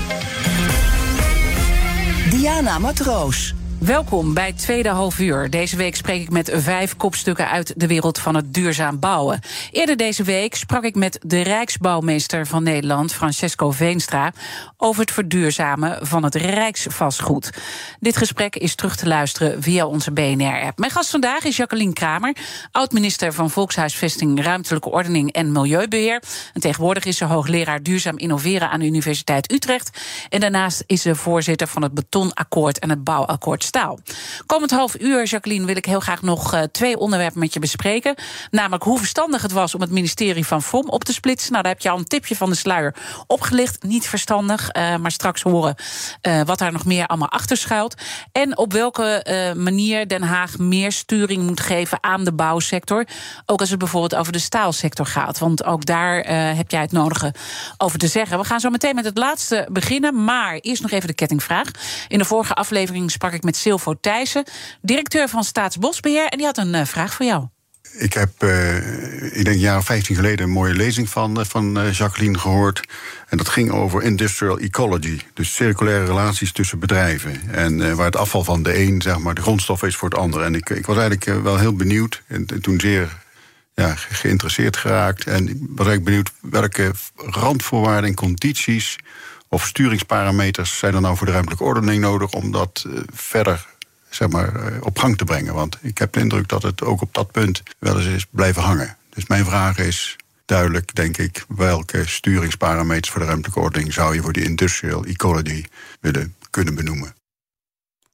Diana 2.31 2.79
Matroos. 2.79 3.60
Welkom 3.85 4.33
bij 4.33 4.53
tweede 4.53 4.89
half 4.89 5.19
uur. 5.19 5.49
Deze 5.49 5.75
week 5.75 5.95
spreek 5.95 6.21
ik 6.21 6.29
met 6.29 6.51
vijf 6.53 6.97
kopstukken 6.97 7.49
uit 7.49 7.73
de 7.79 7.87
wereld 7.87 8.19
van 8.19 8.35
het 8.35 8.53
duurzaam 8.53 8.99
bouwen. 8.99 9.39
Eerder 9.71 9.97
deze 9.97 10.23
week 10.23 10.55
sprak 10.55 10.83
ik 10.83 10.95
met 10.95 11.19
de 11.25 11.41
Rijksbouwmeester 11.41 12.47
van 12.47 12.63
Nederland, 12.63 13.13
Francesco 13.13 13.71
Veenstra, 13.71 14.33
over 14.77 15.01
het 15.01 15.11
verduurzamen 15.11 16.07
van 16.07 16.23
het 16.23 16.35
Rijksvastgoed. 16.35 17.49
Dit 17.99 18.17
gesprek 18.17 18.55
is 18.55 18.75
terug 18.75 18.95
te 18.95 19.07
luisteren 19.07 19.61
via 19.61 19.85
onze 19.85 20.11
BNR-app. 20.11 20.77
Mijn 20.77 20.91
gast 20.91 21.09
vandaag 21.09 21.43
is 21.43 21.57
Jacqueline 21.57 21.93
Kramer, 21.93 22.35
oud-minister 22.71 23.33
van 23.33 23.49
Volkshuisvesting, 23.49 24.43
Ruimtelijke 24.43 24.89
Ordening 24.89 25.31
en 25.31 25.51
Milieubeheer. 25.51 26.23
En 26.53 26.61
tegenwoordig 26.61 27.05
is 27.05 27.17
ze 27.17 27.25
hoogleraar 27.25 27.83
duurzaam 27.83 28.17
innoveren 28.17 28.69
aan 28.69 28.79
de 28.79 28.85
Universiteit 28.85 29.51
Utrecht. 29.51 29.99
En 30.29 30.39
daarnaast 30.39 30.83
is 30.85 31.01
ze 31.01 31.15
voorzitter 31.15 31.67
van 31.67 31.81
het 31.81 31.93
Betonakkoord 31.93 32.79
en 32.79 32.89
het 32.89 33.03
Bouwakkoord 33.03 33.69
Komend 34.45 34.71
half 34.71 34.99
uur, 34.99 35.25
Jacqueline, 35.25 35.65
wil 35.65 35.75
ik 35.75 35.85
heel 35.85 35.99
graag 35.99 36.21
nog 36.21 36.53
eh, 36.53 36.61
twee 36.61 36.97
onderwerpen 36.97 37.39
met 37.39 37.53
je 37.53 37.59
bespreken. 37.59 38.15
Namelijk 38.49 38.83
hoe 38.83 38.97
verstandig 38.97 39.41
het 39.41 39.51
was 39.51 39.75
om 39.75 39.81
het 39.81 39.91
ministerie 39.91 40.45
van 40.45 40.61
VOM 40.61 40.89
op 40.89 41.03
te 41.03 41.13
splitsen. 41.13 41.51
Nou, 41.51 41.63
daar 41.63 41.71
heb 41.71 41.81
je 41.81 41.89
al 41.89 41.97
een 41.97 42.05
tipje 42.05 42.35
van 42.35 42.49
de 42.49 42.55
sluier 42.55 42.95
opgelicht. 43.27 43.83
Niet 43.83 44.07
verstandig, 44.07 44.69
eh, 44.69 44.95
maar 44.95 45.11
straks 45.11 45.41
horen 45.41 45.75
eh, 46.21 46.41
wat 46.41 46.59
daar 46.59 46.71
nog 46.71 46.85
meer 46.85 47.05
allemaal 47.05 47.29
achter 47.29 47.57
schuilt. 47.57 47.95
En 48.31 48.57
op 48.57 48.73
welke 48.73 49.53
manier 49.57 50.07
Den 50.07 50.21
Haag 50.21 50.57
meer 50.57 50.91
sturing 50.91 51.43
moet 51.43 51.59
geven 51.59 51.97
aan 52.03 52.23
de 52.23 52.33
bouwsector. 52.33 53.05
Ook 53.45 53.59
als 53.59 53.69
het 53.69 53.79
bijvoorbeeld 53.79 54.15
over 54.15 54.31
de 54.31 54.39
staalsector 54.39 55.05
gaat. 55.05 55.39
Want 55.39 55.63
ook 55.63 55.85
daar 55.85 56.15
heb 56.55 56.71
jij 56.71 56.81
het 56.81 56.91
nodige 56.91 57.33
over 57.77 57.99
te 57.99 58.07
zeggen. 58.07 58.37
We 58.37 58.43
gaan 58.43 58.59
zo 58.59 58.69
meteen 58.69 58.95
met 58.95 59.05
het 59.05 59.17
laatste 59.17 59.67
beginnen. 59.71 60.23
Maar 60.23 60.55
eerst 60.55 60.81
nog 60.81 60.91
even 60.91 61.07
de 61.07 61.13
kettingvraag. 61.13 61.67
In 62.07 62.17
de 62.17 62.25
vorige 62.25 62.53
aflevering 62.53 63.11
sprak 63.11 63.33
ik 63.33 63.43
met 63.43 63.57
Silvo 63.61 63.93
Thijssen, 64.01 64.43
directeur 64.81 65.29
van 65.29 65.43
Staatsbosbeheer. 65.43 66.25
En 66.27 66.37
die 66.37 66.45
had 66.47 66.57
een 66.57 66.75
eh, 66.75 66.85
vraag 66.85 67.13
voor 67.13 67.25
jou. 67.25 67.45
Ik 67.97 68.13
heb, 68.13 68.29
eh, 68.37 68.75
ik 69.25 69.33
denk 69.33 69.47
een 69.47 69.59
jaar 69.59 69.77
of 69.77 69.85
15 69.85 70.15
geleden, 70.15 70.45
een 70.45 70.51
mooie 70.51 70.73
lezing 70.73 71.09
van, 71.09 71.39
eh, 71.39 71.45
van 71.45 71.89
Jacqueline 71.91 72.37
gehoord. 72.37 72.81
En 73.27 73.37
dat 73.37 73.49
ging 73.49 73.71
over 73.71 74.03
industrial 74.03 74.59
ecology. 74.59 75.19
Dus 75.33 75.55
circulaire 75.55 76.05
relaties 76.05 76.51
tussen 76.51 76.79
bedrijven. 76.79 77.41
En 77.51 77.95
waar 77.95 78.05
het 78.05 78.15
afval 78.15 78.43
van 78.43 78.63
de 78.63 78.79
een, 78.79 79.01
zeg 79.01 79.17
maar, 79.19 79.33
de 79.35 79.41
grondstof 79.41 79.83
is 79.83 79.95
voor 79.95 80.09
het 80.09 80.17
ander. 80.17 80.41
En 80.41 80.55
ik, 80.55 80.69
ik 80.69 80.85
was 80.85 80.97
eigenlijk 80.97 81.43
wel 81.43 81.57
heel 81.57 81.73
benieuwd. 81.75 82.21
En, 82.27 82.45
en 82.53 82.61
toen 82.61 82.79
zeer 82.79 83.17
ja, 83.75 83.95
ge- 83.95 84.13
geïnteresseerd 84.13 84.77
geraakt. 84.77 85.25
En 85.25 85.43
was 85.45 85.87
eigenlijk 85.87 86.03
benieuwd 86.03 86.31
welke 86.41 86.91
randvoorwaarden 87.15 88.09
en 88.09 88.15
condities. 88.15 88.95
Of 89.53 89.65
sturingsparameters 89.65 90.77
zijn 90.77 90.93
er 90.93 91.01
nou 91.01 91.17
voor 91.17 91.25
de 91.25 91.31
ruimtelijke 91.31 91.63
ordening 91.63 92.01
nodig. 92.01 92.31
om 92.31 92.51
dat 92.51 92.85
eh, 92.87 92.99
verder 93.13 93.67
zeg 94.09 94.29
maar, 94.29 94.55
eh, 94.55 94.77
op 94.81 94.99
gang 94.99 95.17
te 95.17 95.23
brengen. 95.23 95.53
Want 95.53 95.77
ik 95.81 95.97
heb 95.97 96.13
de 96.13 96.19
indruk 96.19 96.47
dat 96.47 96.63
het 96.63 96.83
ook 96.83 97.01
op 97.01 97.13
dat 97.13 97.31
punt 97.31 97.63
wel 97.79 97.97
eens 97.97 98.05
is 98.05 98.25
blijven 98.29 98.61
hangen. 98.61 98.97
Dus 99.09 99.27
mijn 99.27 99.45
vraag 99.45 99.77
is 99.77 100.15
duidelijk, 100.45 100.95
denk 100.95 101.17
ik, 101.17 101.45
welke 101.47 102.07
sturingsparameters 102.07 103.09
voor 103.09 103.19
de 103.19 103.27
ruimtelijke 103.27 103.59
ordening 103.59 103.93
zou 103.93 104.15
je 104.15 104.21
voor 104.21 104.33
die 104.33 104.43
industrial 104.43 105.05
ecology 105.05 105.65
willen 105.99 106.35
kunnen 106.49 106.75
benoemen? 106.75 107.15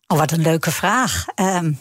Oh, 0.08 0.17
wat 0.17 0.32
een 0.32 0.41
leuke 0.41 0.71
vraag. 0.71 1.26
Ehm, 1.36 1.73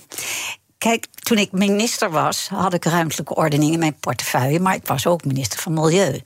kijk, 0.79 1.07
toen 1.07 1.39
ik 1.39 1.53
minister 1.53 2.11
was, 2.11 2.49
had 2.49 2.75
ik 2.75 2.85
ruimtelijke 2.85 3.35
ordening 3.35 3.73
in 3.73 3.79
mijn 3.79 3.99
portefeuille, 4.01 4.61
maar 4.61 4.75
ik 4.75 4.87
was 4.87 5.07
ook 5.07 5.25
minister 5.25 5.61
van 5.61 5.73
Milieu. 5.73 6.21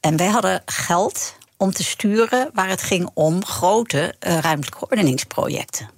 En 0.00 0.16
wij 0.16 0.28
hadden 0.28 0.62
geld 0.66 1.37
om 1.58 1.72
te 1.72 1.84
sturen 1.84 2.50
waar 2.52 2.68
het 2.68 2.82
ging 2.82 3.10
om 3.14 3.44
grote 3.44 4.14
eh, 4.18 4.38
ruimtelijke 4.38 4.88
ordeningsprojecten. 4.90 5.90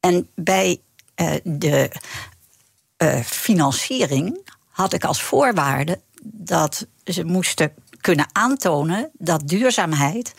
En 0.00 0.28
bij 0.34 0.80
eh, 1.14 1.34
de 1.42 1.90
eh, 2.96 3.20
financiering 3.20 4.52
had 4.68 4.92
ik 4.92 5.04
als 5.04 5.22
voorwaarde 5.22 6.00
dat 6.22 6.86
ze 7.04 7.24
moesten 7.24 7.72
kunnen 8.00 8.26
aantonen 8.32 9.10
dat 9.12 9.48
duurzaamheid 9.48 10.34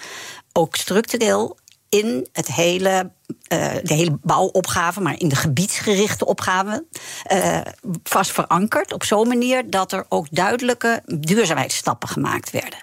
ook 0.51 0.75
structureel 0.75 1.57
in 1.89 2.27
het 2.31 2.47
hele, 2.47 3.11
de 3.47 3.93
hele 3.93 4.17
bouwopgave, 4.21 5.01
maar 5.01 5.19
in 5.19 5.29
de 5.29 5.35
gebiedsgerichte 5.35 6.25
opgave, 6.25 6.85
eh, 7.23 7.61
vast 8.03 8.31
verankerd. 8.31 8.93
Op 8.93 9.03
zo'n 9.03 9.27
manier 9.27 9.69
dat 9.69 9.91
er 9.91 10.05
ook 10.09 10.27
duidelijke 10.31 11.03
duurzaamheidsstappen 11.05 12.09
gemaakt 12.09 12.51
werden. 12.51 12.79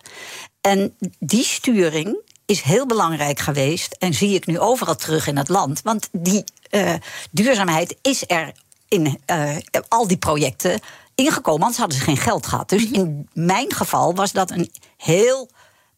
En 0.62 0.96
die 1.18 1.44
sturing 1.44 2.16
is 2.46 2.60
heel 2.60 2.86
belangrijk 2.86 3.38
geweest 3.38 3.96
en 3.98 4.14
zie 4.14 4.34
ik 4.34 4.46
nu 4.46 4.58
overal 4.58 4.96
terug 4.96 5.26
in 5.26 5.36
het 5.36 5.48
land. 5.48 5.82
Want 5.82 6.08
die 6.12 6.44
eh, 6.70 6.94
duurzaamheid 7.30 7.96
is 8.02 8.24
er 8.26 8.52
in 8.88 9.20
eh, 9.24 9.56
al 9.88 10.06
die 10.06 10.16
projecten 10.16 10.80
ingekomen, 11.14 11.60
anders 11.60 11.78
hadden 11.78 11.98
ze 11.98 12.04
geen 12.04 12.16
geld 12.16 12.46
gehad. 12.46 12.68
Dus 12.68 12.90
in 12.90 13.28
mijn 13.32 13.72
geval 13.72 14.14
was 14.14 14.32
dat 14.32 14.50
een 14.50 14.70
heel 14.96 15.50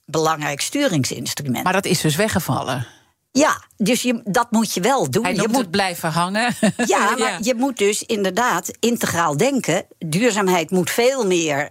belangrijk 0.04 0.60
sturingsinstrument. 0.60 1.64
Maar 1.64 1.72
dat 1.72 1.84
is 1.84 2.00
dus 2.00 2.16
weggevallen. 2.16 2.86
ja, 3.32 3.62
dus 3.76 4.02
je, 4.02 4.20
dat 4.24 4.50
moet 4.50 4.74
je 4.74 4.80
wel 4.80 5.10
doen. 5.10 5.24
Hij 5.24 5.34
je 5.34 5.48
moet 5.48 5.56
het 5.56 5.70
blijven 5.70 6.10
hangen. 6.10 6.54
ja, 6.86 7.14
maar 7.18 7.38
je 7.42 7.54
moet 7.54 7.78
dus 7.78 8.02
inderdaad 8.02 8.70
integraal 8.80 9.36
denken. 9.36 9.86
Duurzaamheid 9.98 10.70
moet 10.70 10.90
veel 10.90 11.26
meer 11.26 11.70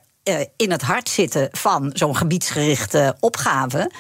in 0.56 0.72
het 0.72 0.82
hart 0.82 1.10
zitten 1.10 1.50
van 1.52 1.90
zo'n 1.94 2.18
gebiedsgerichte 2.18 3.16
opgave. 3.20 3.92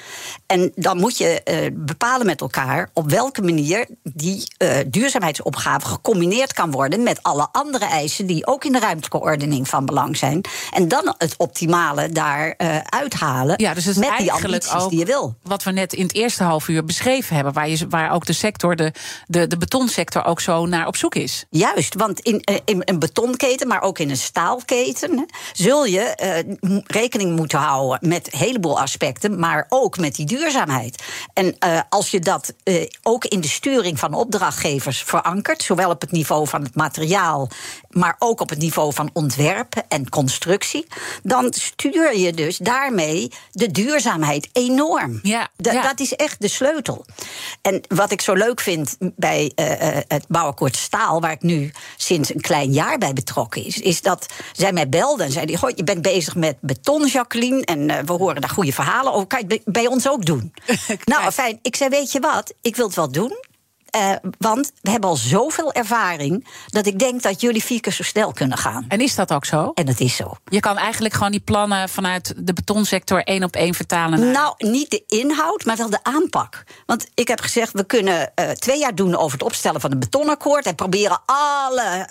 En 0.46 0.72
dan 0.76 0.98
moet 1.00 1.18
je 1.18 1.44
eh, 1.44 1.58
bepalen 1.74 2.26
met 2.26 2.42
elkaar 2.42 2.90
op 2.94 3.10
welke 3.10 3.42
manier 3.42 3.88
die 4.04 4.44
eh, 4.58 4.78
duurzaamheidsopgave 4.88 5.88
gecombineerd 5.88 6.54
kan 6.54 6.72
worden 6.72 7.04
met 7.04 7.24
alle 7.24 7.48
andere 7.52 7.86
eisen 7.86 8.26
die 8.26 8.48
ook 8.48 8.64
in 8.66 8.72
de 8.72 8.80
ruimtelijke 8.80 9.20
ordening 9.20 9.68
van 9.68 9.86
belang 9.86 10.18
zijn. 10.18 10.42
En 10.72 10.88
dan 10.88 11.16
het 11.18 11.34
optimale 11.38 12.10
daar 12.10 12.54
eh, 12.58 12.78
uithalen 12.78 13.54
Ja, 13.58 13.74
dus 13.74 13.86
het 13.86 13.98
met 13.98 14.18
die 14.18 14.30
eigenlijk 14.30 14.44
ambities 14.44 14.84
ook 14.84 14.90
die 14.90 15.00
je 15.00 15.06
wil. 15.06 15.36
wat 15.42 15.64
we 15.64 15.72
net 15.72 15.94
in 15.94 16.04
het 16.04 16.14
eerste 16.14 16.44
half 16.44 16.68
uur 16.68 16.86
beschreven 16.86 17.36
hebben, 17.36 17.54
waar, 17.54 17.70
je, 17.70 17.88
waar 17.88 18.12
ook 18.12 18.26
de 18.26 18.34
sector, 18.34 18.76
de, 18.76 18.92
de, 19.28 19.48
de 19.48 19.58
betonsector, 19.58 20.26
ook 20.26 20.42
zo 20.42 20.66
naar 20.66 20.88
op 20.88 20.96
zoek 20.96 21.16
is. 21.16 21.46
Juist, 21.50 21.96
want 21.96 22.20
in, 22.20 22.42
eh, 22.42 22.56
in 22.66 22.82
een 22.86 23.00
betonketen, 23.00 23.68
maar 23.68 23.82
ook 23.82 24.00
in 24.00 24.10
een 24.10 24.18
staalketen, 24.18 25.26
zul 25.54 25.86
je 25.86 26.13
eh, 26.16 26.44
m- 26.60 26.82
rekening 26.88 27.36
moeten 27.36 27.60
houden 27.60 28.10
met 28.10 28.34
een 28.34 28.40
heleboel 28.40 28.80
aspecten, 28.80 29.40
maar 29.40 29.66
ook 29.70 29.98
met 29.98 30.16
die 30.16 30.26
duurzaamheid. 30.26 31.04
En 31.34 31.56
eh, 31.60 31.80
als 31.90 32.12
je 32.12 32.20
dat 32.20 32.54
eh, 32.64 32.88
ook 33.04 33.26
in 33.26 33.42
de 33.42 33.48
sturing 33.48 34.00
van 34.00 34.14
opdrachtgevers 34.14 35.04
verankert, 35.04 35.64
zowel 35.64 35.90
op 35.90 36.02
het 36.02 36.12
niveau 36.12 36.48
van 36.48 36.62
het 36.64 36.76
materiaal, 36.76 37.50
maar 37.90 38.16
ook 38.20 38.42
op 38.42 38.50
het 38.50 38.60
niveau 38.60 38.94
van 38.94 39.10
ontwerpen 39.14 39.84
en 39.88 40.10
constructie, 40.10 40.88
dan 41.24 41.54
stuur 41.54 42.18
je 42.18 42.34
dus 42.34 42.58
daarmee 42.58 43.32
de 43.52 43.72
duurzaamheid 43.72 44.50
enorm. 44.54 45.20
Ja, 45.24 45.48
Da- 45.58 45.72
ja. 45.72 45.82
Dat 45.82 46.00
is 46.00 46.14
echt 46.16 46.42
de 46.42 46.48
sleutel. 46.48 47.06
En 47.62 47.82
wat 47.88 48.12
ik 48.12 48.22
zo 48.22 48.34
leuk 48.34 48.60
vind 48.62 48.98
bij 49.00 49.52
eh, 49.56 49.88
eh, 49.98 50.04
het 50.08 50.26
bouwakkoord 50.28 50.76
staal, 50.78 51.22
waar 51.22 51.32
ik 51.32 51.42
nu 51.42 51.72
sinds 51.98 52.34
een 52.34 52.42
klein 52.42 52.72
jaar 52.72 52.98
bij 52.98 53.14
betrokken 53.14 53.66
is, 53.66 53.78
is 53.80 54.02
dat 54.02 54.26
zij 54.52 54.74
mij 54.74 54.90
belden 54.90 55.26
en 55.26 55.32
zeiden: 55.32 55.58
Goh, 55.58 55.70
je 55.76 55.84
bent 55.84 56.02
bezig 56.04 56.36
met 56.36 56.58
beton, 56.62 57.08
Jacqueline, 57.08 57.66
en 57.66 57.90
eh, 57.90 58.04
we 58.06 58.14
horen 58.14 58.42
daar 58.42 58.50
goede 58.50 58.74
verhalen 58.74 59.14
over. 59.14 59.28
Kan 59.28 59.40
je 59.40 59.46
het 59.54 59.64
bij- 59.64 59.74
bij 59.84 59.88
ons 59.92 60.10
ook 60.10 60.26
doen? 60.26 60.54
nou, 61.06 61.32
fijn. 61.32 61.60
Ik 61.62 61.76
zei: 61.76 61.90
Weet 61.90 62.12
je 62.12 62.20
wat? 62.20 62.54
Ik 62.62 62.76
wil 62.76 62.86
het 62.86 62.96
wel 62.96 63.12
doen. 63.12 63.38
Eh, 63.94 64.12
want 64.38 64.72
we 64.82 64.90
hebben 64.90 65.10
al 65.10 65.16
zoveel 65.16 65.74
ervaring 65.74 66.48
dat 66.68 66.86
ik 66.86 67.00
denk 67.00 67.22
dat 67.22 67.42
jullie 67.42 67.64
vier 67.64 67.80
keer 67.80 67.94
zo 67.94 68.04
snel 68.04 68.32
kunnen 68.32 68.58
gaan. 68.58 68.86
En 68.88 69.00
is 69.00 69.16
dat 69.16 69.34
ook 69.34 69.46
zo? 69.46 69.72
En 69.74 69.86
dat 69.86 70.00
is 70.00 70.16
zo. 70.16 70.36
Je 70.46 70.60
kan 70.60 70.78
eigenlijk 70.78 71.14
gewoon 71.14 71.32
die 71.32 71.40
plannen 71.40 71.90
vanuit 71.90 72.34
de 72.38 72.54
betonsector 72.54 73.24
één 73.24 73.44
op 73.44 73.56
één 73.56 73.74
vertalen. 73.74 74.20
Naar... 74.20 74.32
Nou, 74.32 74.54
niet 74.58 74.90
de 74.92 75.04
inhoud, 75.08 75.66
maar 75.66 75.78
wel 75.78 75.90
de 75.90 76.04
aanpak. 76.04 76.64
Want 76.86 77.08
ik 77.14 77.28
heb 77.28 77.42
gezegd, 77.42 77.72
we 77.74 77.84
kunnen 77.84 78.32
eh, 78.36 78.50
twee 78.50 78.80
jaar 78.80 78.96
doen 78.96 79.16
over 79.16 79.38
het 79.38 79.48
opstellen 79.48 79.82
van 79.82 79.92
een 79.92 80.00
betonakkoord... 80.00 80.66
en 80.66 80.76
proberen 80.76 81.22
alle 81.26 82.06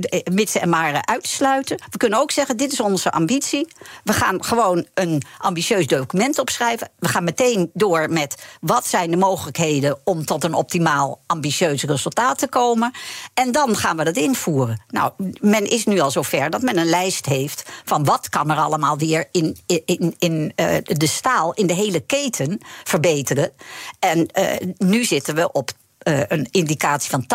de- 0.00 0.26
mitsen 0.32 0.60
en 0.60 0.68
maren 0.68 1.06
uit 1.06 1.22
te 1.22 1.28
sluiten. 1.28 1.82
We 1.90 1.96
kunnen 1.98 2.18
ook 2.18 2.30
zeggen, 2.30 2.56
dit 2.56 2.72
is 2.72 2.80
onze 2.80 3.10
ambitie. 3.12 3.68
We 4.04 4.12
gaan 4.12 4.44
gewoon 4.44 4.86
een 4.94 5.22
ambitieus 5.38 5.86
document 5.86 6.38
opschrijven. 6.38 6.90
We 6.98 7.08
gaan 7.08 7.24
meteen 7.24 7.70
door 7.72 8.10
met 8.10 8.42
wat 8.60 8.86
zijn 8.86 9.10
de 9.10 9.16
mogelijkheden... 9.16 9.98
om 10.04 10.24
tot 10.24 10.44
een 10.44 10.54
optimaal 10.54 11.22
ambitieus 11.26 11.82
resultaat 11.82 12.38
te 12.38 12.48
komen. 12.48 12.92
En 13.34 13.52
dan 13.52 13.76
gaan 13.76 13.96
we 13.96 14.04
dat 14.04 14.16
invoeren. 14.16 14.82
Nou, 14.88 15.12
men 15.40 15.70
is 15.70 15.84
nu 15.84 16.00
al 16.00 16.10
zover 16.10 16.50
dat 16.50 16.62
men 16.62 16.78
een 16.78 16.88
lijst 16.88 17.26
heeft... 17.26 17.62
van 17.84 18.04
wat 18.04 18.28
kan 18.28 18.50
er 18.50 18.56
allemaal 18.56 18.98
weer 18.98 19.28
in, 19.30 19.56
in, 19.66 20.14
in 20.18 20.52
eh, 20.54 20.76
de 20.82 21.06
staal, 21.06 21.52
in 21.52 21.66
de 21.66 21.74
hele 21.74 22.00
keten 22.00 22.60
verbeteren. 22.84 23.52
En 23.98 24.26
eh, 24.26 24.68
nu 24.78 25.04
zitten 25.04 25.34
we 25.34 25.52
op 25.52 25.70
eh, 25.98 26.20
een 26.28 26.48
indicatie 26.50 27.10
van 27.10 27.24
80% 27.24 27.26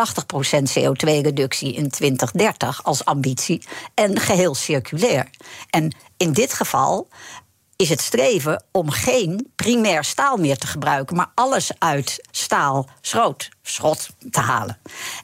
CO2-reductie 0.78 1.74
in 1.74 1.90
2030 1.90 2.84
als 2.84 3.04
ambitie. 3.04 3.62
En 3.94 4.20
geheel 4.20 4.54
circulair. 4.54 5.30
En 5.70 5.94
in 6.16 6.32
dit 6.32 6.52
geval 6.52 7.08
is 7.76 7.88
het 7.88 8.00
streven 8.00 8.64
om 8.70 8.90
geen 8.90 9.50
primair 9.56 10.04
staal 10.04 10.36
meer 10.36 10.58
te 10.58 10.66
gebruiken, 10.66 11.16
maar 11.16 11.30
alles 11.34 11.70
uit 11.78 12.28
staal, 12.30 12.88
schroot, 13.00 13.48
schot 13.74 14.08
te 14.30 14.40
halen. 14.40 14.78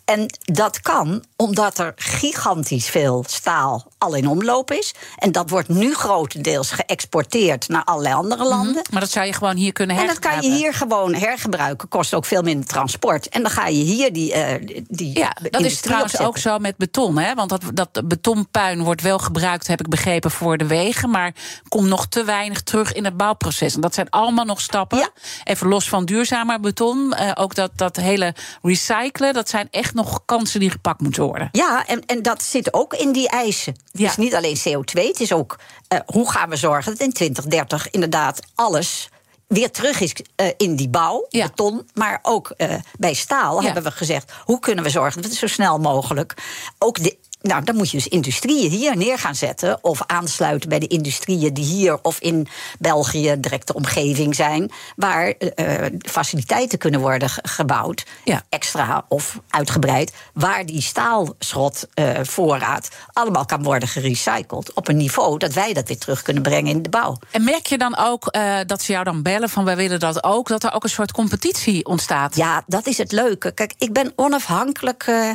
En 0.05 0.27
dat 0.45 0.81
kan 0.81 1.25
omdat 1.37 1.79
er 1.79 1.93
gigantisch 1.97 2.89
veel 2.89 3.25
staal 3.29 3.87
al 3.99 4.15
in 4.15 4.29
omloop 4.29 4.71
is. 4.71 4.95
En 5.17 5.33
dat 5.33 5.51
wordt 5.51 5.69
nu 5.69 5.95
grotendeels 5.95 6.71
geëxporteerd 6.71 7.69
naar 7.69 7.85
allerlei 7.85 8.15
andere 8.15 8.45
landen. 8.45 8.83
Maar 8.91 9.01
dat 9.01 9.11
zou 9.11 9.27
je 9.27 9.33
gewoon 9.33 9.57
hier 9.57 9.73
kunnen 9.73 9.97
En 9.97 10.07
dat 10.07 10.19
kan 10.19 10.31
je 10.31 10.37
hergebruiken. 10.37 10.63
hier 10.65 10.75
gewoon 10.75 11.15
hergebruiken. 11.15 11.89
Kost 11.89 12.15
ook 12.15 12.25
veel 12.25 12.43
minder 12.43 12.67
transport. 12.67 13.29
En 13.29 13.43
dan 13.43 13.51
ga 13.51 13.67
je 13.67 13.83
hier 13.83 14.13
die. 14.13 14.33
eh, 14.33 14.83
die 14.89 15.19
Ja, 15.19 15.37
dat 15.51 15.61
is 15.61 15.81
trouwens 15.81 16.13
opzetten. 16.13 16.29
ook 16.29 16.39
zo 16.39 16.59
met 16.59 16.77
beton. 16.77 17.19
Hè? 17.19 17.35
Want 17.35 17.49
dat, 17.49 17.63
dat 17.75 18.09
betonpuin 18.09 18.83
wordt 18.83 19.03
wel 19.03 19.19
gebruikt, 19.19 19.67
heb 19.67 19.81
ik 19.81 19.89
begrepen, 19.89 20.31
voor 20.31 20.57
de 20.57 20.67
wegen. 20.67 21.11
Maar 21.11 21.35
komt 21.69 21.89
nog 21.89 22.07
te 22.07 22.25
weinig 22.25 22.63
terug 22.63 22.93
in 22.93 23.05
het 23.05 23.17
bouwproces. 23.17 23.75
En 23.75 23.81
dat 23.81 23.95
zijn 23.95 24.11
allemaal 24.11 24.45
nog 24.45 24.61
stappen. 24.61 24.99
Ja. 24.99 25.09
Even 25.45 25.69
los 25.69 25.89
van 25.89 26.05
duurzamer 26.05 26.61
beton. 26.61 27.13
eh, 27.13 27.31
ook 27.35 27.55
dat, 27.55 27.71
dat 27.77 27.97
hele 27.97 28.35
recyclen. 28.63 29.35
Dat 29.35 29.49
zijn 29.49 29.69
echt 29.71 29.95
nog 29.95 30.21
kansen 30.25 30.61
die 30.61 30.71
gepakt 30.71 31.01
moeten 31.01 31.25
worden. 31.25 31.49
Ja, 31.53 31.87
en, 31.87 32.07
en 32.07 32.23
dat 32.23 32.43
zit 32.43 32.73
ook 32.75 32.95
in 32.95 33.13
die 33.13 33.29
eisen. 33.29 33.73
Het 33.73 34.01
Ja. 34.01 34.09
is 34.11 34.17
niet 34.17 34.35
alleen 34.35 34.57
CO2, 34.59 35.03
het 35.07 35.21
is 35.21 35.33
ook 35.33 35.59
eh, 35.89 35.99
hoe 36.07 36.31
gaan 36.31 36.49
we 36.49 36.57
zorgen 36.57 36.93
dat 36.93 37.01
in 37.01 37.13
2030 37.13 37.91
inderdaad 37.91 38.41
alles 38.55 39.09
weer 39.47 39.71
terug 39.71 40.01
is 40.01 40.15
eh, 40.37 40.47
in 40.57 40.77
die 40.77 40.89
bouw, 40.89 41.27
Ja. 41.29 41.47
beton, 41.47 41.89
maar 41.95 42.19
ook 42.23 42.51
eh, 42.57 42.75
bij 42.99 43.15
staal 43.15 43.59
Ja. 43.59 43.65
hebben 43.65 43.83
we 43.83 43.91
gezegd, 43.91 44.33
hoe 44.45 44.59
kunnen 44.59 44.85
we 44.85 44.91
zorgen 44.91 45.23
dat 45.23 45.31
we 45.31 45.37
zo 45.37 45.47
snel 45.47 45.79
mogelijk 45.79 46.35
ook 46.79 47.03
de 47.03 47.17
nou, 47.41 47.65
dan 47.65 47.77
moet 47.77 47.91
je 47.91 47.97
dus 47.97 48.09
industrieën 48.09 48.71
hier 48.71 48.97
neer 48.97 49.19
gaan 49.19 49.35
zetten. 49.35 49.85
Of 49.85 50.03
aansluiten 50.07 50.69
bij 50.69 50.79
de 50.79 50.87
industrieën 50.87 51.55
die 51.55 51.65
hier 51.65 51.99
of 52.03 52.19
in 52.21 52.47
België, 52.79 53.35
directe 53.39 53.75
omgeving 53.75 54.35
zijn. 54.35 54.71
Waar 54.97 55.27
eh, 55.29 55.85
eh, 55.87 55.93
faciliteiten 55.99 56.79
kunnen 56.79 57.01
worden 57.01 57.29
ge- 57.31 57.41
gebouwd. 57.49 58.05
Ja. 58.25 58.43
Extra 58.49 59.05
of 59.09 59.39
uitgebreid. 59.51 60.13
Waar 60.33 60.67
die 60.67 60.81
staalschrotvoorraad 60.83 62.89
allemaal 63.13 63.45
kan 63.45 63.63
worden 63.63 63.89
gerecycled. 63.89 64.73
Op 64.73 64.89
een 64.89 64.97
niveau 64.97 65.39
dat 65.39 65.53
wij 65.53 65.73
dat 65.73 65.89
weer 65.89 65.99
terug 65.99 66.23
kunnen 66.23 66.43
brengen 66.43 66.71
in 66.71 66.83
de 66.83 66.89
bouw. 66.89 67.17
En 67.31 67.45
merk 67.45 67.67
je 67.67 67.79
dan 67.79 67.97
ook 67.97 68.27
eh, 68.27 68.59
dat 68.67 68.83
ze 68.83 68.93
jou 68.93 69.05
dan 69.05 69.23
bellen 69.23 69.49
van 69.49 69.65
wij 69.65 69.77
willen 69.77 70.01
dat 70.01 70.25
ook, 70.25 70.49
dat 70.49 70.65
er 70.65 70.73
ook 70.73 70.85
een 70.85 70.91
soort 70.91 71.13
competitie 71.13 71.85
ontstaat? 71.87 72.37
Ja, 72.37 72.63
dat 72.67 72.87
is 72.87 72.99
het 72.99 73.13
leuke. 73.13 73.53
Kijk, 73.53 73.75
ik 73.79 73.93
ben 73.93 74.13
onafhankelijk. 74.17 75.03
eh, 75.07 75.31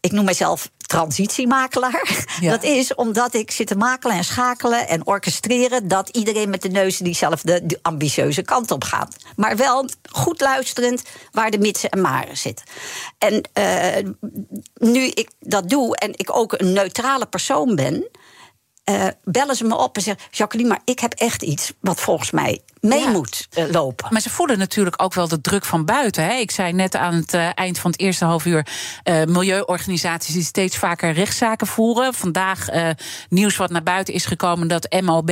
ik 0.00 0.12
noem 0.12 0.24
mezelf 0.24 0.70
transitiemakelaar. 0.92 2.26
Ja. 2.40 2.50
Dat 2.50 2.62
is 2.62 2.94
omdat 2.94 3.34
ik 3.34 3.50
zit 3.50 3.66
te 3.66 3.76
makelen 3.76 4.16
en 4.16 4.24
schakelen 4.24 4.88
en 4.88 5.06
orchestreren 5.06 5.88
dat 5.88 6.08
iedereen 6.08 6.50
met 6.50 6.62
de 6.62 6.68
neus 6.68 6.96
diezelfde 6.98 7.66
die 7.66 7.78
ambitieuze 7.82 8.42
kant 8.42 8.70
op 8.70 8.84
gaat. 8.84 9.16
Maar 9.36 9.56
wel 9.56 9.88
goed 10.10 10.40
luisterend 10.40 11.02
waar 11.32 11.50
de 11.50 11.58
mitsen 11.58 11.90
en 11.90 12.00
maren 12.00 12.36
zitten. 12.36 12.64
En 13.18 13.42
eh, 13.52 14.04
nu 14.74 15.00
ik 15.04 15.30
dat 15.40 15.68
doe 15.68 15.96
en 15.96 16.10
ik 16.16 16.36
ook 16.36 16.52
een 16.52 16.72
neutrale 16.72 17.26
persoon 17.26 17.74
ben. 17.74 18.08
eh, 18.84 19.06
bellen 19.24 19.56
ze 19.56 19.64
me 19.64 19.76
op 19.76 19.96
en 19.96 20.02
zeggen: 20.02 20.24
Jacqueline, 20.30 20.70
maar 20.70 20.82
ik 20.84 20.98
heb 20.98 21.12
echt 21.12 21.42
iets 21.42 21.72
wat 21.80 22.00
volgens 22.00 22.30
mij 22.30 22.60
mee 22.82 23.00
Ja. 23.00 23.10
moet 23.10 23.46
eh, 23.50 23.64
lopen. 23.70 24.06
Maar 24.10 24.20
ze 24.20 24.30
voelen 24.30 24.58
natuurlijk 24.58 25.02
ook 25.02 25.14
wel 25.14 25.28
de 25.28 25.40
druk 25.40 25.64
van 25.64 25.84
buiten. 25.84 26.24
Hè? 26.24 26.32
Ik 26.34 26.50
zei 26.50 26.72
net 26.72 26.96
aan 26.96 27.14
het 27.14 27.34
eh, 27.34 27.48
eind 27.54 27.78
van 27.78 27.90
het 27.90 28.00
eerste 28.00 28.24
half 28.24 28.44
uur... 28.44 28.66
eh, 29.02 29.24
milieuorganisaties 29.24 30.34
die 30.34 30.44
steeds 30.44 30.76
vaker 30.76 31.12
rechtszaken 31.12 31.66
voeren. 31.66 32.14
Vandaag 32.14 32.66
nieuws 33.28 33.56
wat 33.56 33.70
naar 33.70 33.82
buiten 33.82 34.14
is 34.14 34.24
gekomen... 34.24 34.68
dat 34.68 34.96
MOB, 35.02 35.30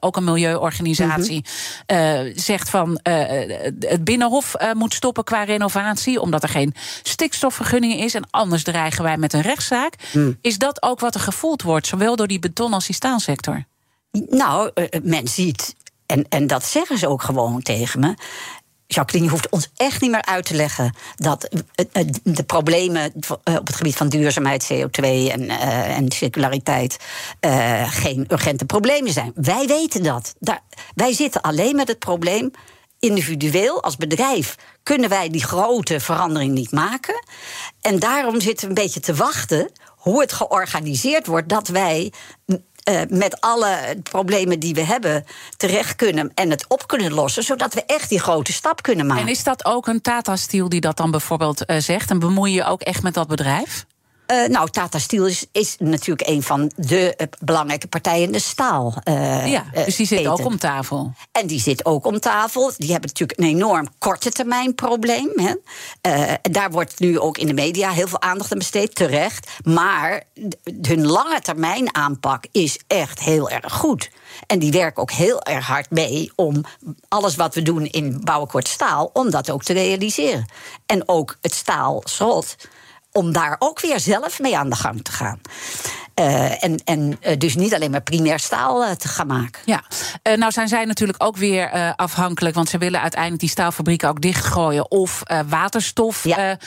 ook 0.00 0.16
een 0.16 0.24
milieuorganisatie, 0.24 1.44
eh, 1.86 2.20
zegt 2.34 2.70
van... 2.70 3.00
het 3.02 4.04
Binnenhof 4.04 4.54
moet 4.72 4.94
stoppen 4.94 5.24
qua 5.24 5.42
renovatie... 5.44 6.20
omdat 6.20 6.42
er 6.42 6.48
geen 6.48 6.74
stikstofvergunning 7.02 8.00
is... 8.00 8.14
en 8.14 8.30
anders 8.30 8.62
dreigen 8.62 9.02
wij 9.02 9.16
met 9.16 9.32
een 9.32 9.40
rechtszaak. 9.40 9.94
Is 10.40 10.58
dat 10.58 10.82
ook 10.82 11.00
wat 11.00 11.14
er 11.14 11.20
gevoeld 11.20 11.62
wordt, 11.62 11.86
zowel 11.86 12.16
door 12.16 12.26
die 12.26 12.38
beton- 12.38 12.72
als 12.72 12.86
die 12.86 12.94
staalsector? 12.94 13.64
Nou, 14.28 14.70
men 15.02 15.28
ziet, 15.28 15.74
en, 16.06 16.26
en 16.28 16.46
dat 16.46 16.64
zeggen 16.64 16.98
ze 16.98 17.08
ook 17.08 17.22
gewoon 17.22 17.62
tegen 17.62 18.00
me. 18.00 18.14
Jacqueline, 18.86 19.24
je 19.24 19.36
hoeft 19.36 19.48
ons 19.48 19.70
echt 19.76 20.00
niet 20.00 20.10
meer 20.10 20.24
uit 20.24 20.46
te 20.46 20.54
leggen 20.54 20.94
dat 21.16 21.44
eh, 21.44 21.84
eh, 21.92 22.06
de 22.22 22.44
problemen 22.44 23.12
eh, 23.12 23.54
op 23.54 23.66
het 23.66 23.76
gebied 23.76 23.96
van 23.96 24.08
duurzaamheid, 24.08 24.72
CO2 24.72 25.02
en, 25.02 25.48
en 25.48 26.10
circulariteit 26.12 26.96
geen 27.86 28.26
urgente 28.28 28.64
problemen 28.64 29.12
zijn. 29.12 29.32
Wij 29.34 29.66
weten 29.66 30.02
dat. 30.02 30.34
Daar, 30.38 30.60
wij 30.94 31.12
zitten 31.12 31.40
alleen 31.40 31.76
met 31.76 31.88
het 31.88 31.98
probleem. 31.98 32.50
Individueel, 32.98 33.82
als 33.82 33.96
bedrijf, 33.96 34.54
kunnen 34.82 35.08
wij 35.08 35.30
die 35.30 35.44
grote 35.44 36.00
verandering 36.00 36.52
niet 36.52 36.72
maken. 36.72 37.24
En 37.80 37.98
daarom 37.98 38.40
zitten 38.40 38.68
we 38.68 38.74
een 38.74 38.84
beetje 38.84 39.00
te 39.00 39.14
wachten 39.14 39.70
hoe 39.86 40.20
het 40.20 40.32
georganiseerd 40.32 41.26
wordt 41.26 41.48
dat 41.48 41.68
wij 41.68 42.12
eh, 42.86 43.00
met 43.08 43.40
alle 43.40 43.96
problemen 44.02 44.60
die 44.60 44.74
we 44.74 44.80
hebben 44.80 45.24
terecht 45.56 45.96
kunnen 45.96 46.30
en 46.34 46.50
het 46.50 46.64
op 46.68 46.86
kunnen 46.86 47.12
lossen, 47.12 47.42
zodat 47.42 47.74
we 47.74 47.84
echt 47.86 48.08
die 48.08 48.20
grote 48.20 48.52
stap 48.52 48.82
kunnen 48.82 49.06
maken. 49.06 49.22
En 49.22 49.28
is 49.28 49.42
dat 49.42 49.64
ook 49.64 49.86
een 49.86 50.00
Tata 50.00 50.36
Steel 50.36 50.68
die 50.68 50.80
dat 50.80 50.96
dan 50.96 51.10
bijvoorbeeld 51.10 51.64
eh, 51.64 51.76
zegt? 51.78 52.10
En 52.10 52.18
bemoei 52.18 52.52
je 52.52 52.64
ook 52.64 52.80
echt 52.80 53.02
met 53.02 53.14
dat 53.14 53.28
bedrijf? 53.28 53.86
Eh, 54.26 54.48
nou, 54.48 54.70
Tata 54.70 54.98
Steel 54.98 55.26
is, 55.26 55.46
is 55.52 55.76
natuurlijk 55.78 56.28
een 56.28 56.42
van 56.42 56.70
de 56.76 57.16
eh, 57.16 57.26
belangrijke 57.38 57.86
partijen 57.86 58.22
in 58.22 58.32
de 58.32 58.38
staal. 58.38 58.94
eh, 59.02 59.46
ja, 59.46 59.64
dus 59.84 59.96
die 59.96 60.06
zit 60.06 60.26
ook 60.26 60.44
om 60.44 60.58
tafel. 60.58 61.12
En 61.32 61.46
die 61.46 61.60
zit 61.60 61.84
ook 61.84 62.06
om 62.06 62.20
tafel. 62.20 62.72
Die 62.76 62.90
hebben 62.90 63.08
natuurlijk 63.08 63.38
een 63.38 63.46
enorm 63.46 63.88
korte 63.98 64.30
termijn 64.30 64.74
probleem. 64.74 65.30
Hè. 65.34 65.54
Daar 66.42 66.70
wordt 66.70 67.00
nu 67.00 67.18
ook 67.18 67.38
in 67.38 67.46
de 67.46 67.52
media 67.52 67.90
heel 67.90 68.08
veel 68.08 68.20
aandacht 68.20 68.52
aan 68.52 68.58
besteed, 68.58 68.94
terecht. 68.94 69.50
Maar 69.64 70.22
hun 70.82 71.06
lange 71.06 71.40
termijn 71.40 71.94
aanpak 71.94 72.44
is 72.52 72.80
echt 72.86 73.20
heel 73.20 73.50
erg 73.50 73.72
goed. 73.72 74.10
En 74.46 74.58
die 74.58 74.72
werken 74.72 75.02
ook 75.02 75.10
heel 75.10 75.42
erg 75.42 75.66
hard 75.66 75.90
mee 75.90 76.32
om 76.34 76.64
alles 77.08 77.36
wat 77.36 77.54
we 77.54 77.62
doen 77.62 77.84
in 77.84 78.20
bouwakkoord 78.24 78.68
staal, 78.68 79.10
om 79.12 79.30
dat 79.30 79.50
ook 79.50 79.62
te 79.62 79.72
realiseren. 79.72 80.46
En 80.86 81.08
ook 81.08 81.36
het 81.40 81.54
staal 81.54 82.02
schot 82.04 82.56
om 83.16 83.32
daar 83.32 83.56
ook 83.58 83.80
weer 83.80 84.00
zelf 84.00 84.40
mee 84.40 84.58
aan 84.58 84.70
de 84.70 84.76
gang 84.76 85.04
te 85.04 85.12
gaan. 85.12 85.40
Uh, 86.20 86.64
en 86.64 86.82
en 86.84 87.18
uh, 87.20 87.36
dus 87.38 87.56
niet 87.56 87.74
alleen 87.74 87.90
maar 87.90 88.02
primair 88.02 88.38
staal 88.38 88.82
uh, 88.82 88.90
te 88.90 89.08
gaan 89.08 89.26
maken. 89.26 89.60
Ja, 89.64 89.82
nou 90.36 90.52
zijn 90.52 90.68
zij 90.68 90.84
natuurlijk 90.84 91.22
ook 91.22 91.36
weer 91.36 91.92
afhankelijk, 91.96 92.54
want 92.54 92.68
ze 92.68 92.78
willen 92.78 93.00
uiteindelijk 93.00 93.40
die 93.40 93.50
staalfabrieken 93.50 94.08
ook 94.08 94.20
dichtgooien. 94.20 94.90
Of 94.90 95.22
waterstof 95.48 96.24
ja. 96.24 96.58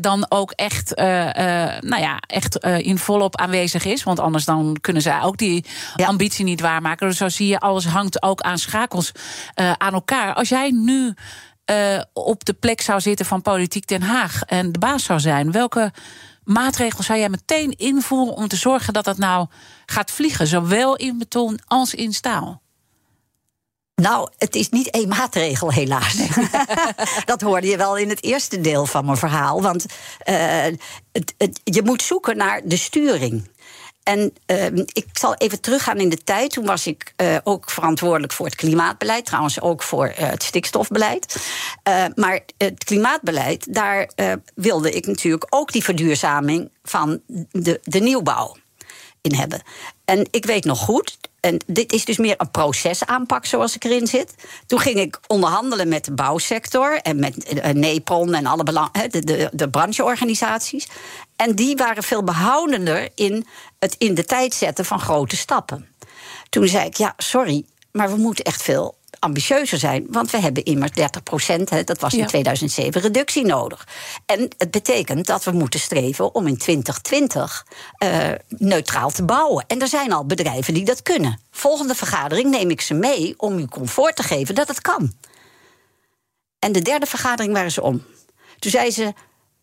dan 0.00 0.26
ook 0.28 0.50
echt, 0.50 0.96
nou 1.80 2.00
ja, 2.00 2.18
echt 2.26 2.56
in 2.64 2.98
volop 2.98 3.36
aanwezig 3.36 3.84
is. 3.84 4.02
Want 4.02 4.20
anders 4.20 4.44
dan 4.44 4.76
kunnen 4.80 5.02
zij 5.02 5.22
ook 5.22 5.36
die 5.36 5.64
ja. 5.96 6.06
ambitie 6.06 6.44
niet 6.44 6.60
waarmaken. 6.60 7.08
Dus 7.08 7.16
zo 7.16 7.28
zie 7.28 7.46
je, 7.46 7.58
alles 7.58 7.86
hangt 7.86 8.22
ook 8.22 8.40
aan 8.40 8.58
schakels 8.58 9.12
aan 9.54 9.92
elkaar. 9.92 10.34
Als 10.34 10.48
jij 10.48 10.70
nu. 10.70 11.14
Op 12.12 12.44
de 12.44 12.52
plek 12.52 12.80
zou 12.80 13.00
zitten 13.00 13.26
van 13.26 13.42
Politiek 13.42 13.86
Den 13.86 14.02
Haag 14.02 14.42
en 14.42 14.72
de 14.72 14.78
baas 14.78 15.04
zou 15.04 15.20
zijn, 15.20 15.52
welke 15.52 15.92
maatregelen 16.44 17.04
zou 17.04 17.18
jij 17.18 17.28
meteen 17.28 17.70
invoeren 17.70 18.34
om 18.34 18.48
te 18.48 18.56
zorgen 18.56 18.92
dat 18.92 19.04
dat 19.04 19.18
nou 19.18 19.46
gaat 19.86 20.10
vliegen, 20.10 20.46
zowel 20.46 20.96
in 20.96 21.18
beton 21.18 21.58
als 21.66 21.94
in 21.94 22.12
staal? 22.12 22.62
Nou, 24.02 24.28
het 24.38 24.54
is 24.54 24.68
niet 24.68 24.90
één 24.90 25.08
maatregel, 25.08 25.72
helaas. 25.72 26.16
dat 27.24 27.40
hoorde 27.40 27.66
je 27.66 27.76
wel 27.76 27.96
in 27.96 28.08
het 28.08 28.22
eerste 28.22 28.60
deel 28.60 28.86
van 28.86 29.04
mijn 29.04 29.16
verhaal. 29.16 29.62
Want 29.62 29.86
uh, 30.28 30.62
het, 31.12 31.34
het, 31.38 31.60
je 31.64 31.82
moet 31.82 32.02
zoeken 32.02 32.36
naar 32.36 32.60
de 32.64 32.76
sturing. 32.76 33.50
En 34.08 34.32
uh, 34.46 34.66
ik 34.92 35.06
zal 35.12 35.34
even 35.34 35.60
teruggaan 35.60 35.98
in 35.98 36.08
de 36.08 36.24
tijd. 36.24 36.50
Toen 36.50 36.66
was 36.66 36.86
ik 36.86 37.12
uh, 37.16 37.36
ook 37.44 37.70
verantwoordelijk 37.70 38.32
voor 38.32 38.46
het 38.46 38.54
klimaatbeleid. 38.54 39.24
Trouwens 39.24 39.60
ook 39.60 39.82
voor 39.82 40.08
uh, 40.08 40.14
het 40.16 40.42
stikstofbeleid. 40.42 41.36
maar 42.14 42.40
het 42.56 42.84
klimaatbeleid, 42.84 43.74
daar 43.74 44.10
wilde 44.54 44.90
ik 44.90 45.06
natuurlijk 45.06 45.46
ook 45.50 45.72
die 45.72 45.84
verduurzaming 45.84 46.70
van 46.82 47.20
de, 47.50 47.80
de 47.82 48.00
nieuwbouw 48.00 48.56
in 49.20 49.34
hebben. 49.34 49.62
En 50.04 50.26
ik 50.30 50.44
weet 50.44 50.64
nog 50.64 50.78
goed, 50.78 51.18
en 51.40 51.60
dit 51.66 51.92
is 51.92 52.04
dus 52.04 52.16
meer 52.16 52.34
een 52.38 52.50
procesaanpak 52.50 53.46
zoals 53.46 53.74
ik 53.74 53.84
erin 53.84 54.06
zit. 54.06 54.34
Toen 54.66 54.80
ging 54.80 54.98
ik 54.98 55.20
onderhandelen 55.26 55.88
met 55.88 56.04
de 56.04 56.12
bouwsector 56.12 57.00
en 57.02 57.18
met 57.18 57.62
NEPON 57.74 58.34
en 58.34 58.46
alle 58.46 58.64
de, 58.64 59.24
de, 59.24 59.50
de 59.52 59.70
brancheorganisaties. 59.70 60.88
En 61.36 61.54
die 61.54 61.76
waren 61.76 62.02
veel 62.02 62.24
behoudender 62.24 63.08
in 63.14 63.46
het 63.78 63.94
in 63.98 64.14
de 64.14 64.24
tijd 64.24 64.54
zetten 64.54 64.84
van 64.84 65.00
grote 65.00 65.36
stappen. 65.36 65.88
Toen 66.48 66.68
zei 66.68 66.86
ik, 66.86 66.96
ja, 66.96 67.14
sorry, 67.16 67.64
maar 67.92 68.10
we 68.10 68.16
moeten 68.16 68.44
echt 68.44 68.62
veel 68.62 68.96
ambitieuzer 69.18 69.78
zijn. 69.78 70.06
Want 70.10 70.30
we 70.30 70.38
hebben 70.38 70.64
immers 70.64 70.90
30 70.90 71.22
procent, 71.22 71.86
dat 71.86 72.00
was 72.00 72.14
in 72.14 72.26
2007, 72.26 73.00
reductie 73.00 73.44
nodig. 73.44 73.86
En 74.26 74.48
het 74.58 74.70
betekent 74.70 75.26
dat 75.26 75.44
we 75.44 75.50
moeten 75.50 75.80
streven 75.80 76.34
om 76.34 76.46
in 76.46 76.56
2020 76.56 77.66
uh, 77.98 78.30
eh, 78.30 78.38
neutraal 78.48 79.10
te 79.10 79.24
bouwen. 79.24 79.64
En 79.66 79.80
er 79.80 79.88
zijn 79.88 80.12
al 80.12 80.26
bedrijven 80.26 80.74
die 80.74 80.84
dat 80.84 81.02
kunnen. 81.02 81.40
Volgende 81.50 81.94
vergadering 81.94 82.50
neem 82.50 82.70
ik 82.70 82.80
ze 82.80 82.94
mee 82.94 83.34
om 83.36 83.58
u 83.58 83.66
comfort 83.66 84.16
te 84.16 84.22
geven 84.22 84.54
dat 84.54 84.68
het 84.68 84.80
kan. 84.80 85.12
En 86.58 86.72
de 86.72 86.82
derde 86.82 87.06
vergadering 87.06 87.52
waren 87.52 87.72
ze 87.72 87.82
om. 87.82 88.04
Toen 88.58 88.70
zei 88.70 88.90
ze: 88.90 89.12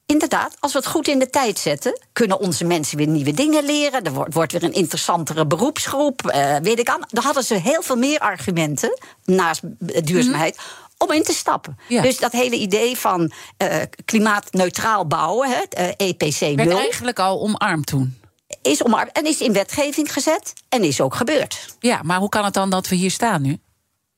Inderdaad, 0.06 0.56
als 0.60 0.72
we 0.72 0.78
het 0.78 0.88
goed 0.88 1.08
in 1.08 1.20
de 1.20 1.30
tijd 1.30 1.60
zetten, 1.60 2.00
kunnen 2.14 2.40
onze 2.40 2.66
mensen 2.66 2.98
weer 2.98 3.08
nieuwe 3.08 3.34
dingen 3.34 3.66
leren. 3.66 4.04
Er 4.04 4.14
wordt, 4.14 4.34
wordt 4.34 4.52
weer 4.52 4.64
een 4.64 4.74
interessantere 4.74 5.48
beroepsgroep. 5.48 6.22
Uh, 6.36 6.56
weet 6.56 6.80
ik 6.80 6.90
aan. 6.90 7.02
Dan 7.08 7.24
hadden 7.24 7.44
ze 7.44 7.56
heel 7.56 7.82
veel 7.82 7.96
meer 7.96 8.20
argumenten 8.20 9.00
naast 9.24 9.62
duurzaamheid. 10.06 10.60
Om 10.98 11.12
in 11.12 11.24
te 11.24 11.34
stappen. 11.34 11.78
Ja. 11.88 12.02
Dus 12.02 12.18
dat 12.18 12.32
hele 12.32 12.56
idee 12.56 12.98
van 12.98 13.32
uh, 13.58 13.76
klimaatneutraal 14.06 15.08
bouwen, 15.08 15.50
het 15.50 15.80
uh, 15.80 16.08
EPC 16.08 16.40
0. 16.40 16.56
Werd 16.56 16.72
eigenlijk 16.72 17.20
al 17.20 17.42
omarmd 17.42 17.86
toen. 17.86 18.20
Is 18.62 18.84
omarmd 18.84 19.12
en 19.12 19.26
is 19.26 19.42
in 19.42 19.54
wetgeving 19.54 20.14
gezet 20.14 20.54
en 20.70 20.84
is 20.84 21.02
ook 21.02 21.16
gebeurd. 21.16 21.76
Ja, 21.80 22.00
maar 22.04 22.20
hoe 22.20 22.30
kan 22.30 22.46
het 22.46 22.54
dan 22.54 22.70
dat 22.70 22.88
we 22.88 22.96
hier 22.96 23.12
staan 23.12 23.42
nu? 23.42 23.60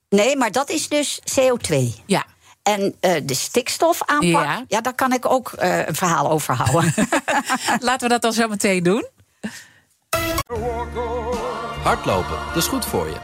Nee, 0.09 0.35
maar 0.35 0.51
dat 0.51 0.69
is 0.69 0.87
dus 0.87 1.19
CO2. 1.39 1.75
Ja. 2.05 2.25
En 2.67 2.95
uh, 3.01 3.11
de 3.23 3.33
stikstofaanpak, 3.33 4.43
ja. 4.43 4.63
ja, 4.67 4.81
daar 4.81 4.93
kan 4.93 5.13
ik 5.13 5.31
ook 5.31 5.51
uh, 5.63 5.87
een 5.87 5.95
verhaal 5.95 6.31
over 6.31 6.53
houden. 6.53 6.93
Laten 7.87 8.07
we 8.07 8.13
dat 8.13 8.21
dan 8.21 8.33
zo 8.33 8.47
meteen 8.47 8.83
doen. 8.83 9.05
Hardlopen, 11.83 12.37
dat 12.47 12.55
is 12.55 12.67
goed 12.67 12.85
voor 12.85 13.07
je. 13.07 13.15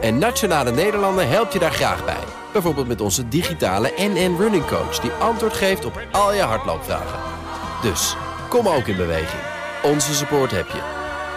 En 0.00 0.18
Nationale 0.18 0.70
Nederlanden 0.70 1.28
helpt 1.28 1.52
je 1.52 1.58
daar 1.58 1.72
graag 1.72 2.04
bij. 2.04 2.24
Bijvoorbeeld 2.52 2.88
met 2.88 3.00
onze 3.00 3.28
digitale 3.28 3.92
NN 3.96 4.36
Running 4.38 4.66
Coach... 4.66 4.98
die 4.98 5.10
antwoord 5.10 5.52
geeft 5.52 5.84
op 5.84 6.00
al 6.12 6.34
je 6.34 6.42
hardloopvragen. 6.42 7.20
Dus, 7.82 8.16
kom 8.48 8.68
ook 8.68 8.86
in 8.86 8.96
beweging. 8.96 9.42
Onze 9.82 10.14
support 10.14 10.50
heb 10.50 10.68
je. 10.68 10.82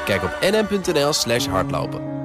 Kijk 0.06 0.24
op 0.24 0.38
nn.nl 0.42 1.14
slash 1.14 1.48
hardlopen. 1.48 2.25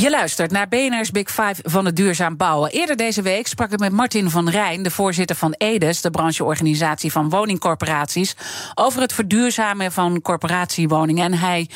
Je 0.00 0.10
luistert 0.10 0.50
naar 0.50 0.68
BNR's 0.68 1.10
Big 1.10 1.28
Five 1.28 1.54
van 1.62 1.84
het 1.84 1.96
duurzaam 1.96 2.36
bouwen. 2.36 2.70
Eerder 2.70 2.96
deze 2.96 3.22
week 3.22 3.46
sprak 3.46 3.72
ik 3.72 3.78
met 3.78 3.92
Martin 3.92 4.30
van 4.30 4.48
Rijn, 4.48 4.82
de 4.82 4.90
voorzitter 4.90 5.36
van 5.36 5.54
EDES, 5.58 6.00
de 6.00 6.10
brancheorganisatie 6.10 7.12
van 7.12 7.28
woningcorporaties, 7.28 8.36
over 8.74 9.00
het 9.00 9.12
verduurzamen 9.12 9.92
van 9.92 10.22
corporatiewoningen. 10.22 11.24
En 11.24 11.38
hij 11.38 11.68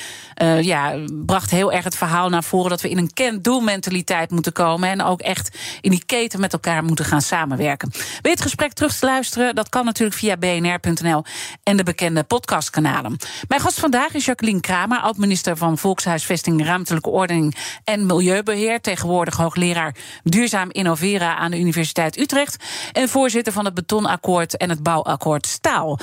uh, 0.43 0.63
ja, 0.63 0.95
bracht 1.27 1.51
heel 1.51 1.73
erg 1.73 1.85
het 1.85 1.97
verhaal 1.97 2.29
naar 2.29 2.45
voren 2.45 2.71
dat 2.71 2.81
we 2.81 2.89
in 2.89 2.99
een 2.99 3.13
kent-doelmentaliteit 3.13 4.31
moeten 4.31 4.53
komen 4.53 4.89
en 4.89 5.03
ook 5.03 5.21
echt 5.21 5.59
in 5.81 5.91
die 5.91 6.05
keten 6.07 6.41
met 6.41 6.53
elkaar 6.53 6.85
moeten 6.85 7.05
gaan 7.05 7.23
samenwerken. 7.23 7.91
Wil 7.91 8.01
je 8.23 8.29
het 8.31 8.41
gesprek 8.41 8.73
terug 8.73 8.97
te 8.97 9.07
luisteren? 9.07 9.55
Dat 9.55 9.69
kan 9.69 9.85
natuurlijk 9.85 10.19
via 10.19 10.37
bnr.nl 10.37 11.25
en 11.63 11.77
de 11.77 11.83
bekende 11.83 12.23
podcastkanalen. 12.23 13.17
Mijn 13.49 13.61
gast 13.61 13.81
vandaag 13.81 14.15
is 14.15 14.25
Jacqueline 14.25 14.61
Kramer, 14.61 14.99
oud-minister 14.99 15.57
van 15.57 15.79
Volkshuisvesting, 15.79 16.65
Ruimtelijke 16.65 17.11
Ordening 17.11 17.57
en 17.85 18.13
Milieubeheer, 18.17 18.81
tegenwoordig 18.81 19.37
hoogleraar 19.37 19.95
duurzaam 20.23 20.71
innoveren 20.71 21.37
aan 21.37 21.51
de 21.51 21.59
Universiteit 21.59 22.19
Utrecht. 22.19 22.65
En 22.93 23.09
voorzitter 23.09 23.53
van 23.53 23.65
het 23.65 23.75
Betonakkoord 23.75 24.57
en 24.57 24.69
het 24.69 24.83
Bouwakkoord 24.83 25.47
Staal. 25.47 25.99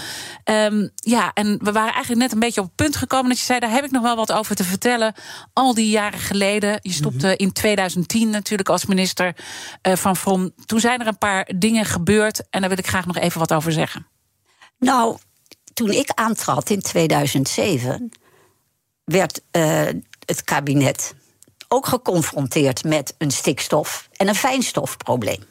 Um, 0.46 0.90
ja, 0.96 1.32
en 1.34 1.58
we 1.64 1.72
waren 1.72 1.94
eigenlijk 1.94 2.22
net 2.22 2.32
een 2.32 2.40
beetje 2.40 2.62
op 2.62 2.68
het 2.68 2.76
punt 2.76 2.96
gekomen 2.96 3.30
dat 3.30 3.40
je 3.40 3.46
zei: 3.46 3.60
daar 3.60 3.72
heb 3.72 3.84
ik 3.84 3.92
nog 3.92 4.02
wel 4.02 4.16
wat 4.16 4.32
over 4.32 4.56
te 4.56 4.64
vertellen. 4.64 5.14
Al 5.54 5.74
die 5.74 5.90
jaren 5.90 6.20
geleden. 6.20 6.80
Je 6.82 6.92
stopte 6.92 7.28
mhm. 7.28 7.36
in 7.38 7.52
2010 7.52 8.30
natuurlijk 8.30 8.70
als 8.70 8.86
minister 8.86 9.36
uh, 9.88 9.96
van 9.96 10.16
From. 10.16 10.52
Toen 10.66 10.80
zijn 10.80 11.00
er 11.00 11.08
een 11.08 11.18
paar 11.18 11.50
dingen 11.56 11.86
gebeurd 11.86 12.50
en 12.50 12.60
daar 12.60 12.70
wil 12.70 12.80
ik 12.80 12.88
graag 12.88 13.06
nog 13.06 13.18
even 13.18 13.40
wat 13.40 13.54
over 13.54 13.72
zeggen. 13.72 14.08
Nou, 14.80 15.18
toen 15.74 15.92
ik 15.92 16.10
aantrad 16.10 16.70
in 16.70 16.82
2007, 16.82 18.12
werd 19.04 19.42
uh, 19.52 19.88
het 20.26 20.44
kabinet 20.44 21.14
ook 21.74 21.86
geconfronteerd 21.88 22.84
met 22.84 23.16
een 23.18 23.32
stikstof- 23.32 24.08
en 24.16 24.28
een 24.28 24.36
fijnstofprobleem. 24.36 25.44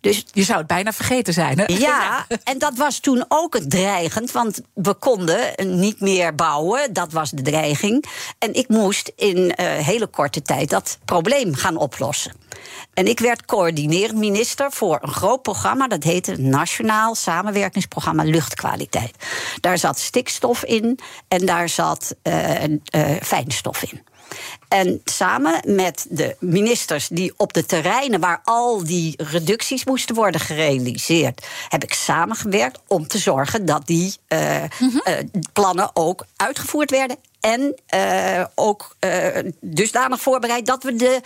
Dus, 0.00 0.24
je 0.30 0.42
zou 0.42 0.58
het 0.58 0.66
bijna 0.66 0.92
vergeten 0.92 1.32
zijn, 1.32 1.58
hè? 1.58 1.64
Ja, 1.78 2.26
en 2.44 2.58
dat 2.58 2.76
was 2.76 2.98
toen 2.98 3.24
ook 3.28 3.54
het 3.54 3.70
dreigend, 3.70 4.32
want 4.32 4.60
we 4.74 4.94
konden 4.94 5.54
niet 5.78 6.00
meer 6.00 6.34
bouwen. 6.34 6.92
Dat 6.92 7.12
was 7.12 7.30
de 7.30 7.42
dreiging. 7.42 8.04
En 8.38 8.54
ik 8.54 8.68
moest 8.68 9.12
in 9.16 9.36
uh, 9.36 9.52
hele 9.66 10.06
korte 10.06 10.42
tijd 10.42 10.70
dat 10.70 10.98
probleem 11.04 11.54
gaan 11.54 11.76
oplossen. 11.76 12.32
En 12.94 13.06
ik 13.06 13.20
werd 13.20 13.44
coördinerend 13.44 14.18
minister 14.18 14.72
voor 14.72 14.98
een 15.02 15.12
groot 15.12 15.42
programma. 15.42 15.88
Dat 15.88 16.02
heette 16.02 16.36
Nationaal 16.40 17.14
Samenwerkingsprogramma 17.14 18.22
Luchtkwaliteit. 18.22 19.14
Daar 19.60 19.78
zat 19.78 19.98
stikstof 19.98 20.64
in 20.64 20.98
en 21.28 21.46
daar 21.46 21.68
zat 21.68 22.14
uh, 22.22 22.62
uh, 22.62 22.76
fijnstof 23.22 23.82
in. 23.82 24.02
En 24.68 25.00
samen 25.04 25.60
met 25.64 26.06
de 26.08 26.36
ministers 26.40 27.08
die 27.08 27.32
op 27.36 27.52
de 27.52 27.66
terreinen 27.66 28.20
waar 28.20 28.40
al 28.44 28.84
die 28.84 29.14
reducties 29.16 29.84
moesten 29.84 30.14
worden 30.14 30.40
gerealiseerd, 30.40 31.46
heb 31.68 31.82
ik 31.82 31.92
samengewerkt 31.92 32.80
om 32.86 33.08
te 33.08 33.18
zorgen 33.18 33.64
dat 33.64 33.86
die 33.86 34.14
uh, 34.28 34.62
mm 34.78 35.04
plannen 35.52 35.90
ook 35.94 36.26
uitgevoerd 36.36 36.90
werden. 36.90 37.16
En 37.40 37.74
uh, 37.94 38.44
ook 38.54 38.96
dusdanig 39.60 40.20
voorbereid 40.20 40.66
dat 40.66 40.82
we 40.82 40.94
de 40.94 41.20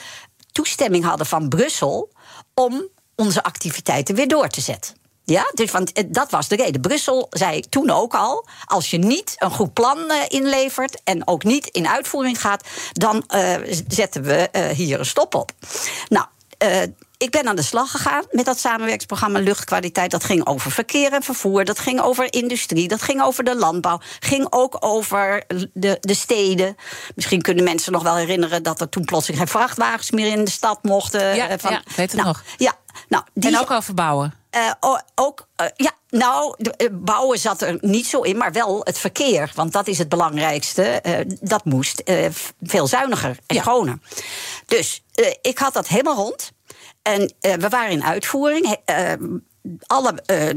toestemming 0.52 1.04
hadden 1.04 1.26
van 1.26 1.48
Brussel 1.48 2.10
om 2.54 2.88
onze 3.16 3.42
activiteiten 3.42 4.14
weer 4.14 4.28
door 4.28 4.48
te 4.48 4.60
zetten. 4.60 4.99
Ja, 5.30 5.50
dus, 5.54 5.70
want 5.70 5.92
eh, 5.92 6.04
dat 6.08 6.30
was 6.30 6.48
de 6.48 6.56
reden. 6.56 6.80
Brussel 6.80 7.26
zei 7.30 7.60
toen 7.60 7.90
ook 7.90 8.14
al: 8.14 8.46
als 8.64 8.90
je 8.90 8.98
niet 8.98 9.34
een 9.38 9.50
goed 9.50 9.72
plan 9.72 10.10
eh, 10.10 10.16
inlevert 10.28 11.00
en 11.04 11.26
ook 11.26 11.44
niet 11.44 11.66
in 11.66 11.88
uitvoering 11.88 12.40
gaat, 12.40 12.64
dan 12.92 13.24
eh, 13.26 13.54
zetten 13.88 14.22
we 14.22 14.48
hier 14.74 14.98
een 14.98 15.06
stop 15.06 15.34
op. 15.34 15.52
Nou. 16.08 16.26
Ik 17.20 17.30
ben 17.30 17.48
aan 17.48 17.56
de 17.56 17.62
slag 17.62 17.90
gegaan 17.90 18.24
met 18.30 18.44
dat 18.44 18.58
samenwerkingsprogramma 18.58 19.38
Luchtkwaliteit. 19.38 20.10
Dat 20.10 20.24
ging 20.24 20.46
over 20.46 20.70
verkeer 20.70 21.12
en 21.12 21.22
vervoer, 21.22 21.64
dat 21.64 21.78
ging 21.78 22.00
over 22.00 22.32
industrie, 22.32 22.88
dat 22.88 23.02
ging 23.02 23.22
over 23.22 23.44
de 23.44 23.56
landbouw, 23.56 24.00
ging 24.20 24.46
ook 24.50 24.76
over 24.80 25.44
de, 25.72 25.96
de 26.00 26.14
steden. 26.14 26.76
Misschien 27.14 27.42
kunnen 27.42 27.64
mensen 27.64 27.92
nog 27.92 28.02
wel 28.02 28.16
herinneren 28.16 28.62
dat 28.62 28.80
er 28.80 28.88
toen 28.88 29.04
plotseling 29.04 29.38
geen 29.42 29.50
vrachtwagens 29.50 30.10
meer 30.10 30.32
in 30.32 30.44
de 30.44 30.50
stad 30.50 30.82
mochten. 30.82 31.34
Ja, 31.36 31.48
eh, 31.48 31.58
van, 31.58 31.70
ja, 31.72 31.82
weet 31.96 32.12
het 32.12 32.20
nou, 32.20 32.26
nog. 32.26 32.42
Ja, 32.56 32.72
nou, 33.08 33.24
die, 33.34 33.50
En 33.50 33.58
ook 33.60 33.70
over 33.70 33.94
bouwen. 33.94 34.34
eh, 34.50 34.70
ook, 35.14 35.46
eh, 35.56 35.66
ja, 35.76 35.90
nou, 36.08 36.54
de, 36.58 36.88
bouwen 36.92 37.38
zat 37.38 37.62
er 37.62 37.78
niet 37.80 38.06
zo 38.06 38.20
in, 38.20 38.36
maar 38.36 38.52
wel 38.52 38.80
het 38.84 38.98
verkeer. 38.98 39.52
Want 39.54 39.72
dat 39.72 39.86
is 39.88 39.98
het 39.98 40.08
belangrijkste. 40.08 41.02
dat 41.40 41.64
moest 41.64 42.02
veel 42.62 42.86
zuiniger 42.86 43.36
en 43.46 43.56
Ja. 43.56 43.62
schoner. 43.62 43.98
Dus 44.66 45.02
ik 45.42 45.58
had 45.58 45.72
dat 45.72 45.88
helemaal 45.88 46.14
rond. 46.14 46.52
En 47.02 47.32
eh, 47.40 47.54
we 47.54 47.68
waren 47.68 47.90
in 47.90 48.04
uitvoering. 48.04 48.76
Eh, 48.84 49.12
alle 49.86 50.12
eh, 50.26 50.48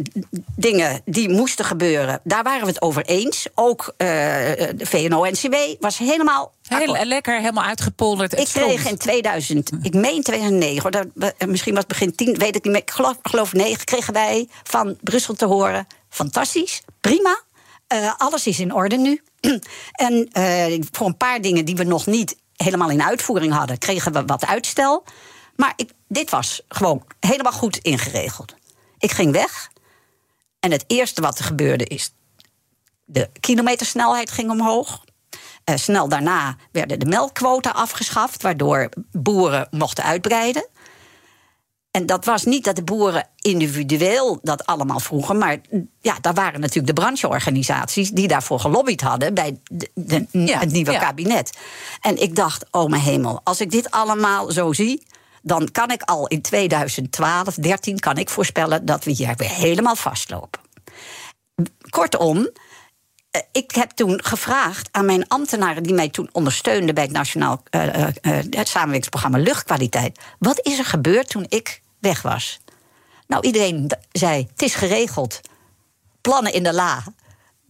dingen 0.55 1.01
die 1.05 1.29
moesten 1.29 1.65
gebeuren, 1.65 2.19
daar 2.23 2.43
waren 2.43 2.61
we 2.61 2.67
het 2.67 2.81
over 2.81 3.05
eens. 3.05 3.47
Ook 3.55 3.93
de 3.97 4.75
VNO-NCW 4.77 5.55
was 5.79 5.97
helemaal 5.97 6.53
Heel 6.67 7.05
lekker, 7.05 7.39
helemaal 7.39 7.63
uitgepolderd. 7.63 8.31
Ik 8.39 8.45
kreeg 8.45 8.79
stond. 8.79 8.89
in 8.91 8.97
2000, 8.97 9.71
ik 9.81 9.93
meen 9.93 10.21
2009, 10.23 10.81
hoor, 10.81 10.91
dat, 10.91 11.07
we- 11.13 11.45
misschien 11.47 11.73
was 11.73 11.83
het 11.83 11.91
begin 11.91 12.15
10, 12.15 12.37
weet 12.37 12.55
ik 12.55 12.63
niet 12.63 12.73
meer. 12.73 12.81
Ik 12.81 12.91
geloof, 12.91 13.17
geloof 13.21 13.53
9, 13.53 13.85
kregen 13.85 14.13
wij 14.13 14.47
van 14.63 14.97
Brussel 15.01 15.33
te 15.33 15.45
horen. 15.45 15.87
Fantastisch, 16.09 16.81
prima. 17.01 17.39
alles 18.17 18.47
is 18.47 18.59
in 18.59 18.73
orde 18.73 18.97
nu. 18.97 19.21
en 19.91 20.29
voor 20.91 21.07
een 21.07 21.17
paar 21.17 21.41
dingen 21.41 21.65
die 21.65 21.75
we 21.75 21.83
nog 21.83 22.05
niet 22.05 22.35
helemaal 22.55 22.89
in 22.89 23.03
uitvoering 23.03 23.53
hadden, 23.53 23.77
kregen 23.77 24.13
we 24.13 24.25
wat 24.25 24.45
uitstel. 24.45 25.03
Maar 25.55 25.73
ik, 25.75 25.91
dit 26.07 26.29
was 26.29 26.61
gewoon 26.67 27.03
helemaal 27.19 27.51
goed 27.51 27.77
ingeregeld. 27.77 28.55
Ik 28.97 29.11
ging 29.11 29.31
weg. 29.31 29.69
En 30.59 30.71
het 30.71 30.83
eerste 30.87 31.21
wat 31.21 31.37
er 31.39 31.45
gebeurde 31.45 31.85
is. 31.85 32.13
De 33.05 33.29
kilometersnelheid 33.39 34.31
ging 34.31 34.49
omhoog. 34.51 35.03
Eh, 35.63 35.75
snel 35.75 36.07
daarna 36.09 36.55
werden 36.71 36.99
de 36.99 37.05
melkquota 37.05 37.69
afgeschaft, 37.69 38.41
waardoor 38.41 38.89
boeren 39.11 39.67
mochten 39.71 40.03
uitbreiden. 40.03 40.67
En 41.91 42.05
dat 42.05 42.25
was 42.25 42.43
niet 42.43 42.63
dat 42.63 42.75
de 42.75 42.83
boeren 42.83 43.27
individueel 43.39 44.39
dat 44.41 44.65
allemaal 44.65 44.99
vroegen, 44.99 45.37
maar 45.37 45.57
ja, 46.01 46.17
daar 46.21 46.33
waren 46.33 46.59
natuurlijk 46.59 46.95
de 46.95 47.01
brancheorganisaties 47.01 48.09
die 48.11 48.27
daarvoor 48.27 48.59
gelobbyd 48.59 49.01
hadden 49.01 49.33
bij 49.33 49.59
de, 49.71 49.89
de- 49.93 50.27
Ja, 50.31 50.59
het 50.59 50.71
nieuwe 50.71 50.91
ja. 50.91 50.99
kabinet. 50.99 51.57
En 52.01 52.21
ik 52.21 52.35
dacht, 52.35 52.65
oh 52.71 52.89
mijn 52.89 53.01
hemel, 53.01 53.41
als 53.43 53.61
ik 53.61 53.71
dit 53.71 53.91
allemaal 53.91 54.51
zo 54.51 54.73
zie, 54.73 55.03
dan 55.43 55.71
kan 55.71 55.91
ik 55.91 56.01
al 56.01 56.27
in 56.27 56.41
2012, 56.41 57.55
13 57.55 57.99
kan 57.99 58.17
ik 58.17 58.29
voorspellen 58.29 58.85
dat 58.85 59.03
we 59.03 59.11
hier 59.11 59.33
weer 59.35 59.49
helemaal 59.49 59.95
vastlopen. 59.95 60.61
Kortom, 61.89 62.49
eh, 63.31 63.41
ik 63.51 63.71
heb 63.71 63.91
toen 63.91 64.23
gevraagd 64.23 64.89
aan 64.91 65.05
mijn 65.05 65.27
ambtenaren 65.27 65.83
die 65.83 65.93
mij 65.93 66.09
toen 66.09 66.29
ondersteunden 66.31 66.95
bij 66.95 67.03
het 67.03 67.13
Nationaal 67.13 67.63
het 68.49 68.67
samenwerkingsprogramma 68.67 69.37
Luchtkwaliteit. 69.37 70.19
Wat 70.39 70.59
is 70.65 70.79
er 70.79 70.85
gebeurd 70.85 71.29
toen 71.29 71.45
ik 71.49 71.81
weg 71.99 72.21
was? 72.21 72.59
Nou, 73.27 73.45
iedereen 73.45 73.91
zei: 74.11 74.47
het 74.51 74.61
is 74.61 74.75
geregeld. 74.75 75.41
Plannen 76.21 76.53
in 76.53 76.63
de 76.63 76.73
la. 76.73 77.03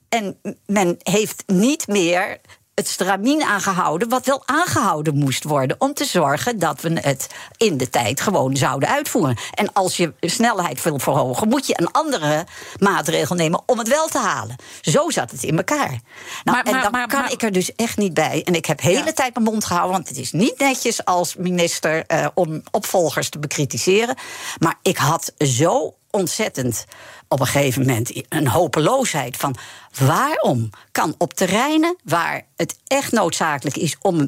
En 0.09 0.39
men 0.65 0.97
heeft 0.99 1.43
niet 1.47 1.87
meer 1.87 2.39
het 2.75 2.87
stramien 2.87 3.43
aangehouden, 3.43 4.09
wat 4.09 4.25
wel 4.25 4.43
aangehouden 4.45 5.15
moest 5.17 5.43
worden, 5.43 5.75
om 5.79 5.93
te 5.93 6.05
zorgen 6.05 6.59
dat 6.59 6.81
we 6.81 6.99
het 7.01 7.27
in 7.57 7.77
de 7.77 7.89
tijd 7.89 8.21
gewoon 8.21 8.55
zouden 8.57 8.89
uitvoeren. 8.89 9.37
En 9.53 9.73
als 9.73 9.97
je 9.97 10.13
snelheid 10.19 10.83
wil 10.83 10.99
verhogen, 10.99 11.47
moet 11.47 11.67
je 11.67 11.73
een 11.81 11.91
andere 11.91 12.45
maatregel 12.79 13.35
nemen 13.35 13.61
om 13.65 13.77
het 13.79 13.87
wel 13.87 14.07
te 14.07 14.17
halen. 14.17 14.55
Zo 14.81 15.09
zat 15.09 15.31
het 15.31 15.43
in 15.43 15.57
elkaar. 15.57 15.89
Nou, 15.89 15.99
Maar- 16.43 16.63
en 16.63 16.81
dan 16.81 16.91
maar- 16.91 17.07
kan 17.07 17.21
maar- 17.21 17.31
ik 17.31 17.41
er 17.43 17.51
dus 17.51 17.75
echt 17.75 17.97
niet 17.97 18.13
bij. 18.13 18.41
En 18.43 18.55
ik 18.55 18.65
heb 18.65 18.77
de 18.81 18.87
hele 18.87 19.05
Ja. 19.05 19.13
tijd 19.13 19.33
mijn 19.33 19.45
mond 19.45 19.65
gehouden, 19.65 19.93
want 19.95 20.07
het 20.07 20.17
is 20.17 20.31
niet 20.31 20.59
netjes 20.59 21.05
als 21.05 21.35
minister 21.35 22.05
eh, 22.05 22.27
om 22.33 22.63
opvolgers 22.71 23.29
te 23.29 23.39
bekritiseren. 23.39 24.15
Maar 24.59 24.75
ik 24.81 24.97
had 24.97 25.33
zo 25.37 25.95
ontzettend 26.11 26.85
op 27.33 27.39
een 27.39 27.47
gegeven 27.47 27.81
moment 27.81 28.11
een 28.29 28.47
hopeloosheid 28.47 29.37
van 29.37 29.55
waarom 29.99 30.69
kan 30.91 31.15
op 31.17 31.33
terreinen 31.33 31.95
waar 32.03 32.45
het 32.55 32.77
echt 32.87 33.11
noodzakelijk 33.11 33.77
is 33.77 33.95
om 34.01 34.25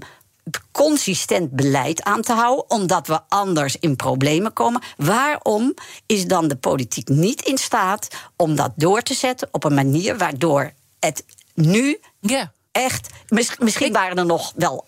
consistent 0.72 1.52
beleid 1.52 2.04
aan 2.04 2.22
te 2.22 2.34
houden, 2.34 2.70
omdat 2.70 3.08
we 3.08 3.20
anders 3.30 3.78
in 3.80 3.96
problemen 3.96 4.54
komen. 4.54 4.82
Waarom 4.98 5.74
is 6.06 6.26
dan 6.26 6.48
de 6.48 6.56
politiek 6.56 7.08
niet 7.10 7.42
in 7.42 7.58
staat 7.58 8.08
om 8.36 8.56
dat 8.56 8.72
door 8.76 9.02
te 9.02 9.14
zetten 9.14 9.48
op 9.52 9.64
een 9.64 9.74
manier 9.74 10.18
waardoor 10.18 10.72
het 11.00 11.26
nu 11.54 12.00
echt. 12.72 13.10
mis- 13.28 13.58
misschien 13.58 13.94
waren 13.94 14.18
er 14.18 14.26
nog 14.26 14.54
wel 14.56 14.86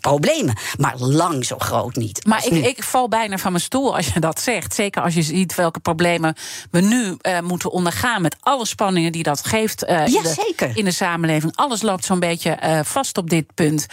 problemen, 0.00 0.56
maar 0.78 0.94
lang 0.96 1.44
zo 1.44 1.58
groot 1.58 1.96
niet. 1.96 2.26
Maar 2.26 2.46
ik, 2.46 2.64
ik 2.64 2.82
val 2.82 3.08
bijna 3.08 3.38
van 3.38 3.52
mijn 3.52 3.64
stoel 3.64 3.96
als 3.96 4.06
je 4.06 4.20
dat 4.20 4.40
zegt. 4.40 4.74
Zeker 4.74 5.02
als 5.02 5.14
je 5.14 5.22
ziet 5.22 5.54
welke 5.54 5.80
problemen 5.80 6.34
we 6.70 6.80
nu 6.80 7.16
eh, 7.20 7.40
moeten 7.40 7.70
ondergaan. 7.70 8.22
met 8.22 8.36
alle 8.40 8.66
spanningen 8.66 9.12
die 9.12 9.22
dat 9.22 9.46
geeft 9.46 9.84
eh, 9.84 10.06
Ja, 10.06 10.22
in, 10.22 10.54
de, 10.56 10.70
in 10.74 10.84
de 10.84 10.90
samenleving. 10.90 11.56
Alles 11.56 11.82
loopt 11.82 12.04
zo'n 12.04 12.20
beetje 12.20 12.50
eh, 12.50 12.80
vast 12.82 13.18
op 13.18 13.30
dit 13.30 13.54
punt. 13.54 13.86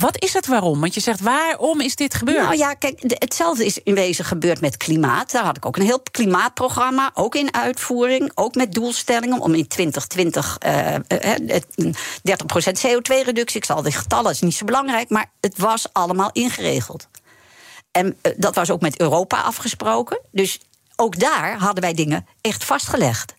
Wat 0.00 0.22
is 0.22 0.32
het 0.32 0.46
waarom? 0.46 0.80
Want 0.80 0.94
je 0.94 1.00
zegt, 1.00 1.20
waarom 1.20 1.80
is 1.80 1.96
dit 1.96 2.14
gebeurd? 2.14 2.38
Nou 2.42 2.56
ja, 2.56 2.74
kijk, 2.74 3.08
de- 3.08 3.16
hetzelfde 3.18 3.64
is 3.64 3.78
in 3.82 3.94
wezen 3.94 4.24
gebeurd 4.24 4.60
met 4.60 4.76
klimaat. 4.76 5.30
Daar 5.30 5.44
had 5.44 5.56
ik 5.56 5.66
ook 5.66 5.76
een 5.76 5.82
heel 5.84 6.02
klimaatprogramma, 6.10 7.10
ook 7.14 7.34
in 7.34 7.54
uitvoering, 7.54 8.30
ook 8.34 8.54
met 8.54 8.72
doelstellingen 8.72 9.40
om 9.40 9.54
in 9.54 9.66
2020 9.68 10.56
eh, 10.58 10.94
eh, 10.94 11.00
het- 11.46 11.66
30% 12.22 12.80
CO2-reductie. 12.86 13.56
Ik 13.56 13.64
zal 13.64 13.82
de 13.82 13.92
getallen 13.92 14.30
is 14.30 14.40
niet 14.40 14.54
zo 14.54 14.64
belangrijk, 14.64 15.08
maar 15.10 15.30
het 15.40 15.58
was 15.58 15.86
allemaal 15.92 16.30
ingeregeld. 16.32 17.08
En 17.92 18.16
eh, 18.22 18.32
dat 18.36 18.54
was 18.54 18.70
ook 18.70 18.80
met 18.80 19.00
Europa 19.00 19.40
afgesproken. 19.40 20.20
Dus 20.32 20.60
ook 20.96 21.18
daar 21.18 21.58
hadden 21.58 21.82
wij 21.82 21.92
dingen 21.94 22.26
echt 22.40 22.64
vastgelegd. 22.64 23.34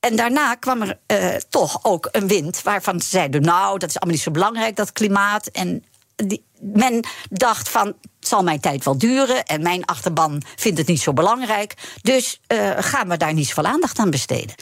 En 0.00 0.16
daarna 0.16 0.54
kwam 0.54 0.82
er 0.82 0.98
eh, 1.06 1.34
toch 1.48 1.78
ook 1.82 2.08
een 2.12 2.26
wind 2.26 2.62
waarvan 2.62 3.00
ze 3.00 3.08
zeiden: 3.08 3.42
Nou, 3.42 3.78
dat 3.78 3.88
is 3.88 3.94
allemaal 3.94 4.14
niet 4.14 4.24
zo 4.24 4.30
belangrijk, 4.30 4.76
dat 4.76 4.92
klimaat. 4.92 5.46
En 5.46 5.84
die, 6.16 6.44
men 6.60 7.04
dacht 7.30 7.68
van. 7.68 7.86
Het 7.86 8.28
zal 8.28 8.42
mijn 8.42 8.60
tijd 8.60 8.84
wel 8.84 8.98
duren 8.98 9.44
en 9.44 9.62
mijn 9.62 9.84
achterban 9.84 10.42
vindt 10.56 10.78
het 10.78 10.86
niet 10.86 11.00
zo 11.00 11.12
belangrijk. 11.12 11.74
Dus 12.02 12.40
eh, 12.46 12.70
gaan 12.78 13.08
we 13.08 13.16
daar 13.16 13.32
niet 13.32 13.46
zoveel 13.46 13.64
aandacht 13.64 13.98
aan 13.98 14.10
besteden. 14.10 14.54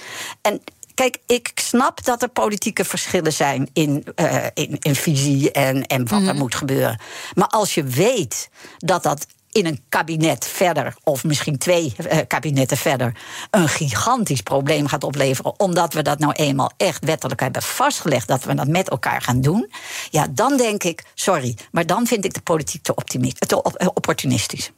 En 0.43 0.63
kijk, 0.95 1.19
ik 1.27 1.51
snap 1.55 2.05
dat 2.05 2.23
er 2.23 2.29
politieke 2.29 2.85
verschillen 2.85 3.33
zijn 3.33 3.71
in, 3.73 4.05
eh, 4.15 4.47
in, 4.55 4.77
in 4.79 4.95
visie 4.95 5.53
en, 5.53 5.87
en 5.87 6.09
wat 6.09 6.23
er 6.23 6.35
moet 6.35 6.55
gebeuren. 6.55 7.01
Maar 7.35 7.49
als 7.49 7.75
je 7.75 7.85
weet 7.85 8.51
dat 8.79 9.03
dat 9.03 9.27
in 9.59 9.67
een 9.67 9.81
kabinet 9.89 10.47
verder, 10.47 10.95
of 11.05 11.25
misschien 11.25 11.59
twee 11.59 11.95
eh, 11.97 12.19
kabinetten 12.27 12.77
verder, 12.77 13.17
een 13.51 13.69
gigantisch 13.69 14.41
probleem 14.41 14.87
gaat 14.87 15.05
opleveren, 15.05 15.61
omdat 15.61 15.95
we 15.95 16.03
dat 16.03 16.19
nou 16.19 16.33
eenmaal 16.33 16.71
echt 16.77 17.05
wettelijk 17.05 17.41
hebben 17.41 17.63
vastgelegd 17.63 18.29
dat 18.29 18.45
we 18.45 18.55
dat 18.55 18.69
met 18.69 18.89
elkaar 18.89 19.23
gaan 19.23 19.41
doen, 19.41 19.71
ja, 20.11 20.27
dan 20.31 20.57
denk 20.57 20.83
ik, 20.83 21.05
sorry, 21.15 21.57
maar 21.71 21.87
dan 21.87 22.07
vind 22.07 22.25
ik 22.25 22.35
de 22.35 22.41
politiek 22.41 22.83
te, 22.83 22.95
optimi- 22.95 23.33
te 23.33 23.63
eh, 23.63 23.89
opportunistisch. 23.95 24.71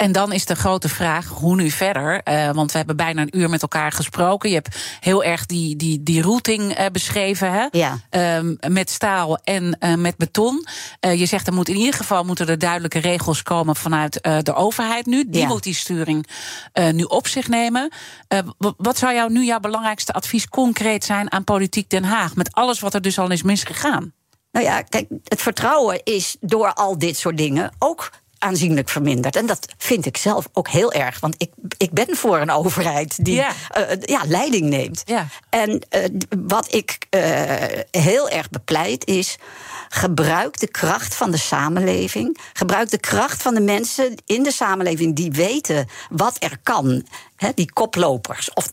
En 0.00 0.12
dan 0.12 0.32
is 0.32 0.44
de 0.44 0.54
grote 0.54 0.88
vraag, 0.88 1.26
hoe 1.26 1.56
nu 1.56 1.70
verder? 1.70 2.22
Eh, 2.22 2.50
want 2.50 2.70
we 2.72 2.78
hebben 2.78 2.96
bijna 2.96 3.22
een 3.22 3.38
uur 3.38 3.50
met 3.50 3.62
elkaar 3.62 3.92
gesproken. 3.92 4.48
Je 4.48 4.54
hebt 4.54 4.76
heel 5.00 5.24
erg 5.24 5.46
die, 5.46 5.76
die, 5.76 6.02
die 6.02 6.22
routing 6.22 6.72
eh, 6.74 6.86
beschreven, 6.92 7.52
hè? 7.52 7.66
Ja. 7.70 7.98
Ehm, 8.10 8.54
met 8.68 8.90
staal 8.90 9.36
en 9.36 9.76
eh, 9.78 9.94
met 9.94 10.16
beton. 10.16 10.66
Je 11.00 11.26
zegt, 11.26 11.46
er 11.46 11.52
moet 11.52 11.68
in 11.68 11.76
ieder 11.76 11.94
geval 11.94 12.24
moeten 12.24 12.48
er 12.48 12.58
duidelijke 12.58 12.98
regels 12.98 13.42
komen 13.42 13.76
vanuit 13.76 14.12
de 14.42 14.54
overheid 14.54 15.06
nu. 15.06 15.24
Die 15.28 15.40
Ja. 15.40 15.46
moet 15.46 15.62
die 15.62 15.74
sturing 15.74 16.26
nu 16.92 17.02
op 17.02 17.26
zich 17.26 17.48
nemen. 17.48 17.92
Wat 18.76 18.98
zou 18.98 19.14
jou 19.14 19.32
nu 19.32 19.44
jouw 19.44 19.60
belangrijkste 19.60 20.12
advies 20.12 20.48
concreet 20.48 21.04
zijn 21.04 21.32
aan 21.32 21.44
politiek 21.44 21.90
Den 21.90 22.04
Haag? 22.04 22.36
Met 22.36 22.52
alles 22.52 22.80
wat 22.80 22.94
er 22.94 23.02
dus 23.02 23.18
al 23.18 23.30
is 23.30 23.42
misgegaan. 23.42 24.12
Nou 24.52 24.64
ja, 24.66 24.82
kijk, 24.82 25.08
het 25.24 25.42
vertrouwen 25.42 26.00
is 26.04 26.36
door 26.40 26.72
al 26.72 26.98
dit 26.98 27.16
soort 27.16 27.36
dingen 27.36 27.72
ook 27.78 28.10
aanzienlijk 28.40 28.88
verminderd. 28.88 29.36
En 29.36 29.46
dat 29.46 29.66
vind 29.78 30.06
ik 30.06 30.16
zelf 30.16 30.48
ook 30.52 30.68
heel 30.68 30.92
erg. 30.92 31.20
Want 31.20 31.34
ik, 31.38 31.50
ik 31.76 31.92
ben 31.92 32.16
voor 32.16 32.38
een 32.38 32.50
overheid 32.50 33.24
die 33.24 33.34
Ja. 33.34 33.52
ja, 34.00 34.20
leiding 34.26 34.68
neemt. 34.68 35.02
Ja. 35.04 35.26
En 35.50 35.80
eh, 35.88 36.04
wat 36.46 36.74
ik 36.74 36.98
eh, 37.10 37.22
heel 37.90 38.28
erg 38.28 38.50
bepleit 38.50 39.06
is. 39.06 39.36
Gebruik 39.88 40.58
de 40.58 40.68
kracht 40.68 41.14
van 41.14 41.30
de 41.30 41.36
samenleving. 41.36 42.38
Gebruik 42.52 42.90
de 42.90 43.00
kracht 43.00 43.42
van 43.42 43.54
de 43.54 43.60
mensen 43.60 44.14
in 44.26 44.42
de 44.42 44.52
samenleving 44.52 45.16
die 45.16 45.32
weten 45.32 45.88
wat 46.10 46.36
er 46.38 46.58
kan. 46.62 47.06
Die 47.54 47.72
koplopers 47.72 48.52
of 48.54 48.72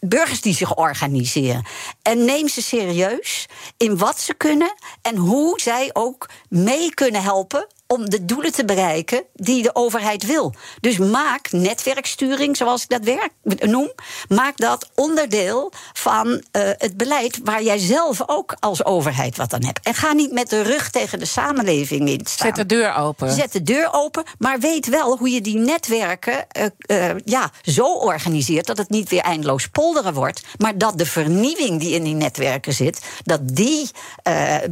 burgers 0.00 0.40
die 0.40 0.54
zich 0.54 0.76
organiseren. 0.76 1.66
En 2.02 2.24
neem 2.24 2.48
ze 2.48 2.62
serieus 2.62 3.46
in 3.76 3.98
wat 3.98 4.20
ze 4.20 4.34
kunnen 4.34 4.74
en 5.02 5.16
hoe 5.16 5.60
zij 5.60 5.90
ook 5.92 6.28
mee 6.48 6.94
kunnen 6.94 7.22
helpen 7.22 7.66
om 7.92 8.10
de 8.10 8.24
doelen 8.24 8.52
te 8.52 8.64
bereiken 8.64 9.24
die 9.34 9.62
de 9.62 9.74
overheid 9.74 10.26
wil. 10.26 10.54
Dus 10.80 10.98
maak 10.98 11.50
netwerksturing, 11.50 12.56
zoals 12.56 12.82
ik 12.82 12.88
dat 12.88 13.04
werk 13.04 13.30
noem, 13.42 13.92
maak 14.28 14.56
dat 14.56 14.90
onderdeel 14.94 15.72
van 15.92 16.42
eh, 16.50 16.62
het 16.78 16.96
beleid 16.96 17.40
waar 17.44 17.62
jij 17.62 17.78
zelf 17.78 18.22
ook 18.26 18.56
als 18.60 18.84
overheid 18.84 19.36
wat 19.36 19.52
aan 19.52 19.64
hebt. 19.64 19.80
En 19.82 19.94
ga 19.94 20.12
niet 20.12 20.32
met 20.32 20.50
de 20.50 20.62
rug 20.62 20.90
tegen 20.90 21.18
de 21.18 21.24
samenleving 21.24 22.08
in 22.08 22.20
staan. 22.24 22.46
Zet 22.46 22.56
de 22.56 22.74
deur 22.74 22.94
open. 22.94 23.32
Zet 23.32 23.52
de 23.52 23.62
deur 23.62 23.88
open, 23.92 24.24
maar 24.38 24.58
weet 24.60 24.88
wel 24.88 25.18
hoe 25.18 25.30
je 25.30 25.40
die 25.40 25.58
netwerken 25.58 26.48
eh, 26.48 27.10
eh, 27.10 27.16
ja, 27.24 27.50
zo 27.62 27.86
organiseert 27.86 28.66
dat 28.66 28.78
het 28.78 28.90
niet 28.90 29.08
weer 29.08 29.22
eindeloos 29.22 29.68
polderen 29.68 30.14
wordt, 30.14 30.42
maar 30.58 30.78
dat 30.78 30.98
de 30.98 31.06
vernieuwing 31.06 31.80
die 31.80 31.94
in 31.94 32.02
die 32.02 32.14
netwerken 32.14 32.72
zit, 32.72 33.00
dat 33.24 33.40
die 33.48 33.90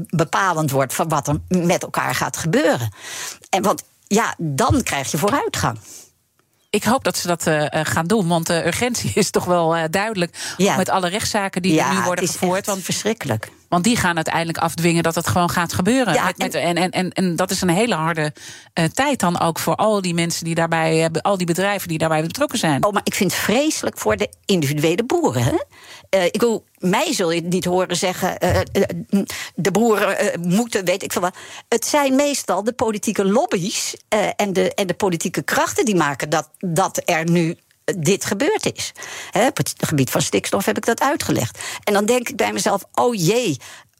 bepalend 0.06 0.70
wordt 0.70 0.94
van 0.94 1.08
wat 1.08 1.28
er 1.28 1.40
met 1.48 1.82
elkaar 1.82 2.14
gaat 2.14 2.36
gebeuren. 2.36 2.92
En 3.48 3.62
want 3.62 3.82
ja, 4.06 4.34
dan 4.38 4.82
krijg 4.82 5.10
je 5.10 5.18
vooruitgang. 5.18 5.78
Ik 6.70 6.84
hoop 6.84 7.04
dat 7.04 7.16
ze 7.16 7.26
dat 7.26 7.46
eh, 7.46 7.72
eh, 7.72 7.86
gaan 7.86 8.06
doen, 8.06 8.28
want 8.28 8.46
de 8.46 8.66
urgentie 8.66 9.12
is 9.22 9.30
toch 9.30 9.44
wel 9.44 9.76
eh, 9.76 9.84
duidelijk. 9.90 10.54
Ja. 10.56 10.76
Met 10.76 10.88
alle 10.88 11.08
rechtszaken 11.08 11.62
die 11.62 11.80
er 11.80 11.94
nu 11.94 12.00
worden 12.00 12.24
het 12.24 12.34
is 12.34 12.38
gevoerd. 12.38 12.66
Want, 12.66 12.82
verschrikkelijk. 12.82 13.50
want 13.68 13.84
die 13.84 13.96
gaan 13.96 14.16
uiteindelijk 14.16 14.58
afdwingen 14.58 15.02
dat 15.02 15.14
het 15.14 15.26
gewoon 15.26 15.50
gaat 15.50 15.72
gebeuren. 15.72 16.14
Ja, 16.14 16.24
met, 16.24 16.38
met, 16.38 16.54
en, 16.54 16.76
en, 16.76 16.90
en, 16.90 17.12
en 17.12 17.36
dat 17.36 17.50
is 17.50 17.60
een 17.60 17.68
hele 17.68 17.94
harde 17.94 18.32
eh, 18.72 18.84
tijd 18.84 19.20
dan 19.20 19.40
ook 19.40 19.58
voor 19.58 19.74
al 19.74 20.02
die 20.02 20.14
mensen 20.14 20.44
die 20.44 20.54
daarbij 20.54 20.96
hebben, 20.96 21.22
al 21.22 21.36
die 21.36 21.46
bedrijven 21.46 21.88
die 21.88 21.98
daarbij 21.98 22.22
betrokken 22.22 22.58
zijn. 22.58 22.84
Oh, 22.84 22.92
maar 22.92 23.02
ik 23.04 23.14
vind 23.14 23.32
het 23.32 23.40
vreselijk 23.40 23.98
voor 23.98 24.16
de 24.16 24.32
individuele 24.44 25.04
boeren. 25.04 25.42
Hè? 25.42 25.56
Eh, 26.08 26.24
ik 26.24 26.40
wil, 26.40 26.64
mij 26.80 27.12
zul 27.12 27.30
je 27.30 27.40
niet 27.40 27.64
horen 27.64 27.96
zeggen. 27.96 28.38
eh, 28.38 28.60
eh, 28.60 28.64
de 29.54 29.70
boeren 29.70 30.18
eh, 30.18 30.38
moeten, 30.40 30.84
weet 30.84 31.02
ik 31.02 31.12
veel 31.12 31.20
wat. 31.20 31.36
Het 31.68 31.84
zijn 31.84 32.14
meestal 32.14 32.64
de 32.64 32.72
politieke 32.72 33.24
lobby's 33.24 33.96
eh, 34.08 34.28
en, 34.36 34.52
de, 34.52 34.74
en 34.74 34.86
de 34.86 34.94
politieke 34.94 35.42
krachten 35.42 35.84
die 35.84 35.96
maken 35.96 36.30
dat, 36.30 36.50
dat 36.58 37.02
er 37.04 37.30
nu 37.30 37.56
dit 37.98 38.24
gebeurd 38.24 38.72
is. 38.76 38.92
Hè, 39.30 39.46
op 39.46 39.56
het 39.56 39.74
gebied 39.76 40.10
van 40.10 40.22
stikstof 40.22 40.64
heb 40.64 40.76
ik 40.76 40.86
dat 40.86 41.00
uitgelegd. 41.00 41.58
En 41.84 41.92
dan 41.92 42.04
denk 42.04 42.28
ik 42.28 42.36
bij 42.36 42.52
mezelf: 42.52 42.84
oh 42.94 43.14
jee. 43.14 43.56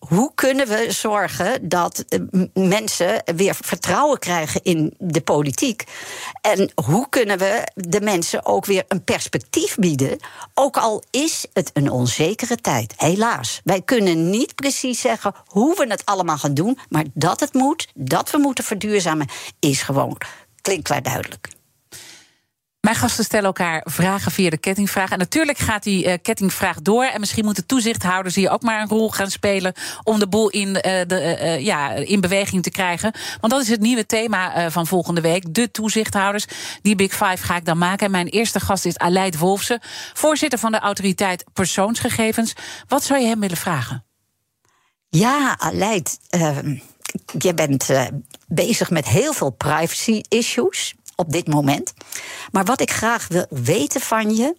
Hoe 0.08 0.32
kunnen 0.34 0.66
we 0.68 0.86
zorgen 0.88 1.68
dat 1.68 2.04
eh, 2.08 2.20
mensen 2.54 3.22
weer 3.36 3.54
vertrouwen 3.54 4.18
krijgen 4.18 4.62
in 4.62 4.94
de 4.98 5.20
politiek? 5.20 5.84
En 6.40 6.70
hoe 6.84 7.08
kunnen 7.08 7.38
we 7.38 7.68
de 7.74 8.00
mensen 8.00 8.46
ook 8.46 8.66
weer 8.66 8.84
een 8.88 9.04
perspectief 9.04 9.76
bieden? 9.76 10.18
Ook 10.54 10.76
al 10.76 11.02
is 11.10 11.46
het 11.52 11.70
een 11.74 11.90
onzekere 11.90 12.56
tijd, 12.56 12.94
helaas. 12.96 13.60
Wij 13.64 13.82
kunnen 13.82 14.30
niet 14.30 14.54
precies 14.54 15.00
zeggen 15.00 15.34
hoe 15.46 15.76
we 15.76 15.86
het 15.88 16.06
allemaal 16.06 16.38
gaan 16.38 16.54
doen, 16.54 16.78
maar 16.88 17.04
dat 17.14 17.40
het 17.40 17.52
moet, 17.52 17.88
dat 17.94 18.30
we 18.30 18.38
moeten 18.38 18.64
verduurzamen, 18.64 19.28
is 19.58 19.82
gewoon 19.82 20.16
klinkklaar 20.62 21.02
duidelijk. 21.02 21.48
Mijn 22.80 22.96
gasten 22.96 23.24
stellen 23.24 23.46
elkaar 23.46 23.86
vragen 23.88 24.32
via 24.32 24.50
de 24.50 24.58
kettingvraag. 24.58 25.10
En 25.10 25.18
natuurlijk 25.18 25.58
gaat 25.58 25.82
die 25.82 26.06
eh, 26.06 26.18
kettingvraag 26.22 26.82
door. 26.82 27.04
En 27.04 27.20
misschien 27.20 27.44
moeten 27.44 27.66
toezichthouders 27.66 28.34
hier 28.34 28.50
ook 28.50 28.62
maar 28.62 28.80
een 28.80 28.88
rol 28.88 29.10
gaan 29.10 29.30
spelen. 29.30 29.72
om 30.02 30.18
de 30.18 30.28
boel 30.28 30.48
in, 30.48 30.80
eh, 30.80 31.06
de, 31.06 31.20
eh, 31.20 31.64
ja, 31.64 31.90
in 31.90 32.20
beweging 32.20 32.62
te 32.62 32.70
krijgen. 32.70 33.12
Want 33.40 33.52
dat 33.52 33.62
is 33.62 33.68
het 33.68 33.80
nieuwe 33.80 34.06
thema 34.06 34.70
van 34.70 34.86
volgende 34.86 35.20
week. 35.20 35.54
De 35.54 35.70
toezichthouders. 35.70 36.46
Die 36.82 36.94
Big 36.94 37.12
Five 37.12 37.36
ga 37.36 37.56
ik 37.56 37.64
dan 37.64 37.78
maken. 37.78 38.06
En 38.06 38.12
mijn 38.12 38.26
eerste 38.26 38.60
gast 38.60 38.84
is 38.84 38.98
Aleid 38.98 39.38
Wolfsen, 39.38 39.80
voorzitter 40.14 40.58
van 40.58 40.72
de 40.72 40.78
autoriteit 40.78 41.44
Persoonsgegevens. 41.52 42.52
Wat 42.88 43.04
zou 43.04 43.20
je 43.20 43.26
hem 43.26 43.40
willen 43.40 43.56
vragen? 43.56 44.04
Ja, 45.08 45.58
Aleid, 45.58 46.18
uh, 46.30 46.58
je 47.38 47.54
bent 47.54 47.88
bezig 48.48 48.90
met 48.90 49.08
heel 49.08 49.32
veel 49.32 49.50
privacy 49.50 50.20
issues 50.28 50.94
op 51.20 51.32
dit 51.32 51.48
moment. 51.48 51.92
Maar 52.52 52.64
wat 52.64 52.80
ik 52.80 52.90
graag 52.90 53.28
wil 53.28 53.46
weten 53.48 54.00
van 54.00 54.36
je. 54.36 54.56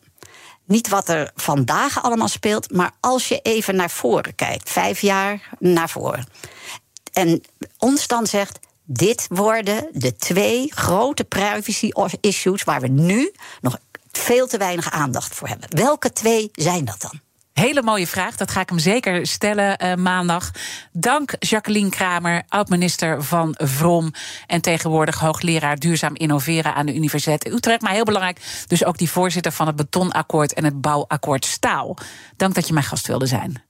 Niet 0.66 0.90
wat 0.90 1.10
er 1.10 1.32
vandaag 1.36 2.04
allemaal 2.04 2.28
speelt, 2.28 2.74
maar 2.74 2.92
als 3.00 3.28
je 3.28 3.40
even 3.42 3.76
naar 3.76 3.90
voren 3.90 4.36
kijkt, 4.36 4.70
vijf 4.70 5.02
jaar 5.02 5.50
naar 5.60 5.90
voren. 5.90 6.26
En 7.14 7.42
ons 7.78 8.08
dan 8.08 8.28
zegt: 8.28 8.60
dit 8.84 9.26
worden 9.30 9.90
de 9.92 10.16
twee 10.16 10.72
grote 10.74 11.24
privacy 11.24 11.92
issues 12.22 12.64
waar 12.64 12.82
we 12.82 12.88
nu 12.88 13.32
nog 13.62 13.78
veel 14.12 14.48
te 14.48 14.58
weinig 14.58 14.92
aandacht 14.92 15.36
voor 15.36 15.48
hebben. 15.48 15.78
Welke 15.78 16.14
twee 16.14 16.50
zijn 16.52 16.86
dat 16.86 17.02
dan? 17.02 17.31
Hele 17.62 17.82
mooie 17.82 18.08
vraag. 18.08 18.36
Dat 18.36 18.52
ga 18.52 18.62
ik 18.62 18.70
hem 18.70 18.80
zeker 18.80 19.28
stellen 19.28 19.84
uh, 19.84 19.94
maandag. 19.94 20.52
Dank 20.92 21.34
Jacqueline 21.40 21.90
Kramer, 21.90 22.44
oud-minister 22.48 23.24
van 23.24 23.56
Vrom. 23.58 24.12
En 24.48 24.62
tegenwoordig 24.62 25.20
hoogleraar 25.20 25.78
duurzaam 25.78 26.16
innoveren 26.16 26.74
aan 26.74 26.86
de 26.86 26.96
Universiteit 26.96 27.48
Utrecht. 27.48 27.82
Maar 27.82 27.92
heel 27.92 28.04
belangrijk, 28.04 28.64
dus 28.68 28.86
ook 28.86 28.98
die 28.98 29.10
voorzitter 29.10 29.52
van 29.52 29.68
het 29.68 29.76
Betonakkoord 29.76 30.54
en 30.54 30.64
het 30.64 30.82
Bouwakkoord 30.82 31.46
Staal. 31.46 31.98
Dank 32.36 32.56
dat 32.56 32.68
je 32.68 32.74
mijn 32.74 32.86
gast 32.86 33.08
wilde 33.08 33.26
zijn. 33.26 33.64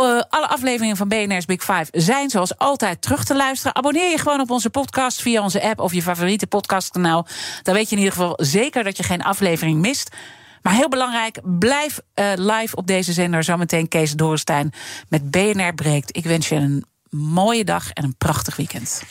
Uh, 0.00 0.20
alle 0.28 0.48
afleveringen 0.48 0.96
van 0.96 1.08
BNR's 1.08 1.44
Big 1.44 1.64
Five 1.64 1.86
zijn 1.90 2.30
zoals 2.30 2.58
altijd 2.58 3.02
terug 3.02 3.24
te 3.24 3.36
luisteren. 3.36 3.76
Abonneer 3.76 4.10
je 4.10 4.18
gewoon 4.18 4.40
op 4.40 4.50
onze 4.50 4.70
podcast 4.70 5.22
via 5.22 5.42
onze 5.42 5.62
app 5.62 5.80
of 5.80 5.92
je 5.92 6.02
favoriete 6.02 6.46
podcastkanaal. 6.46 7.26
Dan 7.62 7.74
weet 7.74 7.88
je 7.88 7.96
in 7.96 8.02
ieder 8.02 8.16
geval 8.16 8.34
zeker 8.36 8.84
dat 8.84 8.96
je 8.96 9.02
geen 9.02 9.22
aflevering 9.22 9.80
mist. 9.80 10.16
Maar 10.62 10.74
heel 10.74 10.88
belangrijk, 10.88 11.40
blijf 11.58 12.00
uh, 12.14 12.32
live 12.36 12.76
op 12.76 12.86
deze 12.86 13.12
zender. 13.12 13.44
Zometeen 13.44 13.88
Kees 13.88 14.12
Dorenstein 14.12 14.72
met 15.08 15.30
BNR 15.30 15.74
Breekt. 15.74 16.16
Ik 16.16 16.24
wens 16.24 16.48
je 16.48 16.54
een 16.54 16.84
mooie 17.10 17.64
dag 17.64 17.90
en 17.90 18.04
een 18.04 18.16
prachtig 18.18 18.56
weekend. 18.56 19.02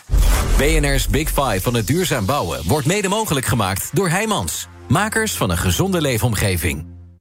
BNR's 0.57 1.07
Big 1.07 1.27
Five 1.27 1.61
van 1.61 1.73
het 1.73 1.87
duurzaam 1.87 2.25
bouwen 2.25 2.67
wordt 2.67 2.87
mede 2.87 3.07
mogelijk 3.07 3.45
gemaakt 3.45 3.89
door 3.93 4.09
Heijmans. 4.09 4.67
Makers 4.87 5.37
van 5.37 5.49
een 5.49 5.57
gezonde 5.57 6.01
leefomgeving. 6.01 7.00